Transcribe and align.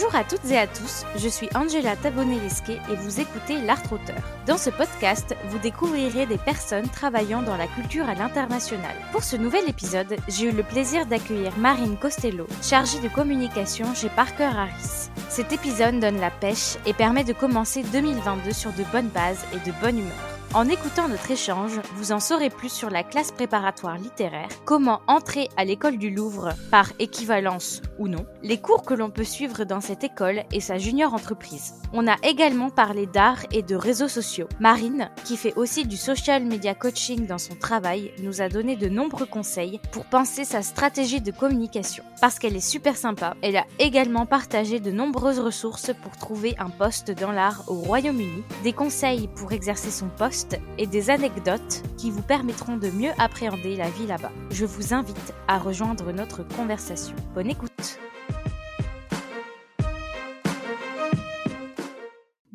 Bonjour 0.00 0.14
à 0.14 0.22
toutes 0.22 0.48
et 0.52 0.56
à 0.56 0.68
tous, 0.68 1.04
je 1.16 1.28
suis 1.28 1.48
Angela 1.56 1.96
Tabonelesque 1.96 2.70
et 2.70 2.94
vous 2.94 3.18
écoutez 3.18 3.60
L'Art 3.60 3.82
Auteur. 3.92 4.22
Dans 4.46 4.56
ce 4.56 4.70
podcast, 4.70 5.34
vous 5.48 5.58
découvrirez 5.58 6.24
des 6.24 6.38
personnes 6.38 6.88
travaillant 6.88 7.42
dans 7.42 7.56
la 7.56 7.66
culture 7.66 8.08
à 8.08 8.14
l'international. 8.14 8.94
Pour 9.10 9.24
ce 9.24 9.34
nouvel 9.34 9.68
épisode, 9.68 10.14
j'ai 10.28 10.50
eu 10.50 10.52
le 10.52 10.62
plaisir 10.62 11.04
d'accueillir 11.06 11.58
Marine 11.58 11.96
Costello, 11.96 12.46
chargée 12.62 13.00
de 13.00 13.08
communication 13.08 13.92
chez 13.92 14.08
Parker 14.08 14.44
Harris. 14.44 15.10
Cet 15.30 15.52
épisode 15.52 15.98
donne 15.98 16.20
la 16.20 16.30
pêche 16.30 16.76
et 16.86 16.92
permet 16.92 17.24
de 17.24 17.32
commencer 17.32 17.82
2022 17.82 18.52
sur 18.52 18.72
de 18.74 18.84
bonnes 18.92 19.08
bases 19.08 19.44
et 19.52 19.68
de 19.68 19.74
bonne 19.80 19.98
humeur. 19.98 20.38
En 20.54 20.66
écoutant 20.66 21.08
notre 21.08 21.30
échange, 21.30 21.78
vous 21.96 22.10
en 22.10 22.20
saurez 22.20 22.48
plus 22.48 22.72
sur 22.72 22.88
la 22.88 23.02
classe 23.02 23.32
préparatoire 23.32 23.98
littéraire, 23.98 24.48
comment 24.64 25.02
entrer 25.06 25.50
à 25.58 25.64
l'école 25.66 25.98
du 25.98 26.08
Louvre 26.08 26.54
par 26.70 26.90
équivalence 26.98 27.82
ou 27.98 28.08
non, 28.08 28.24
les 28.42 28.58
cours 28.58 28.84
que 28.84 28.94
l'on 28.94 29.10
peut 29.10 29.24
suivre 29.24 29.64
dans 29.64 29.80
cette 29.80 30.04
école 30.04 30.42
et 30.52 30.60
sa 30.60 30.78
junior 30.78 31.14
entreprise. 31.14 31.74
On 31.92 32.06
a 32.06 32.16
également 32.22 32.70
parlé 32.70 33.06
d'art 33.06 33.44
et 33.52 33.62
de 33.62 33.74
réseaux 33.74 34.08
sociaux. 34.08 34.48
Marine, 34.60 35.10
qui 35.24 35.36
fait 35.36 35.54
aussi 35.56 35.86
du 35.86 35.96
social 35.96 36.44
media 36.44 36.74
coaching 36.74 37.26
dans 37.26 37.38
son 37.38 37.54
travail, 37.54 38.12
nous 38.22 38.40
a 38.40 38.48
donné 38.48 38.76
de 38.76 38.88
nombreux 38.88 39.26
conseils 39.26 39.80
pour 39.92 40.04
penser 40.04 40.44
sa 40.44 40.62
stratégie 40.62 41.20
de 41.20 41.30
communication. 41.30 42.04
Parce 42.20 42.38
qu'elle 42.38 42.56
est 42.56 42.60
super 42.60 42.96
sympa, 42.96 43.36
elle 43.42 43.56
a 43.56 43.66
également 43.78 44.26
partagé 44.26 44.80
de 44.80 44.90
nombreuses 44.90 45.40
ressources 45.40 45.92
pour 46.02 46.16
trouver 46.16 46.54
un 46.58 46.70
poste 46.70 47.10
dans 47.10 47.32
l'art 47.32 47.64
au 47.68 47.74
Royaume-Uni, 47.74 48.42
des 48.62 48.72
conseils 48.72 49.28
pour 49.28 49.52
exercer 49.52 49.90
son 49.90 50.08
poste 50.08 50.58
et 50.76 50.86
des 50.86 51.10
anecdotes 51.10 51.82
qui 51.96 52.10
vous 52.10 52.22
permettront 52.22 52.76
de 52.76 52.90
mieux 52.90 53.12
appréhender 53.18 53.76
la 53.76 53.90
vie 53.90 54.06
là-bas. 54.06 54.32
Je 54.50 54.64
vous 54.64 54.94
invite 54.94 55.34
à 55.46 55.58
rejoindre 55.58 56.12
notre 56.12 56.46
conversation. 56.46 57.16
Bonne 57.34 57.50
écoute 57.50 57.98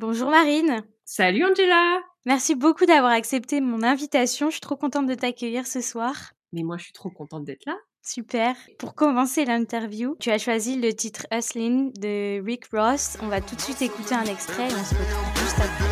Bonjour 0.05 0.29
Marine 0.29 0.83
Salut 1.05 1.45
Angela 1.45 2.01
Merci 2.25 2.55
beaucoup 2.55 2.85
d'avoir 2.85 3.13
accepté 3.13 3.61
mon 3.61 3.83
invitation, 3.83 4.47
je 4.47 4.55
suis 4.55 4.59
trop 4.59 4.75
contente 4.75 5.07
de 5.07 5.15
t'accueillir 5.15 5.65
ce 5.65 5.79
soir. 5.79 6.33
Mais 6.51 6.63
moi 6.63 6.75
je 6.75 6.83
suis 6.83 6.91
trop 6.91 7.09
contente 7.09 7.45
d'être 7.45 7.65
là. 7.65 7.77
Super. 8.01 8.57
Pour 8.79 8.95
commencer 8.95 9.45
l'interview, 9.45 10.17
tu 10.19 10.29
as 10.29 10.39
choisi 10.39 10.75
le 10.75 10.91
titre 10.91 11.25
Hustlin 11.31 11.91
de 12.01 12.43
Rick 12.43 12.65
Ross. 12.73 13.15
On 13.21 13.29
va 13.29 13.39
tout 13.39 13.55
de 13.55 13.61
suite 13.61 13.81
écouter 13.81 14.13
un 14.13 14.25
extrait 14.25 14.67
et 14.67 14.73
on 14.73 14.83
se 14.83 14.93
retrouve 14.93 15.41
juste 15.41 15.59
après. 15.59 15.85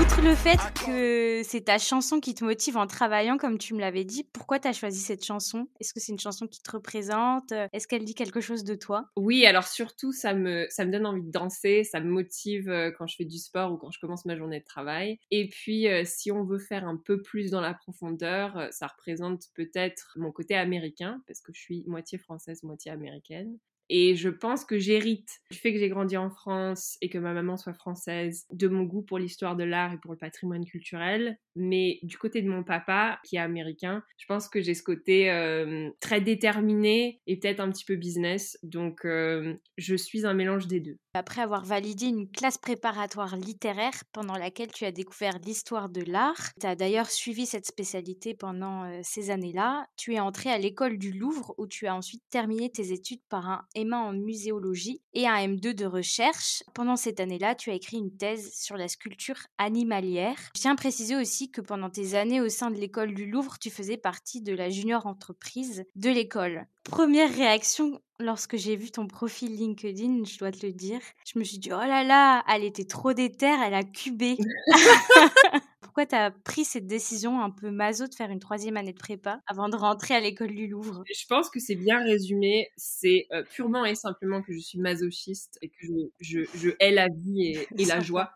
Outre 0.00 0.20
le 0.22 0.34
fait 0.34 0.58
que 0.84 1.42
c'est 1.44 1.60
ta 1.62 1.78
chanson 1.78 2.18
qui 2.18 2.34
te 2.34 2.44
motive 2.44 2.76
en 2.76 2.86
travaillant, 2.86 3.36
comme 3.36 3.58
tu 3.58 3.74
me 3.74 3.80
l'avais 3.80 4.04
dit, 4.04 4.24
pourquoi 4.32 4.58
tu 4.58 4.66
as 4.66 4.72
choisi 4.72 5.00
cette 5.00 5.24
chanson? 5.24 5.68
Est-ce 5.80 5.94
que 5.94 6.00
c'est 6.00 6.12
une 6.12 6.18
chanson 6.18 6.46
qui 6.48 6.60
te 6.60 6.70
représente? 6.72 7.52
Est-ce 7.72 7.86
qu'elle 7.86 8.04
dit 8.04 8.14
quelque 8.14 8.40
chose 8.40 8.64
de 8.64 8.74
toi? 8.74 9.08
Oui, 9.16 9.46
alors 9.46 9.68
surtout, 9.68 10.12
ça 10.12 10.34
me, 10.34 10.66
ça 10.70 10.84
me 10.84 10.90
donne 10.90 11.06
envie 11.06 11.22
de 11.22 11.30
danser, 11.30 11.84
ça 11.84 12.00
me 12.00 12.10
motive 12.10 12.68
euh, 12.68 12.90
quand 12.90 13.06
je 13.06 13.16
fais 13.16 13.24
du 13.24 13.38
sport 13.38 13.72
ou 13.72 13.76
quand 13.76 13.90
je 13.90 14.00
commence 14.00 14.24
ma 14.24 14.36
journée 14.36 14.60
de 14.60 14.64
travail. 14.64 15.18
Et 15.30 15.48
puis, 15.48 15.88
euh, 15.88 16.02
si 16.04 16.32
on 16.32 16.44
veut 16.44 16.58
faire 16.58 16.86
un 16.86 16.96
peu 16.96 17.22
plus 17.22 17.50
dans 17.50 17.60
la 17.60 17.74
profondeur, 17.74 18.56
euh, 18.56 18.68
ça 18.70 18.88
représente 18.88 19.44
peut-être 19.54 20.14
mon 20.16 20.32
côté 20.32 20.56
américain, 20.56 21.22
parce 21.26 21.40
que 21.40 21.52
je 21.54 21.60
suis 21.60 21.84
moitié 21.86 22.18
française, 22.18 22.62
moitié 22.64 22.90
américaine. 22.90 23.58
Et 23.92 24.14
je 24.14 24.28
pense 24.28 24.64
que 24.64 24.78
j'hérite 24.78 25.40
du 25.50 25.58
fait 25.58 25.72
que 25.72 25.78
j'ai 25.80 25.88
grandi 25.88 26.16
en 26.16 26.30
France 26.30 26.96
et 27.02 27.08
que 27.08 27.18
ma 27.18 27.32
maman 27.32 27.56
soit 27.56 27.74
française, 27.74 28.46
de 28.52 28.68
mon 28.68 28.84
goût 28.84 29.02
pour 29.02 29.18
l'histoire 29.18 29.56
de 29.56 29.64
l'art 29.64 29.92
et 29.92 29.98
pour 29.98 30.12
le 30.12 30.16
patrimoine 30.16 30.64
culturel. 30.64 31.36
Mais 31.56 31.98
du 32.04 32.16
côté 32.16 32.40
de 32.40 32.48
mon 32.48 32.62
papa, 32.62 33.18
qui 33.24 33.34
est 33.34 33.40
américain, 33.40 34.04
je 34.16 34.26
pense 34.26 34.48
que 34.48 34.62
j'ai 34.62 34.74
ce 34.74 34.84
côté 34.84 35.28
euh, 35.32 35.90
très 35.98 36.20
déterminé 36.20 37.20
et 37.26 37.36
peut-être 37.36 37.58
un 37.58 37.68
petit 37.72 37.84
peu 37.84 37.96
business. 37.96 38.56
Donc 38.62 39.04
euh, 39.04 39.54
je 39.76 39.96
suis 39.96 40.24
un 40.24 40.34
mélange 40.34 40.68
des 40.68 40.78
deux. 40.78 40.96
Après 41.12 41.42
avoir 41.42 41.64
validé 41.64 42.06
une 42.06 42.30
classe 42.30 42.56
préparatoire 42.56 43.36
littéraire 43.36 44.04
pendant 44.12 44.36
laquelle 44.36 44.70
tu 44.70 44.84
as 44.84 44.92
découvert 44.92 45.40
l'histoire 45.44 45.88
de 45.88 46.02
l'art, 46.02 46.52
tu 46.60 46.68
as 46.68 46.76
d'ailleurs 46.76 47.10
suivi 47.10 47.46
cette 47.46 47.66
spécialité 47.66 48.32
pendant 48.34 48.88
ces 49.02 49.30
années-là. 49.30 49.88
Tu 49.96 50.14
es 50.14 50.20
entré 50.20 50.52
à 50.52 50.58
l'école 50.58 50.98
du 50.98 51.10
Louvre 51.12 51.52
où 51.58 51.66
tu 51.66 51.88
as 51.88 51.96
ensuite 51.96 52.22
terminé 52.30 52.70
tes 52.70 52.92
études 52.92 53.22
par 53.28 53.48
un 53.48 53.64
M1 53.74 53.92
en 53.92 54.12
muséologie 54.12 55.02
et 55.12 55.26
un 55.26 55.48
M2 55.48 55.74
de 55.74 55.84
recherche. 55.84 56.62
Pendant 56.74 56.94
cette 56.94 57.18
année-là, 57.18 57.56
tu 57.56 57.70
as 57.70 57.74
écrit 57.74 57.96
une 57.96 58.16
thèse 58.16 58.54
sur 58.54 58.76
la 58.76 58.86
sculpture 58.86 59.48
animalière. 59.58 60.38
Je 60.54 60.60
tiens 60.60 60.74
à 60.74 60.76
préciser 60.76 61.16
aussi 61.16 61.50
que 61.50 61.60
pendant 61.60 61.90
tes 61.90 62.14
années 62.14 62.40
au 62.40 62.48
sein 62.48 62.70
de 62.70 62.76
l'école 62.76 63.14
du 63.14 63.26
Louvre, 63.26 63.58
tu 63.58 63.70
faisais 63.70 63.96
partie 63.96 64.42
de 64.42 64.54
la 64.54 64.70
junior 64.70 65.06
entreprise 65.06 65.84
de 65.96 66.10
l'école. 66.10 66.68
Première 66.84 67.34
réaction 67.34 68.00
lorsque 68.20 68.56
j'ai 68.56 68.76
vu 68.76 68.90
ton 68.90 69.06
profil 69.06 69.54
LinkedIn, 69.56 70.24
je 70.24 70.38
dois 70.38 70.52
te 70.52 70.64
le 70.64 70.72
dire, 70.72 71.00
je 71.26 71.38
me 71.38 71.44
suis 71.44 71.58
dit, 71.58 71.70
oh 71.72 71.78
là 71.78 72.04
là, 72.04 72.44
elle 72.48 72.64
était 72.64 72.84
trop 72.84 73.12
déterre, 73.12 73.60
elle 73.64 73.74
a 73.74 73.84
cubé. 73.84 74.36
Pourquoi 75.80 76.06
tu 76.06 76.14
as 76.14 76.30
pris 76.30 76.64
cette 76.64 76.86
décision 76.86 77.42
un 77.42 77.50
peu 77.50 77.70
maso 77.72 78.06
de 78.06 78.14
faire 78.14 78.30
une 78.30 78.38
troisième 78.38 78.76
année 78.76 78.92
de 78.92 78.98
prépa 78.98 79.40
avant 79.48 79.68
de 79.68 79.74
rentrer 79.74 80.14
à 80.14 80.20
l'école 80.20 80.54
du 80.54 80.68
Louvre? 80.68 81.02
Je 81.12 81.26
pense 81.28 81.50
que 81.50 81.58
c'est 81.58 81.74
bien 81.74 81.98
résumé. 82.04 82.68
C'est 82.76 83.26
euh, 83.32 83.42
purement 83.42 83.84
et 83.84 83.96
simplement 83.96 84.40
que 84.40 84.52
je 84.52 84.60
suis 84.60 84.78
masochiste 84.78 85.58
et 85.62 85.68
que 85.68 85.86
je, 86.20 86.40
je, 86.54 86.70
hais 86.78 86.92
la 86.92 87.08
vie 87.08 87.56
et, 87.76 87.84
la 87.84 87.98
joie. 88.00 88.30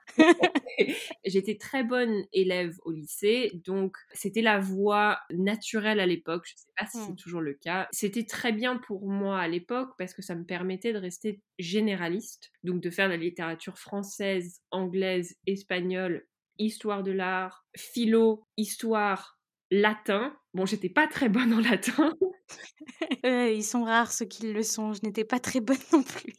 J'étais 1.24 1.56
très 1.56 1.84
bonne 1.84 2.24
élève 2.32 2.76
au 2.84 2.92
lycée, 2.92 3.50
donc 3.64 3.96
c'était 4.12 4.42
la 4.42 4.58
voie 4.58 5.18
naturelle 5.30 6.00
à 6.00 6.06
l'époque. 6.06 6.44
Je 6.46 6.54
ne 6.54 6.58
sais 6.58 6.72
pas 6.76 6.86
si 6.86 6.98
c'est 6.98 7.12
mmh. 7.12 7.16
toujours 7.16 7.40
le 7.40 7.54
cas. 7.54 7.88
C'était 7.92 8.24
très 8.24 8.52
bien 8.52 8.76
pour 8.76 9.08
moi 9.08 9.38
à 9.38 9.48
l'époque 9.48 9.90
parce 9.98 10.14
que 10.14 10.22
ça 10.22 10.34
me 10.34 10.44
permettait 10.44 10.92
de 10.92 10.98
rester 10.98 11.40
généraliste, 11.58 12.50
donc 12.62 12.80
de 12.80 12.90
faire 12.90 13.06
de 13.06 13.12
la 13.12 13.18
littérature 13.18 13.78
française, 13.78 14.60
anglaise, 14.70 15.36
espagnole 15.46 16.26
histoire 16.58 17.02
de 17.02 17.12
l'art, 17.12 17.66
philo, 17.76 18.46
histoire, 18.56 19.38
latin. 19.70 20.36
Bon, 20.52 20.66
j'étais 20.66 20.88
pas 20.88 21.06
très 21.06 21.28
bonne 21.28 21.52
en 21.52 21.60
latin. 21.60 22.14
ils 23.24 23.64
sont 23.64 23.84
rares 23.84 24.12
ceux 24.12 24.26
qui 24.26 24.52
le 24.52 24.62
sont. 24.62 24.92
Je 24.92 25.00
n'étais 25.02 25.24
pas 25.24 25.40
très 25.40 25.60
bonne 25.60 25.76
non 25.92 26.02
plus. 26.02 26.34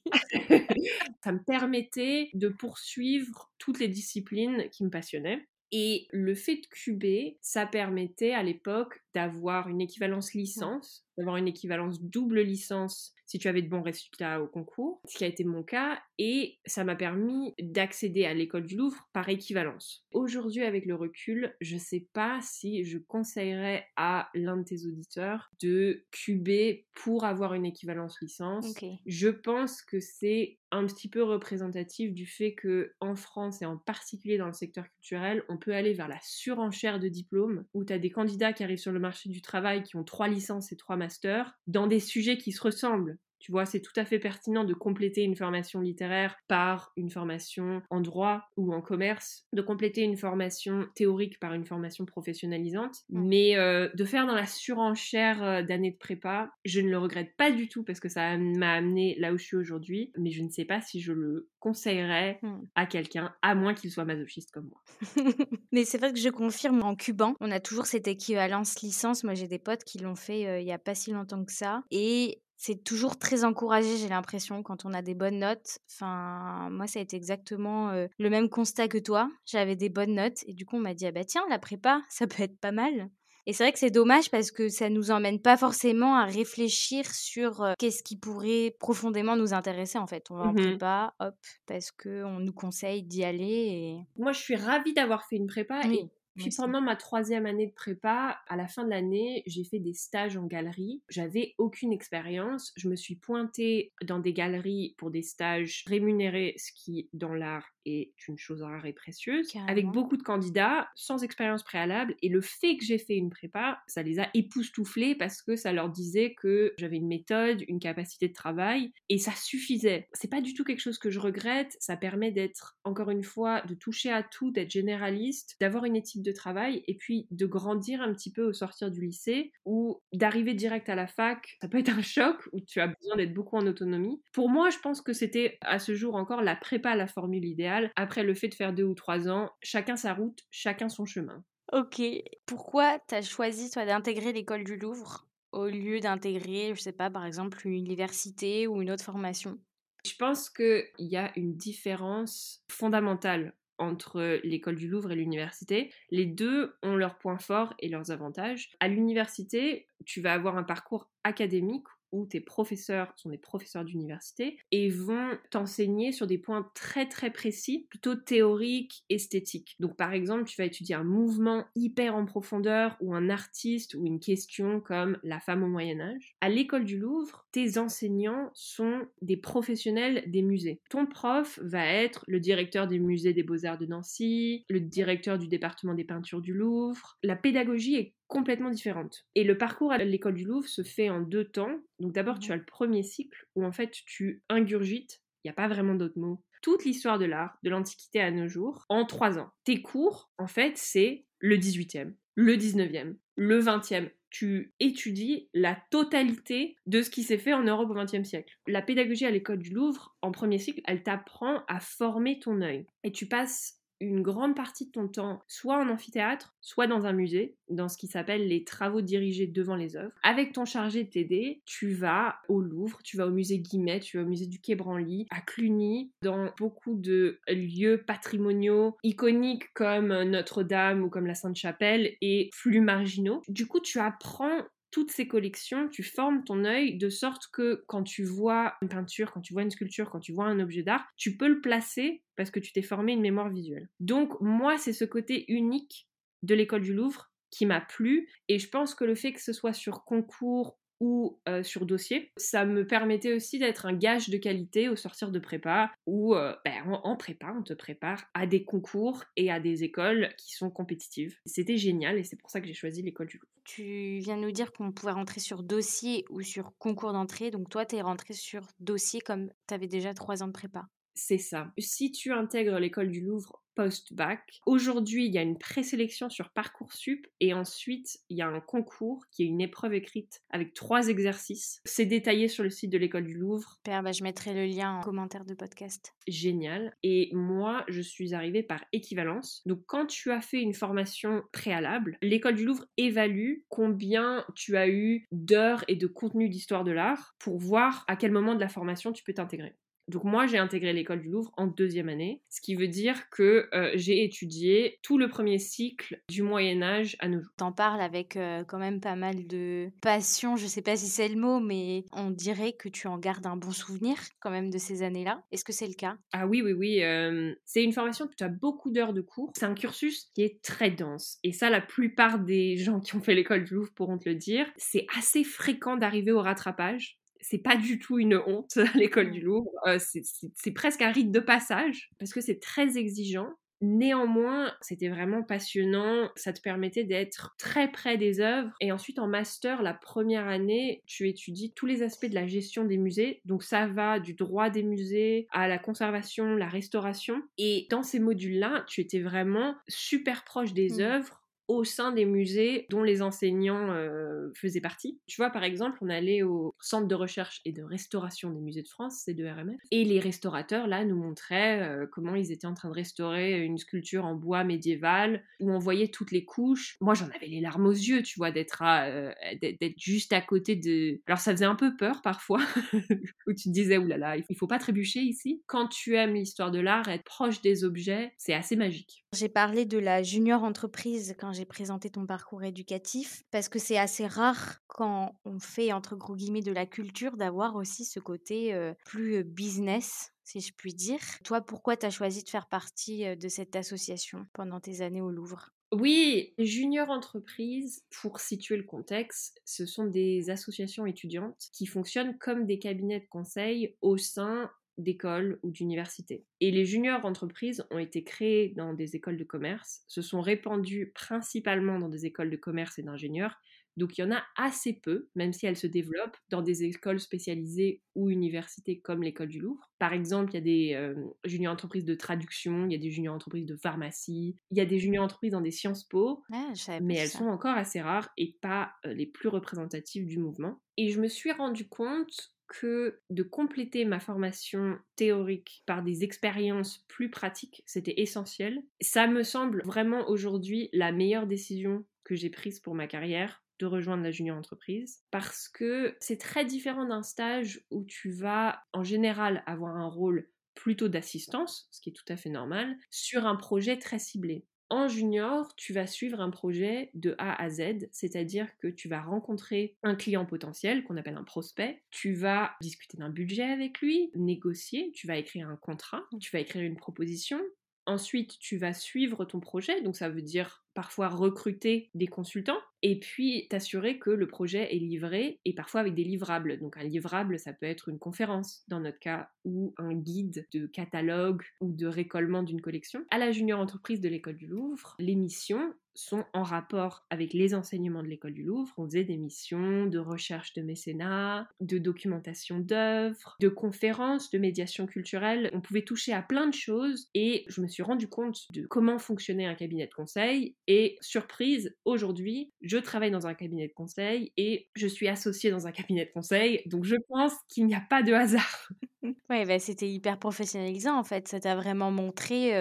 ça 1.24 1.32
me 1.32 1.44
permettait 1.44 2.30
de 2.34 2.50
poursuivre 2.50 3.52
toutes 3.58 3.80
les 3.80 3.88
disciplines 3.88 4.70
qui 4.72 4.84
me 4.84 4.90
passionnaient. 4.90 5.48
Et 5.72 6.08
le 6.12 6.36
fait 6.36 6.56
de 6.58 6.68
cuber, 6.68 7.38
ça 7.42 7.66
permettait 7.66 8.34
à 8.34 8.44
l'époque 8.44 9.05
d'avoir 9.16 9.70
une 9.70 9.80
équivalence 9.80 10.34
licence, 10.34 11.08
d'avoir 11.18 11.38
une 11.38 11.48
équivalence 11.48 12.02
double 12.02 12.42
licence 12.42 13.16
si 13.26 13.40
tu 13.40 13.48
avais 13.48 13.62
de 13.62 13.70
bons 13.70 13.82
résultats 13.82 14.42
au 14.42 14.48
concours, 14.48 15.02
ce 15.08 15.18
qui 15.18 15.24
a 15.24 15.28
été 15.28 15.44
mon 15.44 15.64
cas, 15.64 16.00
et 16.18 16.60
ça 16.66 16.84
m'a 16.84 16.96
permis 16.96 17.54
d'accéder 17.60 18.26
à 18.26 18.34
l'école 18.34 18.66
du 18.66 18.76
Louvre 18.76 19.10
par 19.14 19.28
équivalence. 19.30 20.06
Aujourd'hui, 20.12 20.64
avec 20.64 20.86
le 20.86 20.96
recul, 20.96 21.56
je 21.60 21.78
sais 21.78 22.08
pas 22.14 22.40
si 22.44 22.84
je 22.84 22.98
conseillerais 22.98 23.88
à 23.96 24.30
l'un 24.36 24.58
de 24.58 24.64
tes 24.64 24.86
auditeurs 24.86 25.50
de 25.62 26.06
cuber 26.12 26.86
pour 26.94 27.26
avoir 27.26 27.54
une 27.54 27.66
équivalence 27.66 28.22
licence. 28.22 28.76
Je 29.06 29.30
pense 29.30 29.82
que 29.82 30.00
c'est 30.00 30.60
un 30.72 30.86
petit 30.86 31.10
peu 31.10 31.24
représentatif 31.24 32.14
du 32.14 32.26
fait 32.26 32.54
que 32.54 32.94
en 33.00 33.16
France 33.16 33.62
et 33.62 33.66
en 33.66 33.78
particulier 33.78 34.38
dans 34.38 34.48
le 34.48 34.54
secteur 34.54 34.86
culturel, 34.90 35.44
on 35.48 35.58
peut 35.58 35.74
aller 35.74 35.94
vers 35.94 36.10
la 36.10 36.20
surenchère 36.22 37.00
de 37.00 37.08
diplômes 37.08 37.66
où 37.74 37.86
tu 37.86 37.94
as 37.94 38.00
des 38.00 38.12
candidats 38.12 38.52
qui 38.52 38.64
arrivent 38.64 38.78
sur 38.78 38.92
le 38.92 39.00
marché 39.06 39.30
du 39.30 39.42
travail 39.42 39.84
qui 39.84 39.96
ont 39.96 40.04
trois 40.04 40.28
licences 40.28 40.72
et 40.72 40.76
trois 40.76 40.96
masters 40.96 41.54
dans 41.68 41.88
des 41.88 42.00
sujets 42.00 42.38
qui 42.38 42.52
se 42.52 42.62
ressemblent. 42.62 43.18
Tu 43.46 43.52
vois, 43.52 43.68
c'est 43.68 43.80
tout 43.80 43.94
à 43.96 44.06
fait 44.06 44.18
pertinent 44.18 44.64
de 44.64 44.74
compléter 44.74 45.22
une 45.22 45.36
formation 45.36 45.80
littéraire 45.80 46.36
par 46.48 46.92
une 46.98 47.12
formation 47.12 47.84
en 47.92 48.02
droit 48.02 48.50
ou 48.58 48.74
en 48.74 48.82
commerce, 48.82 49.46
de 49.54 49.62
compléter 49.62 50.02
une 50.02 50.18
formation 50.18 50.88
théorique 50.96 51.40
par 51.40 51.54
une 51.54 51.64
formation 51.64 52.08
professionnalisante, 52.08 53.04
mais 53.08 53.56
euh, 53.56 53.88
de 53.94 54.04
faire 54.04 54.26
dans 54.26 54.34
la 54.34 54.48
surenchère 54.48 55.44
euh, 55.44 55.62
d'années 55.62 55.92
de 55.92 55.98
prépa, 55.98 56.50
je 56.66 56.82
ne 56.82 56.90
le 56.90 56.98
regrette 56.98 57.36
pas 57.38 57.52
du 57.52 57.70
tout 57.70 57.84
parce 57.84 58.00
que 58.00 58.10
ça 58.10 58.36
m'a 58.36 58.74
amené 58.74 59.16
là 59.20 59.32
où 59.32 59.38
je 59.38 59.44
suis 59.44 59.58
aujourd'hui, 59.58 60.12
mais 60.18 60.32
je 60.32 60.42
ne 60.42 60.50
sais 60.50 60.66
pas 60.66 60.82
si 60.82 61.00
je 61.00 61.14
le 61.14 61.48
conseillerais 61.60 62.40
hmm. 62.42 62.62
à 62.74 62.88
quelqu'un, 62.88 63.36
à 63.44 63.54
moins 63.54 63.76
qu'il 63.76 63.92
soit 63.92 64.06
masochiste 64.06 64.50
comme 64.50 64.70
moi. 64.70 64.82
mais 65.72 65.86
c'est 65.86 66.00
vrai 66.00 66.12
que 66.14 66.20
je 66.20 66.30
confirme, 66.30 66.82
en 66.82 66.96
cuban, 66.96 67.36
on 67.42 67.52
a 67.52 67.60
toujours 67.60 67.86
cette 67.86 68.08
équivalence 68.08 68.82
licence. 68.82 69.24
Moi, 69.24 69.36
j'ai 69.36 69.48
des 69.48 69.60
potes 69.60 69.84
qui 69.84 70.00
l'ont 70.00 70.16
fait 70.16 70.48
euh, 70.48 70.60
il 70.60 70.66
n'y 70.66 70.74
a 70.74 70.80
pas 70.80 70.96
si 70.96 71.12
longtemps 71.12 71.46
que 71.46 71.52
ça. 71.52 71.84
Et 71.92 72.42
c'est 72.58 72.84
toujours 72.84 73.18
très 73.18 73.44
encouragé, 73.44 73.98
j'ai 73.98 74.10
l'impression, 74.10 74.64
quand 74.64 74.86
on 74.86 74.94
a 74.94 75.02
des 75.02 75.14
bonnes 75.14 75.40
notes. 75.40 75.80
Enfin, 75.92 76.70
moi, 76.72 76.88
ça 76.88 77.00
a 77.00 77.02
été 77.02 77.16
exactement 77.16 77.92
le 77.92 78.30
même 78.30 78.50
constat 78.50 78.88
que 78.88 78.98
toi. 78.98 79.30
J'avais 79.46 79.76
des 79.76 79.90
bonnes 79.90 80.16
notes 80.16 80.44
et 80.48 80.54
du 80.54 80.66
coup, 80.66 80.78
on 80.78 80.82
m'a 80.82 80.94
dit, 80.94 81.06
ah 81.06 81.12
bah 81.12 81.26
tiens, 81.26 81.44
la 81.50 81.60
prépa, 81.60 82.02
ça 82.10 82.28
peut 82.28 82.44
être 82.44 82.60
pas 82.60 82.72
mal. 82.72 83.10
Et 83.48 83.54
c'est 83.54 83.64
vrai 83.64 83.72
que 83.72 83.80
c'est 83.80 83.92
dommage 83.92 84.32
parce 84.32 84.50
que 84.50 84.70
ça 84.70 84.90
nous 84.90 85.12
emmène 85.12 85.40
pas 85.40 85.56
forcément 85.56 86.16
à 86.16 86.26
réfléchir 86.26 87.06
sur 87.14 87.64
qu'est-ce 87.78 88.02
qui 88.02 88.18
pourrait 88.18 88.76
profondément 88.80 89.36
nous 89.36 89.54
intéresser 89.54 90.00
en 90.00 90.08
fait. 90.08 90.32
On 90.32 90.36
va 90.36 90.44
en 90.46 90.54
mmh 90.54 90.56
prépa, 90.56 91.14
hop, 91.20 91.36
parce 91.68 91.92
qu'on 91.92 92.40
nous 92.40 92.54
conseille 92.54 93.04
d'y 93.04 93.24
aller. 93.24 93.46
Et... 93.46 93.98
Moi, 94.18 94.32
je 94.32 94.40
suis 94.40 94.56
ravie 94.56 94.94
d'avoir 94.94 95.26
fait 95.26 95.36
une 95.36 95.46
prépa 95.46 95.82
et 95.86 96.10
Puis 96.36 96.50
pendant 96.56 96.82
ma 96.82 96.96
troisième 96.96 97.46
année 97.46 97.68
de 97.68 97.74
prépa, 97.74 98.40
à 98.48 98.56
la 98.56 98.68
fin 98.68 98.84
de 98.84 98.90
l'année, 98.90 99.44
j'ai 99.46 99.64
fait 99.64 99.80
des 99.80 99.94
stages 99.94 100.38
en 100.38 100.46
galerie. 100.46 101.02
J'avais 101.10 101.56
aucune 101.58 101.94
expérience. 101.94 102.74
Je 102.76 102.90
me 102.90 102.96
suis 102.96 103.16
pointée 103.16 103.94
dans 104.04 104.20
des 104.20 104.34
galeries 104.34 104.96
pour 104.98 105.12
des 105.12 105.22
stages 105.22 105.84
rémunérés, 105.88 106.56
ce 106.58 106.72
qui, 106.74 107.10
dans 107.14 107.34
l'art, 107.34 107.68
est 107.86 108.14
une 108.28 108.38
chose 108.38 108.64
rare 108.64 108.86
et 108.86 108.94
précieuse, 108.94 109.48
avec 109.68 109.86
beaucoup 109.86 110.18
de 110.18 110.24
candidats, 110.24 110.90
sans 110.96 111.24
expérience 111.24 111.64
préalable. 111.64 112.16
Et 112.22 112.30
le 112.30 112.42
fait 112.42 112.78
que 112.78 112.84
j'ai 112.84 112.98
fait 112.98 113.16
une 113.16 113.30
prépa, 113.30 113.80
ça 113.88 114.02
les 114.02 114.20
a 114.20 114.30
époustouflés 114.34 115.16
parce 115.16 115.42
que 115.42 115.56
ça 115.56 115.72
leur 115.72 115.90
disait 115.90 116.34
que 116.34 116.74
j'avais 116.78 116.98
une 116.98 117.08
méthode, 117.08 117.64
une 117.68 117.80
capacité 117.80 118.28
de 118.28 118.34
travail, 118.34 118.92
et 119.10 119.18
ça 119.18 119.32
suffisait. 119.32 120.08
C'est 120.14 120.30
pas 120.30 120.42
du 120.42 120.54
tout 120.54 120.64
quelque 120.64 120.82
chose 120.82 120.98
que 120.98 121.10
je 121.10 121.20
regrette. 121.20 121.76
Ça 121.80 121.96
permet 121.96 122.32
d'être, 122.32 122.78
encore 122.84 123.12
une 123.12 123.24
fois, 123.24 123.62
de 123.62 123.76
toucher 123.76 124.12
à 124.12 124.24
tout, 124.24 124.52
d'être 124.52 124.72
généraliste, 124.72 125.56
d'avoir 125.60 125.86
une 125.86 125.96
éthique 125.96 126.24
de 126.26 126.32
travail, 126.32 126.84
et 126.88 126.96
puis 126.96 127.28
de 127.32 127.46
grandir 127.46 128.02
un 128.02 128.14
petit 128.14 128.32
peu 128.32 128.44
au 128.44 128.54
sortir 128.54 128.92
du 128.92 129.02
lycée, 129.02 129.52
ou 129.66 130.02
d'arriver 130.14 130.54
direct 130.54 130.90
à 130.90 130.96
la 130.96 131.08
fac. 131.08 131.58
Ça 131.62 131.68
peut 131.68 131.80
être 131.80 131.98
un 131.98 132.02
choc 132.02 132.38
où 132.52 132.60
tu 132.60 132.82
as 132.82 132.88
besoin 132.88 133.16
d'être 133.16 133.34
beaucoup 133.34 133.58
en 133.58 133.68
autonomie. 133.68 134.22
Pour 134.34 134.50
moi, 134.50 134.70
je 134.70 134.80
pense 134.80 135.02
que 135.02 135.14
c'était 135.14 135.58
à 135.62 135.80
ce 135.80 135.96
jour 135.96 136.16
encore 136.16 136.42
la 136.42 136.56
prépa 136.56 136.96
la 136.96 137.08
formule 137.08 137.46
idéale. 137.46 137.92
Après 137.96 138.24
le 138.24 138.34
fait 138.34 138.48
de 138.48 138.56
faire 138.56 138.74
deux 138.74 138.84
ou 138.84 138.96
trois 138.96 139.30
ans, 139.30 139.52
chacun 139.62 139.96
sa 139.96 140.14
route, 140.14 140.42
chacun 140.52 140.90
son 140.90 141.06
chemin. 141.06 141.44
Ok. 141.74 142.02
Pourquoi 142.46 143.00
tu 143.08 143.16
as 143.16 143.22
choisi, 143.22 143.72
toi, 143.72 143.86
d'intégrer 143.86 144.34
l'école 144.34 144.64
du 144.64 144.78
Louvre 144.78 145.28
au 145.52 145.68
lieu 145.68 146.00
d'intégrer, 146.00 146.74
je 146.76 146.82
sais 146.82 146.92
pas, 146.92 147.10
par 147.10 147.26
exemple, 147.26 147.66
une 147.66 147.74
université 147.74 148.68
ou 148.68 148.82
une 148.82 148.92
autre 148.92 149.04
formation? 149.04 149.58
Je 150.06 150.16
pense 150.18 150.50
qu'il 150.50 150.86
y 151.00 151.18
a 151.18 151.32
une 151.36 151.56
différence 151.56 152.64
fondamentale 152.70 153.56
entre 153.78 154.40
l'école 154.44 154.76
du 154.76 154.88
Louvre 154.88 155.12
et 155.12 155.16
l'université. 155.16 155.92
Les 156.12 156.26
deux 156.26 156.76
ont 156.84 156.96
leurs 156.96 157.18
points 157.18 157.38
forts 157.38 157.74
et 157.80 157.90
leurs 157.90 158.12
avantages. 158.12 158.72
À 158.80 158.88
l'université, 158.88 159.88
tu 160.06 160.22
vas 160.22 160.34
avoir 160.34 160.58
un 160.58 160.64
parcours 160.64 161.10
académique 161.24 161.88
où 162.12 162.26
tes 162.26 162.42
professeurs 162.42 163.14
sont 163.16 163.30
des 163.30 163.38
professeurs 163.38 163.86
d'université 163.86 164.58
et 164.72 164.90
vont 164.90 165.38
t'enseigner 165.52 166.12
sur 166.12 166.28
des 166.28 166.38
points 166.38 166.70
très 166.74 167.08
très 167.08 167.32
précis, 167.32 167.88
plutôt 167.90 168.16
théoriques, 168.16 169.04
esthétiques. 169.10 169.76
Donc 169.80 169.96
par 169.98 170.14
exemple, 170.14 170.46
tu 170.46 170.56
vas 170.58 170.66
étudier 170.66 170.96
un 170.96 171.04
mouvement 171.04 171.66
hyper 171.76 172.16
en 172.16 172.26
profondeur 172.26 172.98
ou 173.02 173.14
un 173.14 173.30
artiste 173.30 173.96
ou 173.96 174.06
une 174.06 174.20
question 174.20 174.80
comme 174.82 175.18
la 175.24 175.40
femme 175.40 175.64
au 175.64 175.68
Moyen 175.68 176.00
Âge. 176.00 176.36
À 176.42 176.50
l'école 176.50 176.86
du 176.86 176.98
Louvre, 176.98 177.46
tes 177.52 177.78
enseignants 177.78 178.52
sont 178.54 179.02
des 179.22 179.38
professionnels 179.38 180.24
des 180.28 180.42
musées. 180.42 180.82
Ton 180.90 181.06
prof 181.06 181.60
va 181.62 181.86
être 181.86 182.24
le 182.28 182.40
directeur 182.40 182.88
des 182.88 183.00
musées 183.00 183.34
des 183.34 183.44
beaux-arts 183.44 183.78
de 183.78 183.86
Nancy, 183.86 184.66
le 184.70 184.80
directeur 184.80 185.38
du 185.38 185.48
département 185.48 185.94
des 185.94 186.04
peintures 186.04 186.42
du 186.42 186.54
Louvre. 186.54 187.18
La 187.24 187.36
pédagogie 187.36 187.96
est 187.96 188.14
complètement 188.28 188.70
différente. 188.70 189.26
Et 189.36 189.44
le 189.44 189.58
parcours 189.58 189.92
à 189.92 189.98
l'école 189.98 190.34
du 190.34 190.46
Louvre 190.46 190.68
se 190.68 190.84
fait 190.84 191.10
en 191.10 191.22
deux 191.22 191.46
temps. 191.46 191.80
Donc 192.00 192.14
d'abord, 192.14 192.40
tu 192.40 192.52
as 192.52 192.58
le 192.58 192.66
premier 192.66 193.04
cycle 193.04 193.48
où 193.56 193.64
en 193.64 193.72
fait 193.72 193.92
tu 194.06 194.44
ingurgites, 194.50 195.22
il 195.44 195.48
n'y 195.48 195.52
a 195.52 195.56
pas 195.56 195.68
vraiment 195.68 195.96
d'autres 195.96 196.20
mots, 196.20 196.42
toute 196.62 196.86
l'histoire 196.86 197.20
de 197.20 197.26
l'art, 197.26 197.58
de 197.62 197.70
l'Antiquité 197.70 198.20
à 198.20 198.32
nos 198.32 198.48
jours, 198.48 198.86
en 198.90 199.06
trois 199.06 199.38
ans. 199.38 199.52
Tes 199.66 199.84
cours, 199.84 200.32
en 200.40 200.48
fait, 200.48 200.78
c'est 200.78 201.26
le 201.38 201.58
18e, 201.58 202.14
le 202.34 202.56
19e, 202.56 203.16
le 203.36 203.62
20e. 203.62 204.10
Tu 204.32 204.74
étudies 204.80 205.48
la 205.54 205.78
totalité 205.92 206.76
de 206.88 207.02
ce 207.02 207.10
qui 207.10 207.24
s'est 207.24 207.38
fait 207.38 207.54
en 207.54 207.64
Europe 207.64 207.92
au 207.92 207.96
20e 207.96 208.24
siècle. 208.24 208.58
La 208.68 208.82
pédagogie 208.82 209.26
à 209.26 209.32
l'école 209.32 209.60
du 209.60 209.70
Louvre, 209.70 210.18
en 210.22 210.32
premier 210.32 210.58
cycle, 210.58 210.82
elle 210.86 211.04
t'apprend 211.04 211.64
à 211.68 211.80
former 211.80 212.40
ton 212.40 212.62
œil. 212.62 212.88
Et 213.04 213.12
tu 213.12 213.28
passes 213.28 213.80
une 214.06 214.22
grande 214.22 214.56
partie 214.56 214.86
de 214.86 214.92
ton 214.92 215.08
temps 215.08 215.42
soit 215.48 215.78
en 215.78 215.90
amphithéâtre, 215.90 216.56
soit 216.62 216.88
dans 216.88 217.06
un 217.06 217.14
musée, 217.14 217.56
dans 217.70 217.90
ce 217.90 217.98
qui 217.98 218.08
s'appelle 218.08 218.48
les 218.48 218.64
travaux 218.64 219.02
dirigés 219.02 219.48
devant 219.48 219.76
les 219.76 219.96
œuvres. 219.96 220.14
Avec 220.24 220.54
ton 220.54 220.66
chargé 220.66 221.04
de 221.04 221.10
TD, 221.10 221.62
tu 221.66 221.94
vas 221.94 222.38
au 222.48 222.62
Louvre, 222.62 223.00
tu 223.04 223.18
vas 223.18 223.28
au 223.28 223.32
musée 223.32 223.60
Guimet, 223.60 224.00
tu 224.00 224.18
vas 224.18 224.24
au 224.24 224.28
musée 224.28 224.48
du 224.48 224.60
Quai 224.60 224.76
Branly, 224.76 225.28
à 225.30 225.42
Cluny, 225.42 226.12
dans 226.22 226.52
beaucoup 226.58 226.96
de 226.96 227.40
lieux 227.48 228.04
patrimoniaux 228.06 228.96
iconiques 229.04 229.74
comme 229.74 230.24
Notre-Dame 230.24 231.04
ou 231.04 231.10
comme 231.10 231.28
la 231.28 231.36
Sainte-Chapelle 231.36 232.16
et 232.22 232.50
flux 232.54 232.82
marginaux. 232.82 233.42
Du 233.48 233.68
coup, 233.68 233.80
tu 233.80 234.00
apprends 234.00 234.62
toutes 234.96 235.12
ces 235.12 235.28
collections, 235.28 235.90
tu 235.90 236.04
formes 236.04 236.46
ton 236.46 236.64
œil 236.64 236.98
de 236.98 237.10
sorte 237.10 237.48
que 237.52 237.84
quand 237.86 238.04
tu 238.04 238.24
vois 238.24 238.76
une 238.82 238.88
peinture, 238.88 239.34
quand 239.34 239.42
tu 239.42 239.52
vois 239.52 239.64
une 239.64 239.70
sculpture, 239.70 240.10
quand 240.10 240.22
tu 240.22 240.32
vois 240.32 240.46
un 240.46 240.62
objet 240.62 240.84
d'art, 240.84 241.06
tu 241.18 241.36
peux 241.36 241.50
le 241.50 241.60
placer 241.60 242.24
parce 242.38 242.50
que 242.50 242.62
tu 242.62 242.72
t'es 242.72 242.82
formé 242.82 243.12
une 243.12 243.20
mémoire 243.20 243.50
visuelle. 243.50 243.90
Donc 244.00 244.40
moi, 244.40 244.78
c'est 244.78 244.94
ce 244.94 245.04
côté 245.04 245.52
unique 245.52 246.08
de 246.44 246.56
l'école 246.56 246.80
du 246.80 246.94
Louvre 246.94 247.30
qui 247.52 247.66
m'a 247.66 247.82
plu 247.82 248.30
et 248.48 248.58
je 248.58 248.70
pense 248.70 248.96
que 248.96 249.04
le 249.04 249.16
fait 249.16 249.34
que 249.34 249.42
ce 249.42 249.52
soit 249.52 249.74
sur 249.74 250.06
concours 250.06 250.80
ou 251.00 251.38
sur 251.64 251.86
dossier. 251.86 252.32
Ça 252.38 252.66
me 252.66 252.86
permettait 252.86 253.34
aussi 253.34 253.60
d'être 253.60 253.86
un 253.86 253.94
gage 253.94 254.30
de 254.30 254.38
qualité 254.38 254.90
au 254.90 254.96
sortir 254.96 255.32
de 255.32 255.40
prépa, 255.40 255.92
où 256.06 256.34
ben, 256.34 257.00
en, 257.04 257.16
prépa, 257.16 257.54
on 257.58 257.64
te 257.64 257.74
prépare 257.74 258.24
à 258.34 258.48
des 258.48 258.64
concours 258.64 259.24
et 259.36 259.52
à 259.52 259.60
des 259.60 259.84
écoles 259.84 260.30
qui 260.38 260.56
sont 260.56 260.70
compétitives. 260.70 261.38
C'était 261.46 261.78
génial 261.78 262.18
et 262.18 262.24
c'est 262.24 262.38
pour 262.38 262.50
ça 262.50 262.62
que 262.62 262.68
j'ai 262.68 262.74
choisi 262.74 263.02
l'école 263.02 263.28
du 263.28 263.38
Louvre. 263.38 263.52
Tu 263.66 264.20
viens 264.20 264.38
de 264.38 264.42
nous 264.42 264.52
dire 264.52 264.72
qu'on 264.72 264.92
pouvait 264.92 265.12
rentrer 265.12 265.40
sur 265.40 265.64
dossier 265.64 266.26
ou 266.30 266.42
sur 266.42 266.72
concours 266.78 267.14
d'entrée, 267.14 267.52
donc 267.52 267.70
toi, 267.70 267.86
tu 267.86 267.96
es 267.96 268.02
rentré 268.02 268.34
sur 268.34 268.68
dossier 268.80 269.22
comme 269.22 269.50
tu 269.68 269.74
avais 269.74 269.88
déjà 269.88 270.14
trois 270.14 270.44
ans 270.44 270.48
de 270.48 270.54
prépa. 270.54 270.88
C'est 271.16 271.38
ça. 271.38 271.72
Si 271.78 272.12
tu 272.12 272.32
intègres 272.32 272.80
l'école 272.80 273.10
du 273.10 273.22
Louvre 273.22 273.62
post-bac. 273.76 274.60
Aujourd'hui, 274.66 275.26
il 275.26 275.34
y 275.34 275.38
a 275.38 275.42
une 275.42 275.58
présélection 275.58 276.30
sur 276.30 276.50
Parcoursup 276.50 277.28
et 277.40 277.54
ensuite, 277.54 278.20
il 278.30 278.38
y 278.38 278.42
a 278.42 278.48
un 278.48 278.62
concours 278.62 279.26
qui 279.32 279.44
est 279.44 279.48
une 279.48 279.62
épreuve 279.62 279.94
écrite 279.94 280.42
avec 280.50 280.74
trois 280.74 281.10
exercices. 281.10 281.82
C'est 281.86 282.06
détaillé 282.06 282.48
sur 282.48 282.64
le 282.64 282.70
site 282.70 282.90
de 282.90 282.98
l'école 282.98 283.26
du 283.26 283.36
Louvre. 283.36 283.80
Père, 283.84 284.02
bah, 284.02 284.12
je 284.12 284.24
mettrai 284.24 284.54
le 284.54 284.66
lien 284.66 284.98
en 284.98 285.02
commentaire 285.02 285.46
de 285.46 285.54
podcast. 285.54 286.14
Génial. 286.28 286.96
Et 287.04 287.30
moi, 287.34 287.84
je 287.88 288.02
suis 288.02 288.34
arrivée 288.34 288.64
par 288.64 288.84
équivalence. 288.94 289.62
Donc, 289.66 289.82
quand 289.86 290.06
tu 290.06 290.32
as 290.32 290.42
fait 290.42 290.62
une 290.62 290.74
formation 290.74 291.44
préalable, 291.52 292.18
l'école 292.22 292.56
du 292.56 292.66
Louvre 292.66 292.86
évalue 292.98 293.60
combien 293.70 294.46
tu 294.56 294.78
as 294.78 294.88
eu 294.88 295.28
d'heures 295.32 295.84
et 295.88 295.96
de 295.96 296.08
contenu 296.08 296.50
d'histoire 296.50 296.84
de 296.84 296.92
l'art 296.92 297.36
pour 297.40 297.58
voir 297.58 298.06
à 298.08 298.16
quel 298.16 298.32
moment 298.32 298.56
de 298.56 298.62
la 298.62 298.70
formation 298.70 299.12
tu 299.12 299.24
peux 299.24 299.34
t'intégrer. 299.34 299.76
Donc 300.08 300.24
moi, 300.24 300.46
j'ai 300.46 300.58
intégré 300.58 300.94
l'école 300.94 301.22
du 301.22 301.30
Louvre 301.30 301.52
en 301.58 301.68
deuxième 301.68 302.10
année, 302.10 302.42
ce 302.50 302.62
qui 302.62 302.76
veut 302.76 302.88
dire 302.88 303.30
que 303.30 303.68
euh, 303.74 303.92
j'ai 303.96 304.24
étudié 304.24 305.00
tout 305.02 305.18
le 305.18 305.28
premier 305.28 305.58
cycle 305.58 306.22
du 306.30 306.44
Moyen 306.44 306.82
Âge 306.84 307.16
à 307.20 307.28
nos 307.28 307.42
jours. 307.42 307.52
T'en 307.58 307.72
parles 307.72 308.02
avec 308.02 308.38
euh, 308.38 308.64
quand 308.64 308.78
même 308.78 309.02
pas 309.02 309.16
mal 309.16 309.48
de 309.48 309.90
passion, 310.02 310.58
je 310.58 310.68
sais 310.68 310.82
pas 310.82 310.96
si 310.96 311.08
c'est 311.08 311.28
le 311.28 311.40
mot, 311.40 311.60
mais 311.60 312.06
on 312.12 312.30
dirait 312.30 312.74
que 312.74 312.88
tu 312.88 313.08
en 313.08 313.18
gardes 313.18 313.48
un 313.48 313.58
bon 313.58 313.72
souvenir 313.72 314.18
quand 314.40 314.52
même 314.52 314.70
de 314.70 314.78
ces 314.78 315.02
années-là. 315.02 315.42
Est-ce 315.52 315.66
que 315.66 315.74
c'est 315.74 315.88
le 315.88 315.96
cas? 315.96 316.18
Ah 316.34 316.46
oui, 316.46 316.62
oui, 316.62 316.74
oui. 316.74 317.04
Euh, 317.04 317.54
c'est 317.66 317.84
une 317.84 317.94
formation 317.94 318.26
où 318.26 318.36
tu 318.36 318.44
as 318.44 318.50
beaucoup 318.50 318.92
d'heures 318.92 319.14
de 319.14 319.22
cours. 319.22 319.52
C'est 319.56 319.66
un 319.66 319.74
cursus 319.74 320.30
qui 320.36 320.44
est 320.44 320.62
très 320.62 320.92
dense. 320.92 321.40
Et 321.44 321.52
ça, 321.52 321.70
la 321.70 321.82
plupart 321.82 322.40
des 322.40 322.78
gens 322.78 323.00
qui 323.00 323.16
ont 323.16 323.22
fait 323.22 323.34
l'école 323.34 323.64
du 323.64 323.74
Louvre 323.74 323.92
pourront 323.94 324.18
te 324.18 324.30
le 324.30 324.36
dire. 324.36 324.68
C'est 324.78 325.08
assez 325.18 325.44
fréquent 325.44 325.98
d'arriver 325.98 326.32
au 326.32 326.42
rattrapage 326.42 327.20
c'est 327.48 327.60
pas 327.60 327.78
du 327.78 328.00
tout 328.00 328.18
une 328.18 328.36
honte 328.36 328.78
à 328.78 328.98
l'école 328.98 329.32
du 329.32 329.42
Louvre. 329.42 329.72
Euh, 329.86 330.00
c'est 330.00 330.72
presque 330.72 331.02
un 331.02 331.12
rite 331.12 331.32
de 331.32 331.40
passage 331.40 332.10
parce 332.20 332.34
que 332.34 332.42
c'est 332.42 332.60
très 332.60 332.98
exigeant. 332.98 333.50
Néanmoins, 333.82 334.74
c'était 334.82 335.10
vraiment 335.10 335.44
passionnant. 335.44 336.32
Ça 336.36 336.54
te 336.54 336.62
permettait 336.62 337.04
d'être 337.04 337.56
très 337.60 337.92
près 337.92 338.18
des 338.18 338.40
œuvres. 338.40 338.72
Et 338.80 338.92
ensuite, 338.92 339.20
en 339.20 339.28
master, 339.28 339.84
la 339.84 339.94
première 339.94 340.48
année, 340.48 341.04
tu 341.06 341.28
étudies 341.28 341.74
tous 341.74 341.86
les 341.86 342.02
aspects 342.02 342.26
de 342.26 342.34
la 342.34 342.48
gestion 342.48 342.86
des 342.86 342.98
musées. 342.98 343.42
Donc, 343.46 343.64
ça 343.64 343.86
va 343.86 344.20
du 344.20 344.34
droit 344.34 344.70
des 344.70 344.82
musées 344.82 345.48
à 345.52 345.68
la 345.68 345.78
conservation, 345.78 346.56
la 346.56 346.70
restauration. 346.70 347.44
Et 347.58 347.86
dans 347.92 348.02
ces 348.02 348.20
modules-là, 348.20 348.86
tu 348.88 349.02
étais 349.02 349.20
vraiment 349.20 349.76
super 349.88 350.46
proche 350.46 350.74
des 350.74 350.98
mmh. 350.98 351.02
œuvres 351.02 351.45
au 351.68 351.84
sein 351.84 352.12
des 352.12 352.26
musées 352.26 352.86
dont 352.90 353.04
les 353.04 353.22
enseignants 353.22 353.92
euh, 353.92 354.52
faisaient 354.56 354.82
partie. 354.82 355.20
Tu 355.26 355.38
vois, 355.38 355.50
par 355.50 355.64
exemple, 355.64 355.98
on 356.02 356.10
allait 356.10 356.44
au 356.44 356.76
Centre 356.80 357.08
de 357.08 357.16
recherche 357.16 357.62
et 357.66 357.72
de 357.72 357.84
restauration 357.84 358.52
des 358.52 358.60
musées 358.60 358.84
de 358.84 358.88
France, 358.88 359.22
c'est 359.26 359.34
de 359.34 359.46
RMF, 359.46 359.80
et 359.92 360.04
les 360.04 360.20
restaurateurs, 360.20 360.88
là, 360.88 361.04
nous 361.06 361.16
montraient 361.16 361.82
euh, 361.82 362.08
comment 362.12 362.36
ils 362.36 362.52
étaient 362.52 362.68
en 362.68 362.74
train 362.74 362.90
de 362.90 362.94
restaurer 362.94 363.62
une 363.62 363.78
sculpture 363.78 364.26
en 364.26 364.36
bois 364.36 364.64
médiéval, 364.64 365.44
où 365.60 365.72
on 365.72 365.80
voyait 365.80 366.10
toutes 366.10 366.32
les 366.32 366.46
couches. 366.46 366.98
Moi, 367.02 367.14
j'en 367.14 367.28
avais 367.28 367.48
les 367.48 367.62
larmes 367.62 367.88
aux 367.88 367.92
yeux, 367.92 368.22
tu 368.22 368.38
vois, 368.38 368.52
d'être 368.52 368.84
euh, 368.84 369.32
d'être 369.62 369.98
juste 369.98 370.34
à 370.34 370.42
côté 370.42 370.76
de... 370.76 371.22
Alors, 371.28 371.40
ça 371.40 371.52
faisait 371.52 371.66
un 371.66 371.76
peu 371.76 371.96
peur, 371.96 372.22
parfois, 372.22 372.62
où 373.48 373.54
tu 373.54 373.70
te 373.70 373.74
disais, 373.74 373.98
oulala, 373.98 374.38
il 374.38 374.56
faut 374.56 374.68
pas 374.68 374.80
trébucher 374.80 375.22
ici. 375.22 375.64
Quand 375.66 375.88
tu 375.88 376.16
aimes 376.16 376.36
l'histoire 376.36 376.72
de 376.72 376.80
l'art, 376.80 377.08
être 377.08 377.24
proche 377.24 377.62
des 377.62 377.84
objets, 377.84 378.34
c'est 378.38 378.54
assez 378.54 378.76
magique. 378.76 379.26
J'ai 379.34 379.50
parlé 379.50 379.86
de 379.86 379.98
la 379.98 380.24
junior 380.24 380.64
entreprise 380.64 381.36
quand 381.40 381.55
j'ai 381.56 381.66
présenté 381.66 382.12
ton 382.12 382.28
parcours 382.28 382.64
éducatif, 382.64 383.44
parce 383.50 383.70
que 383.70 383.80
c'est 383.80 383.98
assez 383.98 384.28
rare 384.28 384.82
quand 384.88 385.40
on 385.46 385.60
fait, 385.60 385.92
entre 385.92 386.16
gros 386.16 386.36
guillemets, 386.36 386.62
de 386.62 386.72
la 386.72 386.86
culture, 386.86 387.38
d'avoir 387.38 387.76
aussi 387.76 388.06
ce 388.06 388.20
côté 388.20 388.94
plus 389.06 389.44
business 389.44 390.32
si 390.46 390.60
je 390.60 390.74
puis 390.74 390.94
dire. 390.94 391.20
Toi, 391.44 391.60
pourquoi 391.62 391.98
tu 391.98 392.06
as 392.06 392.12
choisi 392.12 392.44
de 392.44 392.50
faire 392.50 392.68
partie 392.68 393.36
de 393.36 393.50
cette 393.50 393.76
association 393.76 394.46
pendant 394.54 394.80
tes 394.80 395.02
années 395.02 395.22
au 395.22 395.32
Louvre? 395.32 395.72
Oui, 395.92 396.54
Junior 396.58 397.10
Entreprises, 397.10 398.04
pour 398.22 398.40
situer 398.40 398.78
le 398.78 398.84
contexte, 398.84 399.62
ce 399.66 399.86
sont 399.86 400.06
des 400.06 400.50
associations 400.50 401.06
étudiantes 401.06 401.70
qui 401.74 401.86
fonctionnent 401.86 402.38
comme 402.38 402.66
des 402.66 402.80
cabinets 402.80 403.22
de 403.22 403.28
conseil 403.28 403.96
au 404.02 404.18
sein 404.18 404.70
d'écoles 404.98 405.60
ou 405.64 405.72
d'universités. 405.72 406.46
Et 406.62 406.72
les 406.72 406.86
juniors 406.86 407.26
entreprises 407.26 407.86
ont 407.92 407.98
été 407.98 408.24
créées 408.24 408.70
dans 408.70 408.94
des 408.94 409.16
écoles 409.16 409.38
de 409.38 409.44
commerce, 409.44 410.04
se 410.08 410.22
sont 410.22 410.42
répandues 410.42 411.12
principalement 411.14 412.00
dans 412.00 412.10
des 412.10 412.26
écoles 412.26 412.50
de 412.50 412.58
commerce 412.58 413.00
et 413.00 413.04
d'ingénieurs, 413.04 413.60
donc 413.98 414.18
il 414.18 414.22
y 414.22 414.24
en 414.24 414.32
a 414.32 414.44
assez 414.58 414.94
peu, 414.94 415.30
même 415.36 415.54
si 415.54 415.66
elles 415.66 415.78
se 415.78 415.88
développent 415.88 416.38
dans 416.50 416.62
des 416.62 416.84
écoles 416.84 417.20
spécialisées 417.20 418.02
ou 418.14 418.30
universités 418.30 419.00
comme 419.00 419.24
l'école 419.24 419.48
du 419.48 419.60
Louvre. 419.60 419.90
Par 420.00 420.12
exemple, 420.12 420.52
il 420.52 420.56
y 420.56 420.58
a 420.58 420.62
des 420.62 420.94
euh, 420.96 421.16
juniors 421.46 421.74
entreprises 421.74 422.04
de 422.04 422.16
traduction, 422.16 422.86
il 422.86 422.92
y 422.92 422.96
a 422.96 423.00
des 423.00 423.12
juniors 423.12 423.36
entreprises 423.36 423.66
de 423.66 423.78
pharmacie, 423.78 424.58
il 424.72 424.78
y 424.78 424.82
a 424.82 424.86
des 424.86 425.00
juniors 425.00 425.24
entreprises 425.24 425.54
dans 425.54 425.62
des 425.62 425.72
Sciences 425.72 426.04
Po, 426.04 426.44
ah, 426.52 426.74
mais 427.02 427.16
elles 427.16 427.30
sont 427.30 427.48
encore 427.48 427.78
assez 427.78 428.02
rares 428.02 428.30
et 428.38 428.58
pas 428.62 428.92
euh, 429.06 429.14
les 429.14 429.26
plus 429.26 429.48
représentatives 429.48 430.26
du 430.26 430.40
mouvement. 430.40 430.82
Et 430.98 431.10
je 431.10 431.22
me 431.22 431.28
suis 431.28 431.52
rendu 431.52 431.88
compte 431.88 432.55
que 432.68 433.22
de 433.30 433.44
compléter 433.44 434.06
ma 434.06 434.20
formation 434.20 434.98
théorique 435.16 435.84
par 435.86 436.04
des 436.04 436.24
expériences 436.24 437.06
plus 437.08 437.30
pratiques, 437.30 437.84
c'était 437.86 438.20
essentiel. 438.22 438.84
Ça 439.02 439.28
me 439.28 439.44
semble 439.44 439.84
vraiment 439.86 440.28
aujourd'hui 440.30 440.90
la 440.94 441.12
meilleure 441.12 441.48
décision 441.48 442.06
que 442.24 442.36
j'ai 442.36 442.50
prise 442.50 442.80
pour 442.80 442.96
ma 442.96 443.08
carrière 443.08 443.64
de 443.80 443.86
rejoindre 443.86 444.24
la 444.24 444.32
junior 444.32 444.58
entreprise 444.58 445.24
parce 445.32 445.68
que 445.68 446.16
c'est 446.22 446.38
très 446.40 446.66
différent 446.66 447.06
d'un 447.06 447.24
stage 447.24 447.86
où 447.92 448.06
tu 448.06 448.32
vas 448.32 448.84
en 448.94 449.04
général 449.04 449.64
avoir 449.66 449.96
un 449.98 450.08
rôle 450.08 450.50
plutôt 450.76 451.08
d'assistance, 451.10 451.88
ce 451.92 452.02
qui 452.02 452.10
est 452.10 452.14
tout 452.14 452.26
à 452.28 452.38
fait 452.38 452.50
normal, 452.50 452.98
sur 453.10 453.46
un 453.46 453.56
projet 453.56 453.98
très 453.98 454.20
ciblé. 454.20 454.66
En 454.90 455.08
junior, 455.08 455.76
tu 455.76 455.94
vas 455.94 456.06
suivre 456.06 456.40
un 456.40 456.52
projet 456.52 457.10
de 457.16 457.34
A 457.40 457.60
à 457.60 457.70
Z, 457.70 458.08
c'est-à-dire 458.12 458.68
que 458.78 458.88
tu 458.88 459.08
vas 459.10 459.22
rencontrer 459.22 459.98
un 460.04 460.16
client 460.16 460.46
potentiel 460.46 461.04
qu'on 461.04 461.18
appelle 461.18 461.38
un 461.38 461.44
prospect, 461.44 462.04
tu 462.12 462.34
vas 462.34 462.76
discuter 462.82 463.18
d'un 463.18 463.30
budget 463.30 463.64
avec 463.64 464.00
lui, 464.00 464.30
négocier, 464.36 465.12
tu 465.14 465.26
vas 465.26 465.38
écrire 465.38 465.70
un 465.70 465.76
contrat, 465.76 466.24
tu 466.40 466.52
vas 466.52 466.60
écrire 466.60 466.84
une 466.84 466.98
proposition, 466.98 467.60
Ensuite, 468.06 468.60
tu 468.60 468.78
vas 468.78 468.94
suivre 468.94 469.46
ton 469.46 469.60
projet, 469.60 470.02
donc 470.02 470.16
ça 470.16 470.30
veut 470.30 470.42
dire 470.42 470.86
parfois 470.94 471.28
recruter 471.28 472.10
des 472.14 472.28
consultants 472.28 472.80
et 473.02 473.20
puis 473.20 473.68
t'assurer 473.70 474.18
que 474.18 474.30
le 474.30 474.48
projet 474.48 474.96
est 474.96 475.00
livré 475.00 475.60
et 475.66 475.74
parfois 475.74 476.02
avec 476.02 476.16
des 476.16 476.24
livrables. 476.24 476.80
Donc 476.80 476.98
un 476.98 477.04
livrable, 477.04 477.60
ça 477.60 477.74
peut 477.74 477.86
être 477.86 478.10
une 478.10 478.20
conférence 478.20 478.84
dans 478.88 479.00
notre 479.00 479.20
cas 479.20 479.50
ou 479.66 479.94
un 479.98 480.14
guide 480.14 480.68
de 480.74 480.88
catalogue 480.88 481.64
ou 481.82 481.92
de 481.92 482.08
récollement 482.08 482.64
d'une 482.64 482.82
collection. 482.82 483.26
À 483.30 483.38
la 483.38 483.52
junior 483.52 483.80
entreprise 483.80 484.22
de 484.22 484.30
l'école 484.30 484.56
du 484.56 484.68
Louvre, 484.68 485.16
les 485.20 485.36
missions 485.36 485.94
sont 486.16 486.46
en 486.54 486.64
rapport 486.64 487.26
avec 487.30 487.54
les 487.54 487.76
enseignements 487.76 488.24
de 488.24 488.28
l'école 488.28 488.54
du 488.54 488.64
Louvre. 488.64 488.94
On 488.98 489.06
faisait 489.06 489.24
des 489.24 489.38
missions 489.38 490.08
de 490.08 490.18
recherche 490.20 490.74
de 490.74 490.82
mécénat, 490.82 491.68
de 491.82 491.98
documentation 491.98 492.80
d'œuvres, 492.80 493.56
de 493.60 493.70
conférences, 493.70 494.50
de 494.52 494.58
médiation 494.58 495.06
culturelle. 495.06 495.70
On 495.74 495.82
pouvait 495.82 496.04
toucher 496.04 496.34
à 496.34 496.42
plein 496.42 496.68
de 496.68 496.74
choses 496.74 497.28
et 497.34 497.66
je 497.68 497.82
me 497.82 497.88
suis 497.88 498.04
rendu 498.04 498.28
compte 498.28 498.72
de 498.72 498.86
comment 498.88 499.20
fonctionnait 499.20 499.66
un 499.66 499.76
cabinet 499.76 500.08
de 500.08 500.14
conseil 500.14 500.76
et 500.88 501.18
surprise, 501.22 501.96
aujourd'hui, 502.06 502.72
je 502.82 502.98
travaille 502.98 503.32
dans 503.32 503.48
un 503.48 503.54
cabinet 503.54 503.88
de 503.88 503.94
conseil 503.94 504.52
et 504.58 504.90
je 504.96 505.08
suis 505.08 505.28
associée 505.28 505.72
dans 505.72 505.88
un 505.88 505.92
cabinet 505.92 506.26
de 506.26 506.32
conseil. 506.32 506.82
Donc 506.86 507.06
je 507.06 507.16
pense 507.30 507.54
qu'il 507.70 507.86
n'y 507.86 507.96
a 507.96 508.02
pas 508.10 508.24
de 508.24 508.34
hasard. 508.34 508.90
Oui, 509.50 509.66
bah, 509.66 509.80
c'était 509.80 510.10
hyper 510.10 510.38
professionnalisant 510.38 511.18
en 511.18 511.24
fait. 511.24 511.48
Ça 511.48 511.60
t'a 511.60 511.76
vraiment 511.76 512.12
montré 512.12 512.74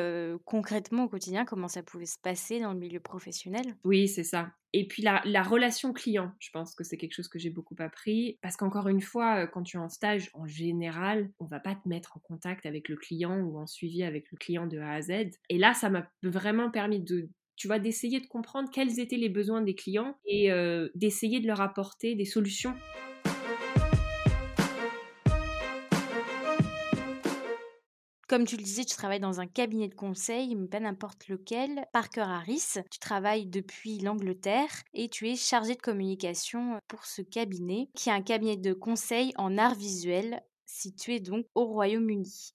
concrètement 0.44 1.04
au 1.04 1.08
quotidien 1.08 1.44
comment 1.44 1.68
ça 1.68 1.82
pouvait 1.82 2.06
se 2.06 2.18
passer 2.18 2.60
dans 2.60 2.72
le 2.72 2.78
milieu 2.78 3.00
professionnel? 3.00 3.76
Oui, 3.84 4.08
c'est 4.08 4.24
ça. 4.24 4.50
Et 4.72 4.88
puis 4.88 5.02
la, 5.02 5.22
la, 5.24 5.44
relation 5.44 5.92
client, 5.92 6.32
je 6.40 6.50
pense 6.52 6.74
que 6.74 6.82
c'est 6.82 6.96
quelque 6.96 7.14
chose 7.14 7.28
que 7.28 7.38
j'ai 7.38 7.50
beaucoup 7.50 7.76
appris. 7.78 8.38
Parce 8.42 8.56
qu'encore 8.56 8.88
une 8.88 9.00
fois, 9.00 9.46
quand 9.46 9.62
tu 9.62 9.76
es 9.76 9.80
en 9.80 9.88
stage, 9.88 10.30
en 10.34 10.46
général, 10.46 11.30
on 11.38 11.44
va 11.44 11.60
pas 11.60 11.76
te 11.76 11.88
mettre 11.88 12.16
en 12.16 12.20
contact 12.20 12.66
avec 12.66 12.88
le 12.88 12.96
client 12.96 13.38
ou 13.38 13.56
en 13.56 13.68
suivi 13.68 14.02
avec 14.02 14.32
le 14.32 14.36
client 14.36 14.66
de 14.66 14.78
A 14.78 14.94
à 14.94 15.02
Z. 15.02 15.30
Et 15.48 15.58
là, 15.58 15.74
ça 15.74 15.90
m'a 15.90 16.10
vraiment 16.24 16.70
permis 16.70 17.00
de 17.00 17.30
tu 17.56 17.68
vois, 17.68 17.78
d'essayer 17.78 18.20
de 18.20 18.26
comprendre 18.26 18.68
quels 18.68 18.98
étaient 18.98 19.16
les 19.16 19.28
besoins 19.28 19.62
des 19.62 19.76
clients 19.76 20.16
et 20.26 20.50
d'essayer 20.96 21.38
de 21.38 21.46
leur 21.46 21.60
apporter 21.60 22.16
des 22.16 22.24
solutions. 22.24 22.74
Comme 28.34 28.46
tu 28.46 28.56
le 28.56 28.64
disais, 28.64 28.84
tu 28.84 28.96
travailles 28.96 29.20
dans 29.20 29.38
un 29.38 29.46
cabinet 29.46 29.86
de 29.86 29.94
conseil, 29.94 30.56
mais 30.56 30.66
pas 30.66 30.80
n'importe 30.80 31.28
lequel, 31.28 31.86
Parker 31.92 32.22
Harris. 32.22 32.78
Tu 32.90 32.98
travailles 32.98 33.46
depuis 33.46 34.00
l'Angleterre 34.00 34.82
et 34.92 35.08
tu 35.08 35.28
es 35.28 35.36
chargé 35.36 35.76
de 35.76 35.80
communication 35.80 36.80
pour 36.88 37.06
ce 37.06 37.22
cabinet, 37.22 37.90
qui 37.94 38.08
est 38.08 38.12
un 38.12 38.22
cabinet 38.22 38.56
de 38.56 38.72
conseil 38.72 39.32
en 39.36 39.56
art 39.56 39.76
visuel 39.76 40.42
situé 40.66 41.20
donc 41.20 41.46
au 41.54 41.66
Royaume-Uni. 41.66 42.50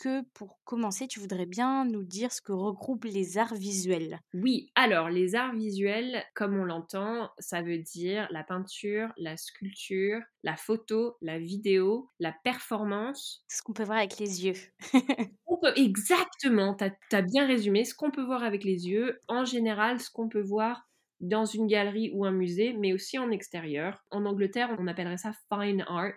Que 0.00 0.22
pour 0.34 0.58
commencer, 0.64 1.06
tu 1.06 1.20
voudrais 1.20 1.46
bien 1.46 1.84
nous 1.84 2.02
dire 2.02 2.32
ce 2.32 2.40
que 2.40 2.52
regroupent 2.52 3.04
les 3.04 3.38
arts 3.38 3.54
visuels? 3.54 4.18
Oui, 4.32 4.70
alors 4.74 5.10
les 5.10 5.34
arts 5.34 5.54
visuels, 5.54 6.24
comme 6.34 6.56
on 6.56 6.64
l'entend, 6.64 7.30
ça 7.38 7.62
veut 7.62 7.78
dire 7.78 8.28
la 8.30 8.44
peinture, 8.44 9.12
la 9.16 9.36
sculpture, 9.36 10.20
la 10.42 10.56
photo, 10.56 11.16
la 11.20 11.38
vidéo, 11.38 12.08
la 12.18 12.32
performance. 12.44 13.44
Ce 13.48 13.62
qu'on 13.62 13.72
peut 13.72 13.84
voir 13.84 13.98
avec 13.98 14.18
les 14.18 14.46
yeux. 14.46 14.54
exactement, 15.76 16.74
tu 16.74 16.84
as, 16.84 16.92
as 17.12 17.22
bien 17.22 17.46
résumé. 17.46 17.84
Ce 17.84 17.94
qu'on 17.94 18.10
peut 18.10 18.24
voir 18.24 18.42
avec 18.42 18.64
les 18.64 18.88
yeux, 18.88 19.20
en 19.28 19.44
général, 19.44 20.00
ce 20.00 20.10
qu'on 20.10 20.28
peut 20.28 20.40
voir 20.40 20.89
dans 21.20 21.44
une 21.44 21.66
galerie 21.66 22.10
ou 22.14 22.24
un 22.24 22.32
musée, 22.32 22.72
mais 22.72 22.92
aussi 22.92 23.18
en 23.18 23.30
extérieur. 23.30 24.04
En 24.10 24.24
Angleterre, 24.24 24.74
on 24.78 24.86
appellerait 24.86 25.18
ça 25.18 25.32
fine 25.52 25.84
arts. 25.86 26.12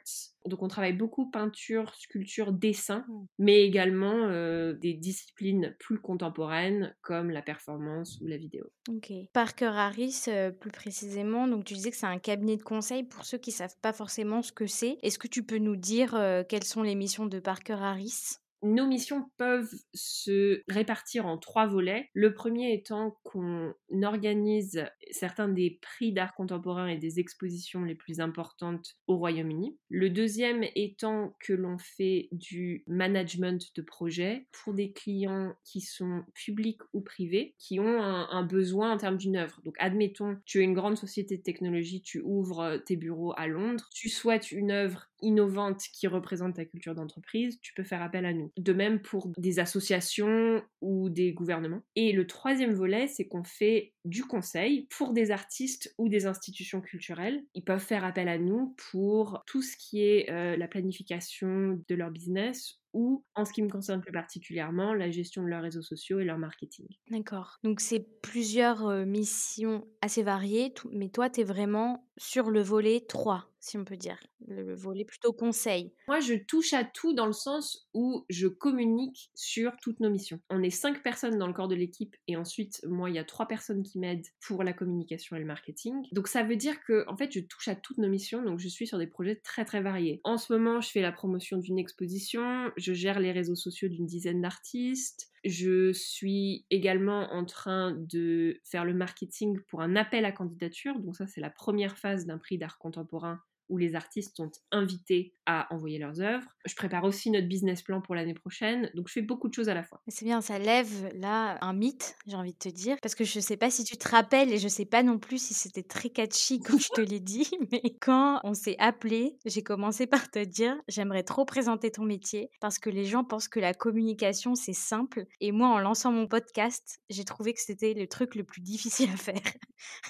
Donc 0.46 0.62
on 0.62 0.68
travaille 0.68 0.94
beaucoup 0.94 1.30
peinture, 1.30 1.94
sculpture, 1.96 2.52
dessin, 2.52 3.06
mmh. 3.08 3.26
mais 3.40 3.64
également 3.64 4.28
euh, 4.28 4.74
des 4.74 4.94
disciplines 4.94 5.76
plus 5.80 6.00
contemporaines 6.00 6.94
comme 7.02 7.30
la 7.30 7.42
performance 7.42 8.20
ou 8.22 8.28
la 8.28 8.38
vidéo. 8.38 8.66
Ok. 8.90 9.12
Parker 9.32 9.72
Harris, 9.74 10.26
euh, 10.28 10.52
plus 10.52 10.72
précisément, 10.72 11.48
donc 11.48 11.64
tu 11.64 11.74
disais 11.74 11.92
que 11.92 11.98
c'est 11.98 12.06
un 12.06 12.20
cabinet 12.20 12.58
de 12.58 12.64
conseil 12.64 13.04
pour 13.04 13.26
ceux 13.26 13.38
qui 13.38 13.52
savent 13.52 13.78
pas 13.82 13.94
forcément 13.94 14.42
ce 14.42 14.52
que 14.52 14.68
c'est. 14.68 14.98
Est-ce 15.02 15.20
que 15.20 15.28
tu 15.28 15.44
peux 15.44 15.60
nous 15.60 15.78
dire 15.78 16.14
euh, 16.16 16.44
quelles 16.48 16.66
sont 16.66 16.84
les 16.84 16.96
missions 16.96 17.26
de 17.26 17.40
Parker 17.40 17.78
Harris? 17.80 18.38
Nos 18.64 18.88
missions 18.88 19.30
peuvent 19.38 19.74
se 19.94 20.64
répartir 20.68 21.26
en 21.26 21.38
trois 21.38 21.68
volets. 21.68 22.10
Le 22.14 22.34
premier 22.34 22.74
étant 22.74 23.18
qu'on 23.24 23.74
organise 24.04 24.86
certains 25.12 25.50
des 25.50 25.80
prix 25.82 26.14
d'art 26.14 26.34
contemporain 26.34 26.88
et 26.88 26.98
des 26.98 27.20
expositions 27.20 27.84
les 27.84 27.96
plus 27.96 28.20
importantes 28.20 28.96
au 29.08 29.18
Royaume-Uni. 29.18 29.78
Le 29.90 30.10
deuxième 30.10 30.64
étant 30.76 31.36
que 31.40 31.54
l'on 31.54 31.78
fait 31.78 32.30
du 32.32 32.84
management 32.88 33.62
de 33.76 33.82
projet 33.82 34.48
pour 34.52 34.74
des 34.74 34.92
clients 34.94 35.54
qui 35.64 35.82
sont 35.82 36.24
publics 36.34 36.82
ou 36.94 37.02
privés, 37.02 37.56
qui 37.60 37.80
ont 37.80 38.02
un, 38.02 38.44
besoin 38.44 38.92
en 38.92 38.98
termes 38.98 39.18
d'une 39.18 39.38
œuvre. 39.38 39.62
Donc 39.64 39.76
admettons, 39.80 40.38
tu 40.46 40.60
es 40.60 40.64
une 40.64 40.74
grande 40.74 40.98
société 40.98 41.38
de 41.38 41.44
technologie, 41.44 42.02
tu 42.02 42.22
ouvres 42.22 42.78
tes 42.86 42.96
bureaux 42.96 43.34
à 43.38 43.48
Londres, 43.48 43.90
tu 43.94 44.10
souhaites 44.10 44.52
une 44.52 44.72
œuvre 44.72 45.08
innovante 45.22 45.82
qui 45.94 46.08
représente 46.08 46.56
ta 46.56 46.66
culture 46.66 46.96
d'entreprise, 46.96 47.60
tu 47.62 47.74
peux 47.74 47.84
faire 47.84 48.02
appel 48.02 48.26
à 48.26 48.34
nous. 48.34 48.52
De 48.58 48.74
même 48.74 49.02
pour 49.02 49.32
des 49.38 49.60
associations 49.60 50.62
ou 50.82 51.10
des 51.10 51.34
gouvernements. 51.34 51.82
Et 51.96 52.12
le 52.12 52.28
troisième 52.28 52.74
volet, 52.74 53.08
c'est 53.08 53.28
qu'on 53.28 53.44
fait 53.44 53.94
du 54.06 54.24
conseil 54.26 54.88
pour 54.90 55.14
des 55.14 55.32
artistes 55.32 55.94
ou 55.98 56.10
des 56.10 56.26
institutions 56.26 56.82
culturelles. 56.82 57.44
Ils 57.54 57.64
peuvent 57.64 57.80
faire 57.80 58.04
appel 58.04 58.28
à 58.28 58.38
nous 58.38 58.76
pour 58.92 59.44
tout 59.48 59.62
ce 59.62 59.76
qui 59.78 60.02
est 60.02 60.30
euh, 60.30 60.58
la 60.58 60.68
planification 60.68 61.82
de 61.88 61.96
leur 61.96 62.12
business 62.12 62.80
ou, 62.94 63.24
en 63.36 63.44
ce 63.44 63.54
qui 63.54 63.64
me 63.64 63.70
concerne 63.70 64.02
plus 64.02 64.12
particulièrement, 64.12 64.94
la 64.94 65.10
gestion 65.10 65.44
de 65.44 65.48
leurs 65.48 65.64
réseaux 65.64 65.82
sociaux 65.82 66.20
et 66.20 66.26
leur 66.26 66.38
marketing. 66.38 66.86
D'accord. 67.10 67.58
Donc, 67.64 67.80
c'est 67.80 68.06
plusieurs 68.22 68.86
euh, 68.88 69.06
missions 69.06 69.88
assez 70.02 70.24
variées, 70.24 70.74
mais 70.92 71.10
toi, 71.10 71.30
tu 71.30 71.42
es 71.42 71.44
vraiment 71.44 72.08
sur 72.18 72.52
le 72.52 72.62
volet 72.62 73.04
3 73.08 73.53
si 73.64 73.78
on 73.78 73.86
peut 73.86 73.96
dire, 73.96 74.20
le 74.46 74.76
volet 74.76 75.06
plutôt 75.06 75.32
conseil. 75.32 75.94
Moi, 76.10 76.20
je 76.20 76.34
touche 76.34 76.74
à 76.74 76.84
tout 76.84 77.14
dans 77.14 77.26
le 77.26 77.34
sens 77.34 77.88
où 77.94 78.26
je 78.30 78.48
communique 78.48 79.32
sur 79.36 79.78
toutes 79.82 80.02
nos 80.02 80.10
missions. 80.10 80.42
On 80.50 80.62
est 80.62 80.70
cinq 80.70 81.02
personnes 81.02 81.38
dans 81.38 81.48
le 81.48 81.54
corps 81.54 81.70
de 81.70 81.76
l'équipe 81.76 82.16
et 82.28 82.36
ensuite, 82.36 82.82
moi, 82.86 83.10
il 83.10 83.16
y 83.16 83.20
a 83.20 83.24
trois 83.24 83.48
personnes 83.48 83.82
qui 83.82 84.00
m'aident 84.00 84.28
pour 84.46 84.64
la 84.64 84.74
communication 84.74 85.38
et 85.38 85.40
le 85.40 85.46
marketing. 85.46 85.94
Donc, 86.12 86.28
ça 86.28 86.44
veut 86.44 86.58
dire 86.58 86.84
que, 86.84 87.06
en 87.08 87.16
fait, 87.16 87.32
je 87.32 87.40
touche 87.40 87.70
à 87.70 87.76
toutes 87.76 88.00
nos 88.00 88.10
missions, 88.10 88.44
donc 88.44 88.60
je 88.60 88.68
suis 88.68 88.86
sur 88.86 88.98
des 88.98 89.08
projets 89.08 89.38
très 89.38 89.64
très 89.64 89.82
variés. 89.82 90.20
En 90.26 90.38
ce 90.38 90.52
moment, 90.52 90.82
je 90.82 90.90
fais 90.90 91.02
la 91.02 91.14
promotion 91.14 91.58
d'une 91.58 91.80
exposition, 91.80 92.70
je 92.76 92.92
gère 92.92 93.22
les 93.22 93.32
réseaux 93.32 93.56
sociaux 93.56 93.88
d'une 93.88 94.06
dizaine 94.06 94.42
d'artistes, 94.42 95.32
Je 95.46 95.92
suis 95.92 96.66
également 96.70 97.34
en 97.34 97.44
train 97.46 97.92
de 97.92 98.62
faire 98.64 98.86
le 98.86 98.94
marketing 98.94 99.60
pour 99.68 99.82
un 99.82 99.96
appel 99.96 100.24
à 100.26 100.32
candidature. 100.32 100.98
Donc 101.00 101.16
ça, 101.16 101.28
c'est 101.28 101.42
la 101.42 101.50
première 101.50 101.98
phase 101.98 102.26
d'un 102.26 102.38
prix 102.38 102.58
d'art 102.58 102.78
contemporain 102.78 103.42
où 103.74 103.78
les 103.78 103.96
artistes 103.96 104.38
sont 104.38 104.52
invités 104.72 105.34
à 105.48 105.68
envoyer 105.74 105.98
leurs 105.98 106.22
œuvres. 106.22 106.48
Je 106.66 106.76
prépare 106.76 107.04
aussi 107.04 107.32
notre 107.32 107.48
business 107.48 107.82
plan 107.82 108.02
pour 108.02 108.14
l'année 108.14 108.36
prochaine, 108.36 108.92
donc 108.94 109.08
je 109.08 109.14
fais 109.14 109.22
beaucoup 109.22 109.50
de 109.50 109.54
choses 109.54 109.68
à 109.68 109.74
la 109.74 109.84
fois. 109.84 110.00
C'est 110.08 110.26
bien, 110.26 110.42
ça 110.42 110.60
lève 110.60 111.12
là 111.16 111.58
un 111.62 111.74
mythe, 111.74 112.16
j'ai 112.28 112.36
envie 112.36 112.54
de 112.54 112.58
te 112.58 112.70
dire, 112.70 112.98
parce 113.02 113.16
que 113.16 113.24
je 113.24 113.40
sais 113.40 113.58
pas 113.58 113.72
si 113.72 113.84
tu 113.84 113.98
te 113.98 114.08
rappelles 114.08 114.54
et 114.54 114.60
je 114.60 114.68
sais 114.68 114.86
pas 114.86 115.02
non 115.02 115.18
plus 115.18 115.42
si 115.42 115.54
c'était 115.56 115.84
très 115.84 116.10
catchy 116.10 116.60
quand 116.60 116.78
je 116.78 116.90
te 116.90 117.02
l'ai 117.02 117.20
dit, 117.20 117.50
mais 117.72 117.82
quand 118.00 118.40
on 118.44 118.54
s'est 118.54 118.78
appelé, 118.78 119.38
j'ai 119.46 119.64
commencé 119.64 120.06
par 120.06 120.30
te 120.30 120.44
dire 120.44 120.76
j'aimerais 120.88 121.24
trop 121.24 121.46
présenter 121.46 121.92
ton 121.92 122.04
métier 122.04 122.52
parce 122.62 122.78
que 122.78 122.92
les 122.92 123.06
gens 123.06 123.24
pensent 123.24 123.48
que 123.48 123.60
la 123.60 123.74
communication 123.74 124.54
c'est 124.54 124.74
simple 124.74 125.26
et 125.42 125.52
moi 125.52 125.70
en 125.70 125.80
lançant 125.80 126.12
mon 126.12 126.28
podcast, 126.28 127.00
j'ai 127.10 127.26
trouvé 127.26 127.54
que 127.54 127.62
c'était 127.62 127.94
le 127.94 128.08
truc 128.08 128.36
le 128.36 128.44
plus 128.44 128.62
difficile 128.74 129.10
à 129.12 129.18
faire. 129.18 129.54